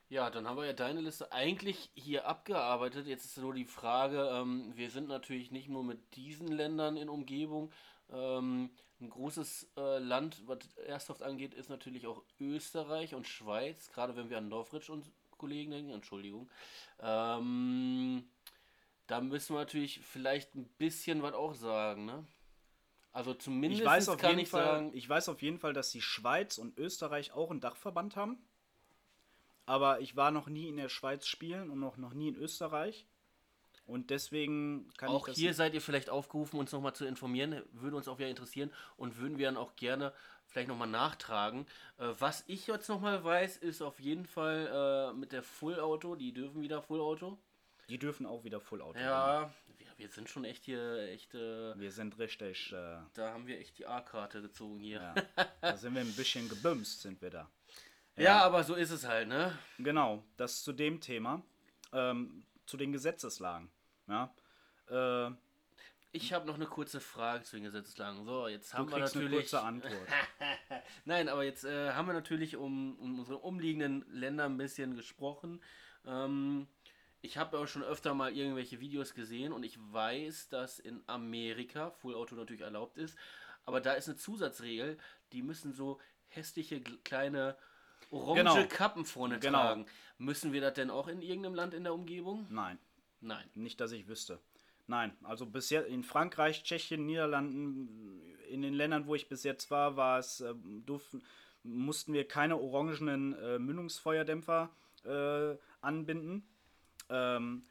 Ja, 0.08 0.28
dann 0.30 0.48
haben 0.48 0.56
wir 0.56 0.66
ja 0.66 0.72
deine 0.72 1.02
Liste 1.02 1.30
eigentlich 1.30 1.88
hier 1.94 2.26
abgearbeitet. 2.26 3.06
Jetzt 3.06 3.26
ist 3.26 3.38
nur 3.38 3.54
die 3.54 3.64
Frage, 3.64 4.28
ähm, 4.32 4.72
wir 4.74 4.90
sind 4.90 5.06
natürlich 5.06 5.52
nicht 5.52 5.68
nur 5.68 5.84
mit 5.84 6.16
diesen 6.16 6.48
Ländern 6.48 6.96
in 6.96 7.08
Umgebung. 7.08 7.70
Ähm, 8.10 8.70
ein 9.00 9.10
großes 9.10 9.70
äh, 9.76 9.98
Land, 9.98 10.42
was 10.48 10.58
Airsoft 10.84 11.22
angeht, 11.22 11.54
ist 11.54 11.70
natürlich 11.70 12.08
auch 12.08 12.24
Österreich 12.40 13.14
und 13.14 13.28
Schweiz, 13.28 13.92
gerade 13.92 14.16
wenn 14.16 14.30
wir 14.30 14.38
an 14.38 14.48
Norwich 14.48 14.90
und 14.90 15.04
Kollegen 15.38 15.70
denken, 15.70 15.92
Entschuldigung. 15.92 16.50
Ähm, 17.00 18.28
da 19.08 19.20
müssen 19.20 19.54
wir 19.54 19.60
natürlich 19.60 20.00
vielleicht 20.04 20.54
ein 20.54 20.68
bisschen 20.78 21.22
was 21.22 21.34
auch 21.34 21.54
sagen, 21.54 22.04
ne? 22.04 22.24
Also 23.10 23.34
zumindest 23.34 23.82
Ich 23.82 23.88
weiß, 23.88 24.08
auf 24.10 24.18
kann 24.18 24.30
jeden 24.30 24.42
ich 24.42 24.48
Fall, 24.48 24.64
sagen, 24.64 24.90
ich 24.94 25.08
weiß 25.08 25.28
auf 25.30 25.42
jeden 25.42 25.58
Fall, 25.58 25.72
dass 25.72 25.90
die 25.90 26.02
Schweiz 26.02 26.58
und 26.58 26.78
Österreich 26.78 27.32
auch 27.32 27.50
einen 27.50 27.60
Dachverband 27.60 28.14
haben. 28.14 28.38
Aber 29.66 30.00
ich 30.00 30.14
war 30.14 30.30
noch 30.30 30.48
nie 30.48 30.68
in 30.68 30.76
der 30.76 30.88
Schweiz 30.88 31.26
spielen 31.26 31.70
und 31.70 31.80
noch, 31.80 31.96
noch 31.96 32.14
nie 32.14 32.28
in 32.28 32.36
Österreich. 32.36 33.06
Und 33.86 34.10
deswegen 34.10 34.88
kann 34.98 35.08
auch 35.08 35.26
ich 35.26 35.32
das 35.32 35.38
hier 35.38 35.54
seid 35.54 35.72
ihr 35.72 35.80
vielleicht 35.80 36.10
aufgerufen, 36.10 36.60
uns 36.60 36.72
nochmal 36.72 36.94
zu 36.94 37.06
informieren. 37.06 37.62
Würde 37.72 37.96
uns 37.96 38.06
auch 38.06 38.18
wieder 38.18 38.28
interessieren 38.28 38.70
und 38.98 39.16
würden 39.16 39.38
wir 39.38 39.46
dann 39.46 39.56
auch 39.56 39.74
gerne 39.76 40.12
vielleicht 40.46 40.68
nochmal 40.68 40.88
nachtragen. 40.88 41.66
Äh, 41.96 42.08
was 42.18 42.44
ich 42.46 42.66
jetzt 42.66 42.88
nochmal 42.88 43.24
weiß, 43.24 43.56
ist 43.56 43.80
auf 43.80 43.98
jeden 44.00 44.26
Fall 44.26 45.12
äh, 45.12 45.16
mit 45.18 45.32
der 45.32 45.42
Full 45.42 45.80
Auto. 45.80 46.14
Die 46.14 46.34
dürfen 46.34 46.60
wieder 46.60 46.82
Full 46.82 47.00
Auto. 47.00 47.38
Die 47.88 47.98
dürfen 47.98 48.26
auch 48.26 48.44
wieder 48.44 48.60
Full 48.60 48.82
Auto. 48.82 48.98
Ja, 48.98 49.50
wir, 49.78 49.86
wir 49.96 50.08
sind 50.08 50.28
schon 50.28 50.44
echt 50.44 50.64
hier, 50.64 50.98
echt. 51.08 51.34
Äh, 51.34 51.78
Wir 51.78 51.90
sind 51.90 52.18
richtig, 52.18 52.72
äh, 52.72 52.98
da 53.14 53.32
haben 53.32 53.46
wir 53.46 53.58
echt 53.58 53.78
die 53.78 53.86
A-Karte 53.86 54.42
gezogen 54.42 54.78
hier. 54.78 55.14
ja, 55.36 55.46
da 55.60 55.76
sind 55.76 55.94
wir 55.94 56.02
ein 56.02 56.12
bisschen 56.14 56.48
gebümst, 56.48 57.00
sind 57.02 57.20
wir 57.22 57.30
da. 57.30 57.50
Ja, 58.16 58.42
aber 58.42 58.64
so 58.64 58.74
ist 58.74 58.90
es 58.90 59.06
halt, 59.06 59.28
ne? 59.28 59.56
Genau, 59.78 60.24
das 60.36 60.62
zu 60.64 60.72
dem 60.72 61.00
Thema, 61.00 61.42
ähm, 61.92 62.44
zu 62.66 62.76
den 62.76 62.92
Gesetzeslagen. 62.92 63.70
Ja, 64.08 64.34
äh, 64.90 65.30
Ich 66.10 66.32
habe 66.32 66.44
noch 66.46 66.56
eine 66.56 66.66
kurze 66.66 67.00
Frage 67.00 67.44
zu 67.44 67.56
den 67.56 67.64
Gesetzeslagen. 67.64 68.24
So, 68.24 68.48
jetzt 68.48 68.74
haben 68.74 68.90
wir 68.90 68.98
kriegst 68.98 69.14
eine 69.14 69.24
natürlich. 69.24 69.44
kurze 69.50 69.62
Antwort. 69.62 70.08
Nein, 71.04 71.28
aber 71.28 71.44
jetzt 71.44 71.64
äh, 71.64 71.92
haben 71.92 72.06
wir 72.06 72.12
natürlich 72.12 72.56
um, 72.56 72.98
um 72.98 73.18
unsere 73.20 73.38
umliegenden 73.38 74.04
Länder 74.12 74.46
ein 74.46 74.56
bisschen 74.56 74.96
gesprochen. 74.96 75.62
Ähm, 76.04 76.66
ich 77.20 77.36
habe 77.36 77.58
auch 77.58 77.66
schon 77.66 77.82
öfter 77.82 78.14
mal 78.14 78.34
irgendwelche 78.36 78.80
Videos 78.80 79.14
gesehen 79.14 79.52
und 79.52 79.64
ich 79.64 79.78
weiß, 79.92 80.48
dass 80.48 80.78
in 80.78 81.02
Amerika 81.06 81.90
Full 81.90 82.14
Auto 82.14 82.34
natürlich 82.34 82.62
erlaubt 82.62 82.98
ist. 82.98 83.16
Aber 83.64 83.80
da 83.80 83.92
ist 83.92 84.08
eine 84.08 84.16
Zusatzregel, 84.16 84.96
die 85.32 85.42
müssen 85.42 85.72
so 85.72 86.00
hässliche 86.28 86.80
kleine 87.04 87.56
orange 88.10 88.38
Genau. 88.54 88.66
Kappen 88.68 89.04
vorne 89.04 89.38
Genau. 89.38 89.58
tragen. 89.58 89.86
Müssen 90.18 90.52
wir 90.52 90.60
das 90.60 90.74
denn 90.74 90.90
auch 90.90 91.08
in 91.08 91.20
irgendeinem 91.22 91.54
Land 91.54 91.74
in 91.74 91.84
der 91.84 91.94
Umgebung? 91.94 92.46
Nein, 92.50 92.78
Nein. 93.20 93.44
nicht, 93.54 93.80
dass 93.80 93.92
ich 93.92 94.08
wüsste. 94.08 94.40
Nein, 94.86 95.14
also 95.22 95.44
bisher 95.44 95.86
in 95.86 96.02
Frankreich, 96.02 96.62
Tschechien, 96.62 97.04
Niederlanden, 97.04 98.22
in 98.48 98.62
den 98.62 98.72
Ländern, 98.72 99.06
wo 99.06 99.14
ich 99.14 99.28
bis 99.28 99.42
jetzt 99.42 99.70
war, 99.70 99.96
war 99.96 100.18
es, 100.18 100.40
äh, 100.40 100.54
durften, 100.86 101.22
mussten 101.62 102.14
wir 102.14 102.26
keine 102.26 102.56
orangenen 102.58 103.34
äh, 103.38 103.58
Mündungsfeuerdämpfer 103.58 104.70
äh, 105.04 105.56
anbinden. 105.82 106.48
Ähm, 107.10 107.64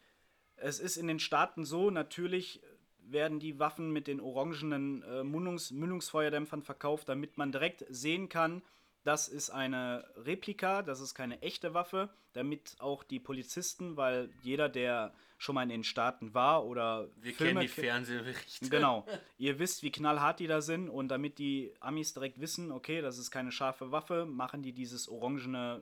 es 0.55 0.79
ist 0.79 0.97
in 0.97 1.07
den 1.07 1.19
Staaten 1.19 1.65
so, 1.65 1.91
natürlich 1.91 2.61
werden 2.99 3.39
die 3.39 3.59
Waffen 3.59 3.91
mit 3.91 4.07
den 4.07 4.19
orangenen 4.19 5.03
äh, 5.03 5.23
Mündungs 5.23 5.71
Mündungsfeuerdämpfern 5.71 6.63
verkauft, 6.63 7.07
damit 7.07 7.37
man 7.37 7.51
direkt 7.51 7.85
sehen 7.89 8.27
kann, 8.27 8.61
das 9.07 9.29
ist 9.29 9.51
eine 9.51 10.03
Replika, 10.17 10.81
das 10.81 10.99
ist 10.99 11.15
keine 11.15 11.41
echte 11.41 11.73
Waffe, 11.73 12.09
damit 12.33 12.75
auch 12.79 13.03
die 13.03 13.21
Polizisten, 13.21 13.95
weil 13.95 14.29
jeder, 14.41 14.67
der 14.67 15.13
schon 15.37 15.55
mal 15.55 15.63
in 15.63 15.69
den 15.69 15.85
Staaten 15.85 16.33
war 16.33 16.65
oder 16.65 17.07
Wir 17.21 17.33
Filme 17.33 17.53
kennen 17.53 17.61
die 17.61 17.67
Fernsehberichte. 17.69 18.69
Genau. 18.69 19.05
Ihr 19.37 19.59
wisst, 19.59 19.81
wie 19.81 19.91
knallhart 19.91 20.41
die 20.41 20.47
da 20.47 20.59
sind 20.59 20.89
und 20.89 21.07
damit 21.07 21.37
die 21.37 21.73
Amis 21.79 22.13
direkt 22.13 22.41
wissen, 22.41 22.69
okay, 22.69 23.01
das 23.01 23.17
ist 23.17 23.31
keine 23.31 23.53
scharfe 23.53 23.93
Waffe, 23.93 24.25
machen 24.25 24.61
die 24.61 24.73
dieses 24.73 25.07
orangene, 25.07 25.81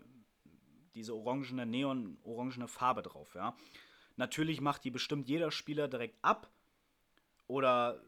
diese 0.96 1.14
orangene, 1.16 1.66
neon-orangene 1.66 2.68
Farbe 2.68 3.02
drauf, 3.04 3.36
ja. 3.36 3.56
Natürlich 4.18 4.62
macht 4.62 4.84
die 4.86 4.92
bestimmt 4.92 5.28
jeder 5.28 5.52
Spieler 5.52 5.88
direkt 5.88 6.18
ab 6.24 6.50
oder 7.48 8.02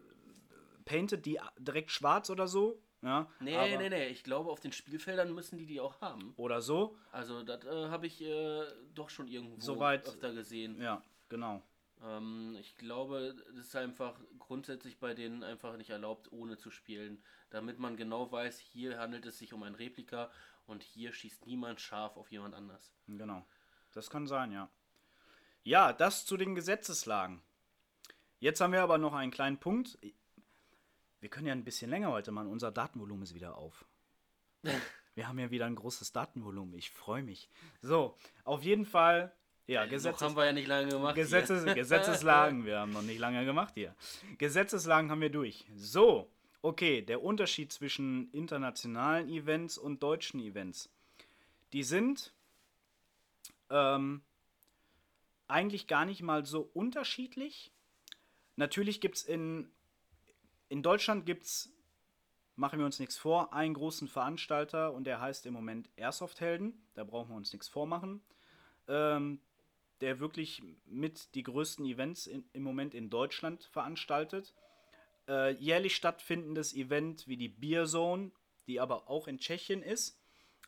paintet 0.85 1.25
die 1.25 1.39
direkt 1.59 1.91
schwarz 1.91 2.29
oder 2.29 2.47
so, 2.47 2.81
ja. 3.01 3.29
Nee, 3.39 3.77
nee, 3.77 3.89
nee. 3.89 4.07
Ich 4.07 4.23
glaube, 4.23 4.49
auf 4.49 4.59
den 4.59 4.71
Spielfeldern 4.71 5.33
müssen 5.33 5.57
die 5.57 5.65
die 5.65 5.79
auch 5.81 6.01
haben. 6.01 6.33
Oder 6.37 6.61
so, 6.61 6.97
Also, 7.11 7.43
das 7.43 7.63
äh, 7.65 7.89
habe 7.89 8.07
ich 8.07 8.21
äh, 8.21 8.63
doch 8.95 9.09
schon 9.09 9.27
irgendwo 9.27 9.59
Soweit- 9.59 10.07
öfter 10.07 10.33
gesehen. 10.33 10.81
ja, 10.81 11.03
genau. 11.29 11.61
Ähm, 12.03 12.55
ich 12.59 12.75
glaube, 12.77 13.35
es 13.51 13.57
ist 13.57 13.75
einfach 13.75 14.19
grundsätzlich 14.39 14.97
bei 14.99 15.13
denen 15.13 15.43
einfach 15.43 15.77
nicht 15.77 15.89
erlaubt, 15.89 16.31
ohne 16.31 16.57
zu 16.57 16.71
spielen. 16.71 17.21
Damit 17.49 17.79
man 17.79 17.97
genau 17.97 18.31
weiß, 18.31 18.59
hier 18.59 18.97
handelt 18.99 19.25
es 19.25 19.37
sich 19.39 19.51
um 19.53 19.63
ein 19.63 19.75
Replika 19.75 20.31
und 20.67 20.83
hier 20.83 21.13
schießt 21.13 21.45
niemand 21.45 21.81
scharf 21.81 22.17
auf 22.17 22.31
jemand 22.31 22.53
anders. 22.55 22.93
Genau. 23.07 23.45
Das 23.93 24.09
kann 24.09 24.27
sein, 24.27 24.51
ja. 24.51 24.69
Ja, 25.63 25.91
das 25.93 26.25
zu 26.25 26.37
den 26.37 26.55
Gesetzeslagen. 26.55 27.41
Jetzt 28.39 28.61
haben 28.61 28.73
wir 28.73 28.83
aber 28.83 28.97
noch 28.97 29.13
einen 29.13 29.31
kleinen 29.31 29.57
Punkt. 29.57 29.97
Wir 31.19 31.29
können 31.29 31.47
ja 31.47 31.53
ein 31.53 31.63
bisschen 31.63 31.89
länger 31.89 32.11
heute 32.11 32.31
machen. 32.31 32.47
Unser 32.47 32.71
Datenvolumen 32.71 33.23
ist 33.23 33.33
wieder 33.33 33.57
auf. 33.57 33.85
Wir 35.15 35.27
haben 35.27 35.39
ja 35.39 35.49
wieder 35.49 35.65
ein 35.65 35.73
großes 35.73 36.11
Datenvolumen. 36.11 36.75
Ich 36.75 36.91
freue 36.91 37.23
mich. 37.23 37.49
So, 37.81 38.15
auf 38.43 38.61
jeden 38.61 38.85
Fall. 38.85 39.35
Ja, 39.65 39.83
Noch 39.83 39.89
Gesetzes 39.89 40.21
haben 40.21 40.35
wir 40.35 40.45
ja 40.45 40.53
nicht 40.53 40.67
lange 40.67 40.89
gemacht. 40.89 41.15
Gesetzes 41.15 41.65
Gesetzeslagen. 41.73 42.65
Wir 42.65 42.81
haben 42.81 42.93
noch 42.93 43.01
nicht 43.01 43.17
lange 43.17 43.43
gemacht 43.43 43.73
hier. 43.73 43.95
Gesetzeslagen 44.37 45.09
haben 45.09 45.19
wir 45.19 45.31
durch. 45.31 45.65
So, 45.75 46.31
okay, 46.67 47.01
der 47.01 47.23
Unterschied 47.23 47.71
zwischen 47.71 48.29
internationalen 48.31 49.29
Events 49.29 49.77
und 49.77 50.03
deutschen 50.03 50.41
Events. 50.41 50.89
Die 51.71 51.83
sind 51.83 52.33
ähm, 53.69 54.21
eigentlich 55.47 55.87
gar 55.87 56.03
nicht 56.03 56.21
mal 56.21 56.45
so 56.45 56.69
unterschiedlich. 56.73 57.71
Natürlich 58.57 58.99
gibt 58.99 59.15
es 59.15 59.23
in, 59.23 59.69
in 60.67 60.83
Deutschland 60.83 61.25
gibt 61.25 61.45
es, 61.45 61.71
machen 62.57 62.79
wir 62.79 62.85
uns 62.85 62.99
nichts 62.99 63.17
vor, 63.17 63.53
einen 63.53 63.73
großen 63.73 64.09
Veranstalter 64.09 64.91
und 64.93 65.05
der 65.05 65.21
heißt 65.21 65.45
im 65.45 65.53
Moment 65.53 65.89
Airsoft-Helden. 65.95 66.73
Da 66.95 67.05
brauchen 67.05 67.29
wir 67.29 67.37
uns 67.37 67.53
nichts 67.53 67.69
vormachen. 67.69 68.21
Ähm, 68.89 69.39
der 70.01 70.19
wirklich 70.19 70.61
mit 70.85 71.33
die 71.33 71.43
größten 71.43 71.85
Events 71.85 72.27
in, 72.27 72.43
im 72.51 72.63
Moment 72.63 72.93
in 72.93 73.09
Deutschland 73.09 73.63
veranstaltet. 73.63 74.53
Äh, 75.27 75.51
jährlich 75.55 75.95
stattfindendes 75.95 76.73
Event 76.73 77.27
wie 77.27 77.37
die 77.37 77.49
Beer 77.49 77.85
Zone, 77.85 78.31
die 78.67 78.79
aber 78.79 79.09
auch 79.09 79.27
in 79.27 79.39
Tschechien 79.39 79.81
ist. 79.83 80.19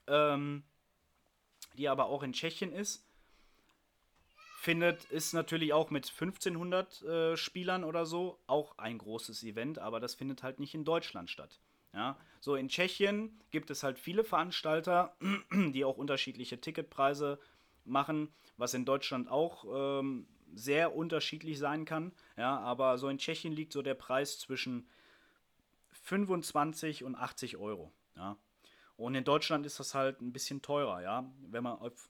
Ähm, 0.08 0.63
die 1.78 1.88
aber 1.88 2.06
auch 2.06 2.24
in 2.24 2.34
Tschechien 2.34 2.72
ist. 2.72 3.06
Findet, 4.60 5.06
ist 5.06 5.34
natürlich 5.34 5.72
auch 5.72 5.89
mit 5.89 6.10
1500 6.10 7.02
äh, 7.02 7.38
Spielern 7.38 7.86
oder 7.86 8.06
so 8.06 8.38
auch 8.45 8.78
ein 8.78 8.98
großes 8.98 9.43
Event, 9.43 9.80
aber 9.80 10.02
das 10.02 10.15
findet 10.15 10.43
halt 10.43 10.60
nicht 10.60 10.76
in 10.76 10.84
Deutschland 10.84 11.30
statt. 11.30 11.60
Ja, 11.93 12.17
so 12.41 12.56
in 12.56 12.67
Tschechien 12.67 13.39
gibt 13.52 13.72
es 13.72 13.84
halt 13.84 13.98
viele 13.98 14.24
Veranstalter, 14.26 15.15
die 15.52 15.86
auch 15.86 15.98
unterschiedliche 15.98 16.60
Ticketpreise 16.60 17.39
machen, 17.86 18.28
was 18.58 18.74
in 18.74 18.84
Deutschland 18.84 19.30
auch 19.30 20.00
ähm, 20.00 20.28
sehr 20.54 20.96
unterschiedlich 20.96 21.60
sein 21.60 21.86
kann. 21.86 22.12
Ja, 22.38 22.60
aber 22.60 22.98
so 22.98 23.10
in 23.10 23.18
Tschechien 23.18 23.54
liegt 23.54 23.74
so 23.74 23.82
der 23.82 23.96
Preis 23.96 24.40
zwischen 24.40 24.88
25 25.92 27.04
und 27.04 27.16
80 27.16 27.58
Euro. 27.58 27.92
Ja. 28.16 28.38
Und 28.98 29.16
in 29.16 29.24
Deutschland 29.24 29.66
ist 29.66 29.80
das 29.80 29.96
halt 29.96 30.22
ein 30.22 30.34
bisschen 30.34 30.62
teurer, 30.62 31.02
ja, 31.02 31.32
wenn 31.42 31.64
man 31.64 31.78
auf 31.80 32.10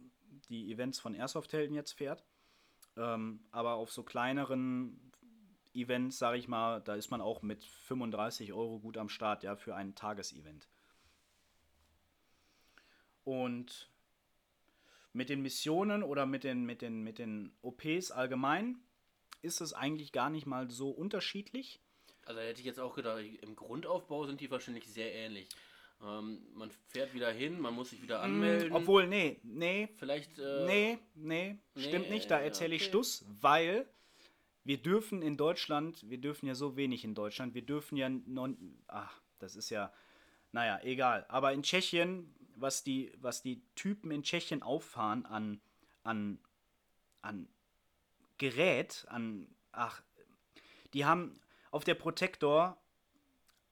die 0.49 0.71
Events 0.71 0.99
von 0.99 1.13
Airsoft-Helden 1.13 1.75
jetzt 1.75 1.93
fährt. 1.93 2.23
Ähm, 2.97 3.41
aber 3.52 3.75
auf 3.75 3.91
so 3.91 4.04
kleineren 4.04 5.12
Events, 5.73 6.17
sage 6.17 6.38
ich 6.38 6.47
mal, 6.47 6.82
da 6.82 6.95
ist 6.95 7.12
man 7.12 7.21
auch 7.21 7.41
mit 7.41 7.63
35 7.63 8.54
Euro 8.54 8.80
gut 8.80 8.97
am 8.97 9.10
Start, 9.10 9.43
ja, 9.43 9.56
für 9.56 9.75
ein 9.75 9.95
Tagesevent. 9.95 10.67
Und 13.23 13.91
mit 15.13 15.29
den 15.29 15.41
Missionen 15.41 16.03
oder 16.03 16.25
mit 16.25 16.43
den, 16.43 16.65
mit 16.65 16.81
den, 16.81 17.03
mit 17.03 17.19
den 17.19 17.51
OPs 17.61 18.11
allgemein 18.11 18.79
ist 19.41 19.61
es 19.61 19.73
eigentlich 19.73 20.11
gar 20.11 20.29
nicht 20.29 20.45
mal 20.45 20.69
so 20.69 20.89
unterschiedlich. 20.89 21.79
Also 22.25 22.41
hätte 22.41 22.59
ich 22.59 22.65
jetzt 22.65 22.79
auch 22.79 22.95
gedacht, 22.95 23.23
im 23.41 23.55
Grundaufbau 23.55 24.25
sind 24.25 24.41
die 24.41 24.51
wahrscheinlich 24.51 24.85
sehr 24.87 25.13
ähnlich. 25.13 25.47
Ähm, 26.01 26.45
man 26.53 26.71
fährt 26.87 27.13
wieder 27.13 27.31
hin, 27.31 27.59
man 27.59 27.73
muss 27.73 27.89
sich 27.89 28.01
wieder 28.01 28.21
anmelden. 28.21 28.69
Mm, 28.69 28.75
Obwohl, 28.75 29.07
nee, 29.07 29.39
nee, 29.43 29.89
Vielleicht. 29.97 30.37
Äh, 30.39 30.65
nee, 30.65 30.99
nee, 31.15 31.57
stimmt 31.75 32.09
nee, 32.09 32.15
nicht, 32.15 32.31
da 32.31 32.39
ja, 32.39 32.45
erzähle 32.45 32.75
ich 32.75 32.83
okay. 32.83 32.89
Stuss, 32.89 33.25
weil 33.41 33.85
wir 34.63 34.77
dürfen 34.77 35.21
in 35.21 35.35
Deutschland, 35.35 36.09
wir 36.09 36.19
dürfen 36.19 36.45
ja 36.45 36.55
so 36.55 36.77
wenig 36.77 37.03
in 37.03 37.15
Deutschland, 37.15 37.53
wir 37.53 37.63
dürfen 37.63 37.97
ja 37.97 38.07
non, 38.09 38.77
ach, 38.87 39.19
das 39.39 39.55
ist 39.55 39.71
ja, 39.71 39.91
naja, 40.51 40.79
egal. 40.83 41.25
Aber 41.27 41.51
in 41.51 41.63
Tschechien, 41.63 42.33
was 42.62 42.83
die, 42.83 43.12
was 43.21 43.41
die 43.41 43.62
Typen 43.75 44.12
in 44.12 44.23
Tschechien 44.23 44.63
auffahren 44.63 45.25
an, 45.25 45.62
an, 46.03 46.39
an 47.21 47.47
Gerät, 48.37 49.05
an, 49.10 49.47
ach, 49.71 50.01
die 50.93 51.05
haben 51.05 51.39
auf 51.71 51.83
der 51.83 51.95
Protector 51.95 52.77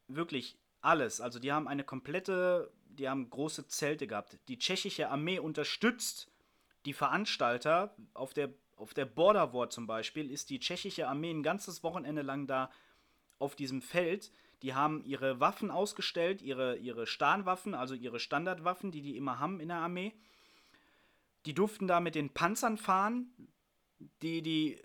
wirklich 0.07 0.57
alles. 0.81 1.21
Also 1.21 1.39
die 1.39 1.51
haben 1.51 1.67
eine 1.67 1.83
komplette, 1.83 2.71
die 2.89 3.09
haben 3.09 3.29
große 3.29 3.67
Zelte 3.67 4.07
gehabt. 4.07 4.37
Die 4.47 4.59
tschechische 4.59 5.09
Armee 5.09 5.39
unterstützt 5.39 6.31
die 6.85 6.93
Veranstalter. 6.93 7.95
Auf 8.13 8.33
der, 8.33 8.53
auf 8.75 8.93
der 8.93 9.05
Border 9.05 9.53
War 9.53 9.69
zum 9.69 9.87
Beispiel 9.87 10.31
ist 10.31 10.49
die 10.49 10.59
tschechische 10.59 11.07
Armee 11.07 11.31
ein 11.31 11.43
ganzes 11.43 11.83
Wochenende 11.83 12.21
lang 12.21 12.47
da 12.47 12.71
auf 13.39 13.55
diesem 13.55 13.81
Feld. 13.81 14.31
Die 14.61 14.73
haben 14.73 15.03
ihre 15.03 15.39
Waffen 15.39 15.69
ausgestellt, 15.69 16.41
ihre, 16.41 16.77
ihre 16.77 17.05
Starnwaffen, 17.05 17.75
also 17.75 17.93
ihre 17.93 18.19
Standardwaffen, 18.19 18.91
die 18.91 19.01
die 19.01 19.17
immer 19.17 19.39
haben 19.39 19.59
in 19.59 19.67
der 19.67 19.77
Armee. 19.77 20.13
Die 21.45 21.53
durften 21.53 21.87
da 21.87 21.99
mit 21.99 22.15
den 22.15 22.33
Panzern 22.33 22.77
fahren, 22.77 23.31
die 24.21 24.41
die 24.41 24.81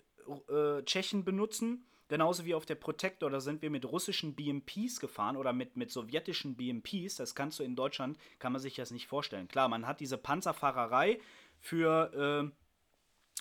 äh, 0.49 0.83
Tschechen 0.83 1.25
benutzen. 1.25 1.85
Genauso 2.07 2.45
wie 2.45 2.53
auf 2.53 2.65
der 2.65 2.75
Protector, 2.75 3.29
da 3.29 3.39
sind 3.39 3.61
wir 3.61 3.71
mit 3.71 3.85
russischen 3.85 4.35
BMPs 4.35 4.99
gefahren 4.99 5.35
oder 5.35 5.53
mit, 5.53 5.77
mit 5.77 5.89
sowjetischen 5.89 6.55
BMPs. 6.55 7.15
Das 7.15 7.33
kannst 7.33 7.59
du 7.59 7.63
in 7.63 7.75
Deutschland, 7.75 8.17
kann 8.39 8.51
man 8.51 8.61
sich 8.61 8.75
das 8.75 8.91
nicht 8.91 9.07
vorstellen. 9.07 9.47
Klar, 9.47 9.67
man 9.67 9.87
hat 9.87 9.99
diese 9.99 10.17
Panzerfahrerei 10.17 11.19
für, 11.59 12.51
äh, 12.51 12.62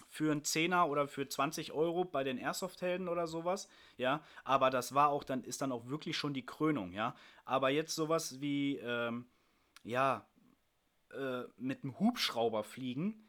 für 0.08 0.30
einen 0.30 0.44
Zehner 0.44 0.88
oder 0.88 1.08
für 1.08 1.28
20 1.28 1.72
Euro 1.72 2.04
bei 2.04 2.24
den 2.24 2.38
Airsoft-Helden 2.38 3.08
oder 3.08 3.26
sowas. 3.26 3.68
Ja, 3.96 4.22
aber 4.44 4.70
das 4.70 4.94
war 4.94 5.08
auch 5.08 5.24
dann, 5.24 5.44
ist 5.44 5.62
dann 5.62 5.72
auch 5.72 5.86
wirklich 5.88 6.16
schon 6.16 6.34
die 6.34 6.46
Krönung, 6.46 6.92
ja. 6.92 7.14
Aber 7.44 7.70
jetzt 7.70 7.94
sowas 7.94 8.40
wie, 8.40 8.76
ähm, 8.76 9.26
ja, 9.84 10.26
äh, 11.12 11.42
mit 11.56 11.82
einem 11.82 11.98
Hubschrauber 11.98 12.64
fliegen, 12.64 13.28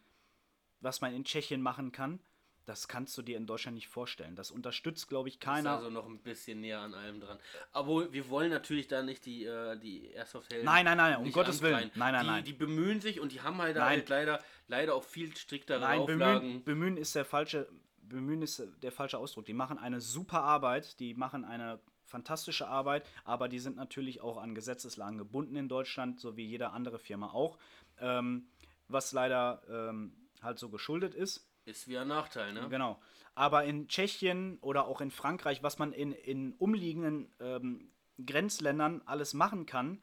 was 0.79 1.01
man 1.01 1.13
in 1.13 1.23
Tschechien 1.23 1.61
machen 1.61 1.91
kann, 1.91 2.19
das 2.65 2.87
kannst 2.87 3.17
du 3.17 3.21
dir 3.21 3.37
in 3.37 3.45
Deutschland 3.45 3.75
nicht 3.75 3.87
vorstellen. 3.87 4.35
Das 4.35 4.49
unterstützt, 4.49 5.09
glaube 5.09 5.27
ich, 5.27 5.39
keiner. 5.39 5.71
Ist 5.71 5.77
also 5.77 5.89
noch 5.89 6.07
ein 6.07 6.19
bisschen 6.19 6.61
näher 6.61 6.79
an 6.79 6.93
allem 6.93 7.19
dran. 7.19 7.37
Aber 7.71 8.11
wir 8.13 8.29
wollen 8.29 8.49
natürlich 8.49 8.87
da 8.87 9.03
nicht 9.03 9.25
die, 9.25 9.45
äh, 9.45 9.77
die 9.77 10.11
Airsoft-Helden. 10.11 10.65
Nein, 10.65 10.85
nein, 10.85 10.97
nein, 10.97 11.17
um 11.17 11.31
Gottes 11.31 11.61
Willen. 11.61 11.91
Nein, 11.95 12.13
nein, 12.13 12.21
die, 12.21 12.31
nein. 12.31 12.43
Die 12.45 12.53
bemühen 12.53 13.01
sich 13.01 13.19
und 13.19 13.31
die 13.33 13.41
haben 13.41 13.57
halt, 13.57 13.77
halt 13.77 14.07
leider, 14.07 14.41
leider 14.67 14.95
auch 14.95 15.03
viel 15.03 15.35
striktere 15.35 15.81
nein, 15.81 15.99
Auflagen. 15.99 16.39
Bemühen, 16.39 16.63
bemühen 16.63 16.97
ist 16.97 17.15
der 17.15 17.25
falsche. 17.25 17.67
Bemühen 18.01 18.41
ist 18.41 18.61
der 18.81 18.91
falsche 18.91 19.17
Ausdruck. 19.17 19.45
Die 19.45 19.53
machen 19.53 19.77
eine 19.77 19.99
super 19.99 20.43
Arbeit, 20.43 20.99
die 20.99 21.13
machen 21.15 21.45
eine 21.45 21.79
fantastische 22.05 22.67
Arbeit, 22.67 23.05
aber 23.23 23.47
die 23.49 23.59
sind 23.59 23.75
natürlich 23.75 24.21
auch 24.21 24.37
an 24.37 24.53
Gesetzeslagen 24.53 25.17
gebunden 25.17 25.55
in 25.55 25.67
Deutschland, 25.67 26.19
so 26.19 26.37
wie 26.37 26.45
jede 26.45 26.71
andere 26.71 26.99
Firma 26.99 27.31
auch. 27.31 27.57
Ähm, 27.99 28.47
was 28.87 29.13
leider 29.13 29.61
ähm, 29.69 30.13
halt 30.41 30.59
so 30.59 30.69
geschuldet 30.69 31.15
ist. 31.15 31.47
Ist 31.65 31.87
wie 31.87 31.97
ein 31.97 32.07
Nachteil, 32.07 32.53
ne? 32.53 32.67
Genau. 32.69 32.99
Aber 33.35 33.63
in 33.63 33.87
Tschechien 33.87 34.57
oder 34.59 34.85
auch 34.87 35.01
in 35.01 35.11
Frankreich, 35.11 35.63
was 35.63 35.79
man 35.79 35.93
in, 35.93 36.11
in 36.11 36.53
umliegenden 36.53 37.33
ähm, 37.39 37.91
Grenzländern 38.23 39.01
alles 39.05 39.33
machen 39.33 39.65
kann, 39.65 40.01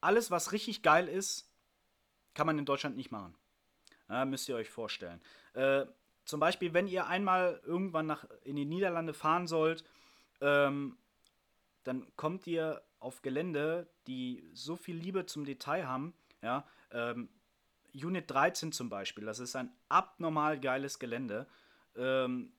alles, 0.00 0.30
was 0.30 0.52
richtig 0.52 0.82
geil 0.82 1.08
ist, 1.08 1.50
kann 2.34 2.46
man 2.46 2.58
in 2.58 2.64
Deutschland 2.64 2.96
nicht 2.96 3.10
machen. 3.10 3.34
Ja, 4.08 4.24
müsst 4.24 4.48
ihr 4.48 4.56
euch 4.56 4.70
vorstellen. 4.70 5.20
Äh, 5.54 5.86
zum 6.24 6.40
Beispiel, 6.40 6.74
wenn 6.74 6.86
ihr 6.86 7.06
einmal 7.06 7.60
irgendwann 7.64 8.06
nach, 8.06 8.26
in 8.42 8.56
die 8.56 8.64
Niederlande 8.64 9.14
fahren 9.14 9.46
sollt, 9.46 9.84
ähm, 10.40 10.96
dann 11.84 12.06
kommt 12.16 12.46
ihr 12.46 12.82
auf 12.98 13.22
Gelände, 13.22 13.88
die 14.06 14.48
so 14.52 14.76
viel 14.76 14.96
Liebe 14.96 15.26
zum 15.26 15.44
Detail 15.44 15.86
haben. 15.86 16.14
Ja, 16.42 16.66
ähm, 16.92 17.28
Unit 18.04 18.30
13 18.30 18.72
zum 18.72 18.88
Beispiel, 18.88 19.24
das 19.24 19.38
ist 19.38 19.56
ein 19.56 19.72
abnormal 19.88 20.60
geiles 20.60 20.98
Gelände. 20.98 21.46
Ähm, 21.96 22.52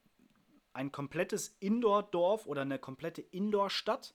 ein 0.73 0.91
komplettes 0.91 1.55
Indoor-Dorf 1.59 2.45
oder 2.45 2.61
eine 2.61 2.79
komplette 2.79 3.21
Indoor-Stadt, 3.21 4.13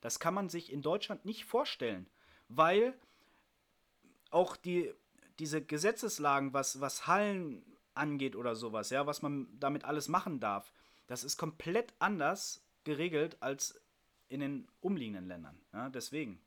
das 0.00 0.20
kann 0.20 0.34
man 0.34 0.48
sich 0.48 0.72
in 0.72 0.82
Deutschland 0.82 1.24
nicht 1.24 1.44
vorstellen, 1.44 2.08
weil 2.48 2.94
auch 4.30 4.56
die, 4.56 4.92
diese 5.38 5.62
Gesetzeslagen, 5.64 6.52
was, 6.52 6.80
was 6.80 7.06
Hallen 7.06 7.64
angeht 7.94 8.36
oder 8.36 8.54
sowas, 8.54 8.90
ja, 8.90 9.06
was 9.06 9.22
man 9.22 9.48
damit 9.58 9.84
alles 9.84 10.08
machen 10.08 10.40
darf, 10.40 10.72
das 11.06 11.24
ist 11.24 11.36
komplett 11.36 11.94
anders 11.98 12.62
geregelt 12.84 13.36
als 13.40 13.80
in 14.28 14.40
den 14.40 14.68
umliegenden 14.80 15.26
Ländern. 15.26 15.58
Ja, 15.72 15.88
deswegen. 15.88 16.40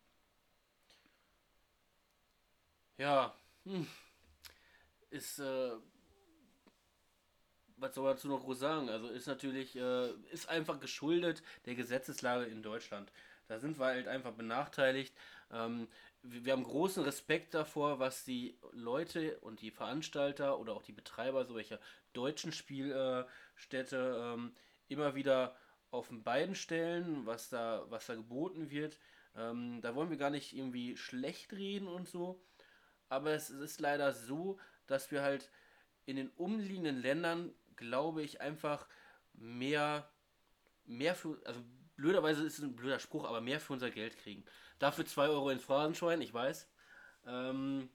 Ja, 2.98 3.34
hm 3.66 3.88
ist, 5.10 5.40
äh, 5.40 5.72
was 7.78 7.94
soll 7.94 8.04
man 8.04 8.14
dazu 8.14 8.28
noch 8.28 8.44
groß 8.44 8.60
sagen? 8.60 8.90
Also 8.90 9.08
ist 9.08 9.28
natürlich, 9.28 9.76
äh, 9.76 10.10
ist 10.32 10.50
einfach 10.50 10.80
geschuldet 10.80 11.44
der 11.66 11.76
Gesetzeslage 11.76 12.46
in 12.46 12.64
Deutschland. 12.64 13.12
Da 13.48 13.60
sind 13.60 13.80
wir 13.80 13.86
halt 13.86 14.08
einfach 14.08 14.34
benachteiligt. 14.34 15.16
Ähm, 15.52 15.88
wir 16.22 16.52
haben 16.52 16.64
großen 16.64 17.04
Respekt 17.04 17.54
davor, 17.54 18.00
was 18.00 18.26
die 18.26 18.58
Leute 18.72 19.38
und 19.40 19.62
die 19.62 19.72
Veranstalter 19.72 20.60
oder 20.60 20.74
auch 20.74 20.84
die 20.84 20.92
Betreiber 20.92 21.46
solcher 21.46 21.80
deutschen 22.14 22.52
Spielstätte 22.52 24.34
ähm, 24.36 24.54
immer 24.90 25.16
wieder 25.16 25.56
auf 25.92 26.10
den 26.10 26.24
Beinen 26.24 26.56
stellen, 26.56 27.26
was 27.26 27.50
da, 27.50 27.86
was 27.90 28.08
da 28.08 28.16
geboten 28.16 28.70
wird. 28.70 28.98
Ähm, 29.36 29.80
da 29.82 29.96
wollen 29.96 30.10
wir 30.10 30.18
gar 30.18 30.30
nicht 30.30 30.54
irgendwie 30.54 30.98
schlecht 30.98 31.54
reden 31.54 31.88
und 31.88 32.10
so. 32.10 32.42
Aber 33.10 33.32
es 33.32 33.50
ist 33.50 33.80
leider 33.80 34.12
so, 34.12 34.60
dass 34.88 35.12
wir 35.12 35.22
halt 35.22 35.52
in 36.06 36.16
den 36.16 36.30
umliegenden 36.32 37.02
Ländern, 37.02 37.54
glaube 37.76 38.24
ich, 38.24 38.42
einfach 38.42 38.88
mehr, 39.34 40.10
mehr 40.86 41.16
für, 41.16 41.40
also 41.46 41.62
blöderweise 41.96 42.46
ist 42.46 42.60
es 42.60 42.64
ein 42.64 42.76
blöder 42.76 43.00
Spruch, 43.00 43.26
aber 43.26 43.42
mehr 43.42 43.60
für 43.60 43.74
unser 43.74 43.92
Geld 43.92 44.18
kriegen. 44.18 44.46
Dafür 44.80 45.06
2 45.06 45.28
Euro 45.28 45.50
ins 45.50 45.64
Phrasenschwein, 45.64 46.22
ich 46.22 46.34
weiß. 46.34 46.70
Ähm, 47.26 47.90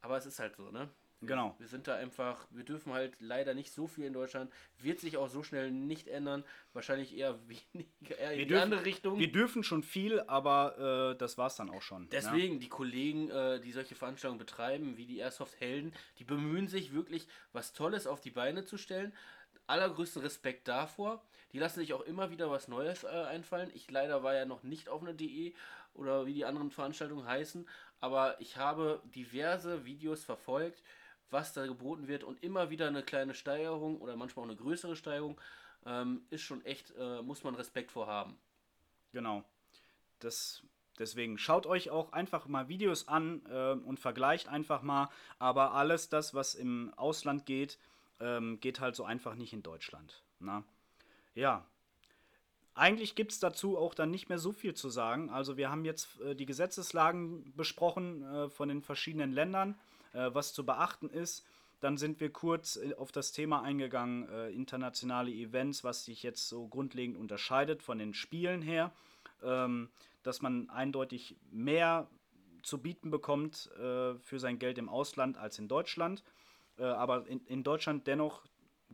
aber 0.00 0.16
es 0.16 0.26
ist 0.26 0.38
halt 0.38 0.56
so, 0.56 0.70
ne? 0.70 0.90
Genau. 1.22 1.54
Wir 1.58 1.68
sind 1.68 1.86
da 1.86 1.96
einfach, 1.96 2.46
wir 2.50 2.64
dürfen 2.64 2.92
halt 2.92 3.14
leider 3.20 3.52
nicht 3.52 3.72
so 3.72 3.86
viel 3.86 4.04
in 4.04 4.12
Deutschland. 4.12 4.50
Wird 4.78 5.00
sich 5.00 5.18
auch 5.18 5.28
so 5.28 5.42
schnell 5.42 5.70
nicht 5.70 6.08
ändern. 6.08 6.44
Wahrscheinlich 6.72 7.16
eher 7.16 7.38
weniger, 7.48 8.16
eher 8.18 8.32
in 8.32 8.38
wir 8.38 8.44
die 8.44 8.48
dürfen, 8.48 8.62
andere 8.62 8.84
Richtung. 8.84 9.18
Wir 9.18 9.30
dürfen 9.30 9.62
schon 9.62 9.82
viel, 9.82 10.20
aber 10.20 11.12
äh, 11.12 11.18
das 11.18 11.36
es 11.36 11.56
dann 11.56 11.70
auch 11.70 11.82
schon. 11.82 12.08
Deswegen, 12.10 12.54
ja. 12.54 12.60
die 12.60 12.68
Kollegen, 12.68 13.30
äh, 13.30 13.60
die 13.60 13.72
solche 13.72 13.94
Veranstaltungen 13.94 14.38
betreiben, 14.38 14.96
wie 14.96 15.06
die 15.06 15.18
Airsoft-Helden, 15.18 15.92
die 16.18 16.24
bemühen 16.24 16.68
sich 16.68 16.94
wirklich, 16.94 17.28
was 17.52 17.72
Tolles 17.72 18.06
auf 18.06 18.20
die 18.20 18.30
Beine 18.30 18.64
zu 18.64 18.78
stellen. 18.78 19.12
Allergrößten 19.66 20.22
Respekt 20.22 20.68
davor. 20.68 21.22
Die 21.52 21.58
lassen 21.58 21.80
sich 21.80 21.92
auch 21.92 22.02
immer 22.02 22.30
wieder 22.30 22.50
was 22.50 22.68
Neues 22.68 23.04
äh, 23.04 23.08
einfallen. 23.08 23.70
Ich 23.74 23.90
leider 23.90 24.22
war 24.22 24.34
ja 24.34 24.46
noch 24.46 24.62
nicht 24.62 24.88
auf 24.88 25.02
einer 25.02 25.12
DE 25.12 25.54
oder 25.94 26.26
wie 26.26 26.34
die 26.34 26.44
anderen 26.44 26.70
Veranstaltungen 26.70 27.26
heißen, 27.26 27.68
aber 28.00 28.40
ich 28.40 28.56
habe 28.56 29.02
diverse 29.14 29.84
Videos 29.84 30.24
verfolgt 30.24 30.82
was 31.30 31.52
da 31.52 31.66
geboten 31.66 32.08
wird 32.08 32.24
und 32.24 32.42
immer 32.42 32.70
wieder 32.70 32.88
eine 32.88 33.02
kleine 33.02 33.34
Steigerung 33.34 34.00
oder 34.00 34.16
manchmal 34.16 34.44
auch 34.44 34.48
eine 34.48 34.58
größere 34.58 34.96
Steigerung, 34.96 35.40
ähm, 35.86 36.22
ist 36.30 36.42
schon 36.42 36.64
echt, 36.64 36.92
äh, 36.98 37.22
muss 37.22 37.44
man 37.44 37.54
Respekt 37.54 37.92
vor 37.92 38.06
haben. 38.06 38.36
Genau. 39.12 39.44
Das, 40.18 40.62
deswegen 40.98 41.38
schaut 41.38 41.66
euch 41.66 41.90
auch 41.90 42.12
einfach 42.12 42.46
mal 42.46 42.68
Videos 42.68 43.08
an 43.08 43.42
äh, 43.48 43.72
und 43.72 43.98
vergleicht 43.98 44.48
einfach 44.48 44.82
mal. 44.82 45.08
Aber 45.38 45.72
alles 45.72 46.08
das, 46.08 46.34
was 46.34 46.54
im 46.54 46.92
Ausland 46.96 47.46
geht, 47.46 47.78
ähm, 48.20 48.60
geht 48.60 48.80
halt 48.80 48.94
so 48.94 49.04
einfach 49.04 49.34
nicht 49.34 49.52
in 49.52 49.62
Deutschland. 49.62 50.22
Na? 50.38 50.64
Ja. 51.34 51.64
Eigentlich 52.74 53.14
gibt 53.14 53.32
es 53.32 53.40
dazu 53.40 53.76
auch 53.76 53.94
dann 53.94 54.10
nicht 54.10 54.28
mehr 54.28 54.38
so 54.38 54.52
viel 54.52 54.74
zu 54.74 54.90
sagen. 54.90 55.28
Also 55.28 55.56
wir 55.56 55.70
haben 55.70 55.84
jetzt 55.84 56.20
äh, 56.20 56.34
die 56.34 56.46
Gesetzeslagen 56.46 57.52
besprochen 57.56 58.22
äh, 58.22 58.48
von 58.48 58.68
den 58.68 58.82
verschiedenen 58.82 59.32
Ländern 59.32 59.78
äh, 60.12 60.30
was 60.32 60.52
zu 60.52 60.64
beachten 60.64 61.10
ist. 61.10 61.46
Dann 61.80 61.96
sind 61.96 62.20
wir 62.20 62.30
kurz 62.30 62.76
äh, 62.76 62.94
auf 62.94 63.12
das 63.12 63.32
Thema 63.32 63.62
eingegangen, 63.62 64.28
äh, 64.28 64.50
internationale 64.50 65.30
Events, 65.30 65.82
was 65.84 66.04
sich 66.04 66.22
jetzt 66.22 66.48
so 66.48 66.68
grundlegend 66.68 67.16
unterscheidet 67.16 67.82
von 67.82 67.98
den 67.98 68.14
Spielen 68.14 68.62
her, 68.62 68.92
ähm, 69.42 69.90
dass 70.22 70.42
man 70.42 70.68
eindeutig 70.70 71.36
mehr 71.50 72.08
zu 72.62 72.78
bieten 72.78 73.10
bekommt 73.10 73.70
äh, 73.78 74.14
für 74.18 74.38
sein 74.38 74.58
Geld 74.58 74.78
im 74.78 74.88
Ausland 74.88 75.38
als 75.38 75.58
in 75.58 75.68
Deutschland, 75.68 76.22
äh, 76.78 76.84
aber 76.84 77.26
in, 77.26 77.44
in, 77.46 77.62
Deutschland 77.62 78.06
dennoch 78.06 78.44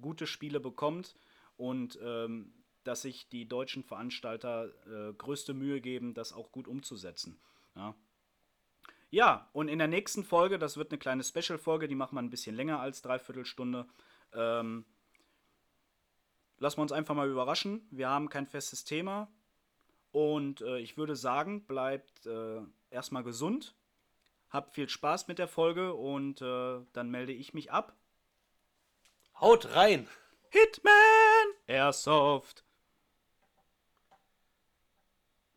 gute 0.01 0.27
Spiele 0.27 0.61
bekommt 0.61 1.17
und 1.57 1.99
ähm, 2.03 2.53
dass 2.85 3.03
sich 3.03 3.29
die 3.29 3.49
deutschen 3.49 3.83
Veranstalter 3.83 4.69
äh, 4.87 5.12
größte 5.14 5.55
Mühe 5.55 5.81
geben, 5.81 6.14
das 6.14 6.33
auch 6.33 6.53
gut 6.53 6.69
umzusetzen. 6.69 7.37
Ja. 7.75 7.95
Ja, 9.11 9.49
und 9.53 9.69
in 9.69 9.79
der 9.79 9.89
nächsten 9.89 10.25
Folge, 10.25 10.59
das 10.59 10.77
wird 10.77 10.91
eine 10.91 10.99
kleine 10.99 11.23
Special-Folge, 11.23 11.89
die 11.89 11.95
machen 11.95 12.17
wir 12.17 12.23
ein 12.23 12.31
bisschen 12.31 12.57
länger 12.57 12.81
als 12.81 13.03
dreiviertel 13.03 13.45
Stunde. 13.45 13.87
Ähm, 14.33 14.85
lassen 16.59 16.79
wir 16.79 16.83
uns 16.83 16.93
einfach 16.93 17.15
mal 17.15 17.31
überraschen. 17.31 17.87
Wir 17.91 18.09
haben 18.09 18.29
kein 18.29 18.47
festes 18.47 18.85
Thema. 18.85 19.29
Und 20.13 20.61
äh, 20.63 20.79
ich 20.79 20.97
würde 20.97 21.15
sagen, 21.15 21.67
bleibt 21.67 22.27
äh, 22.27 22.61
erstmal 22.91 23.23
gesund. 23.23 23.75
Habt 24.51 24.75
viel 24.75 24.89
Spaß 24.89 25.29
mit 25.29 25.39
der 25.39 25.49
Folge 25.49 25.95
und 25.95 26.41
äh, 26.41 26.81
dann 26.93 27.11
melde 27.11 27.33
ich 27.33 27.55
mich 27.55 27.71
ab. 27.71 27.95
Haut 29.41 29.75
rein! 29.75 30.09
Hitman! 30.49 30.93
Airsoft! 31.67 32.66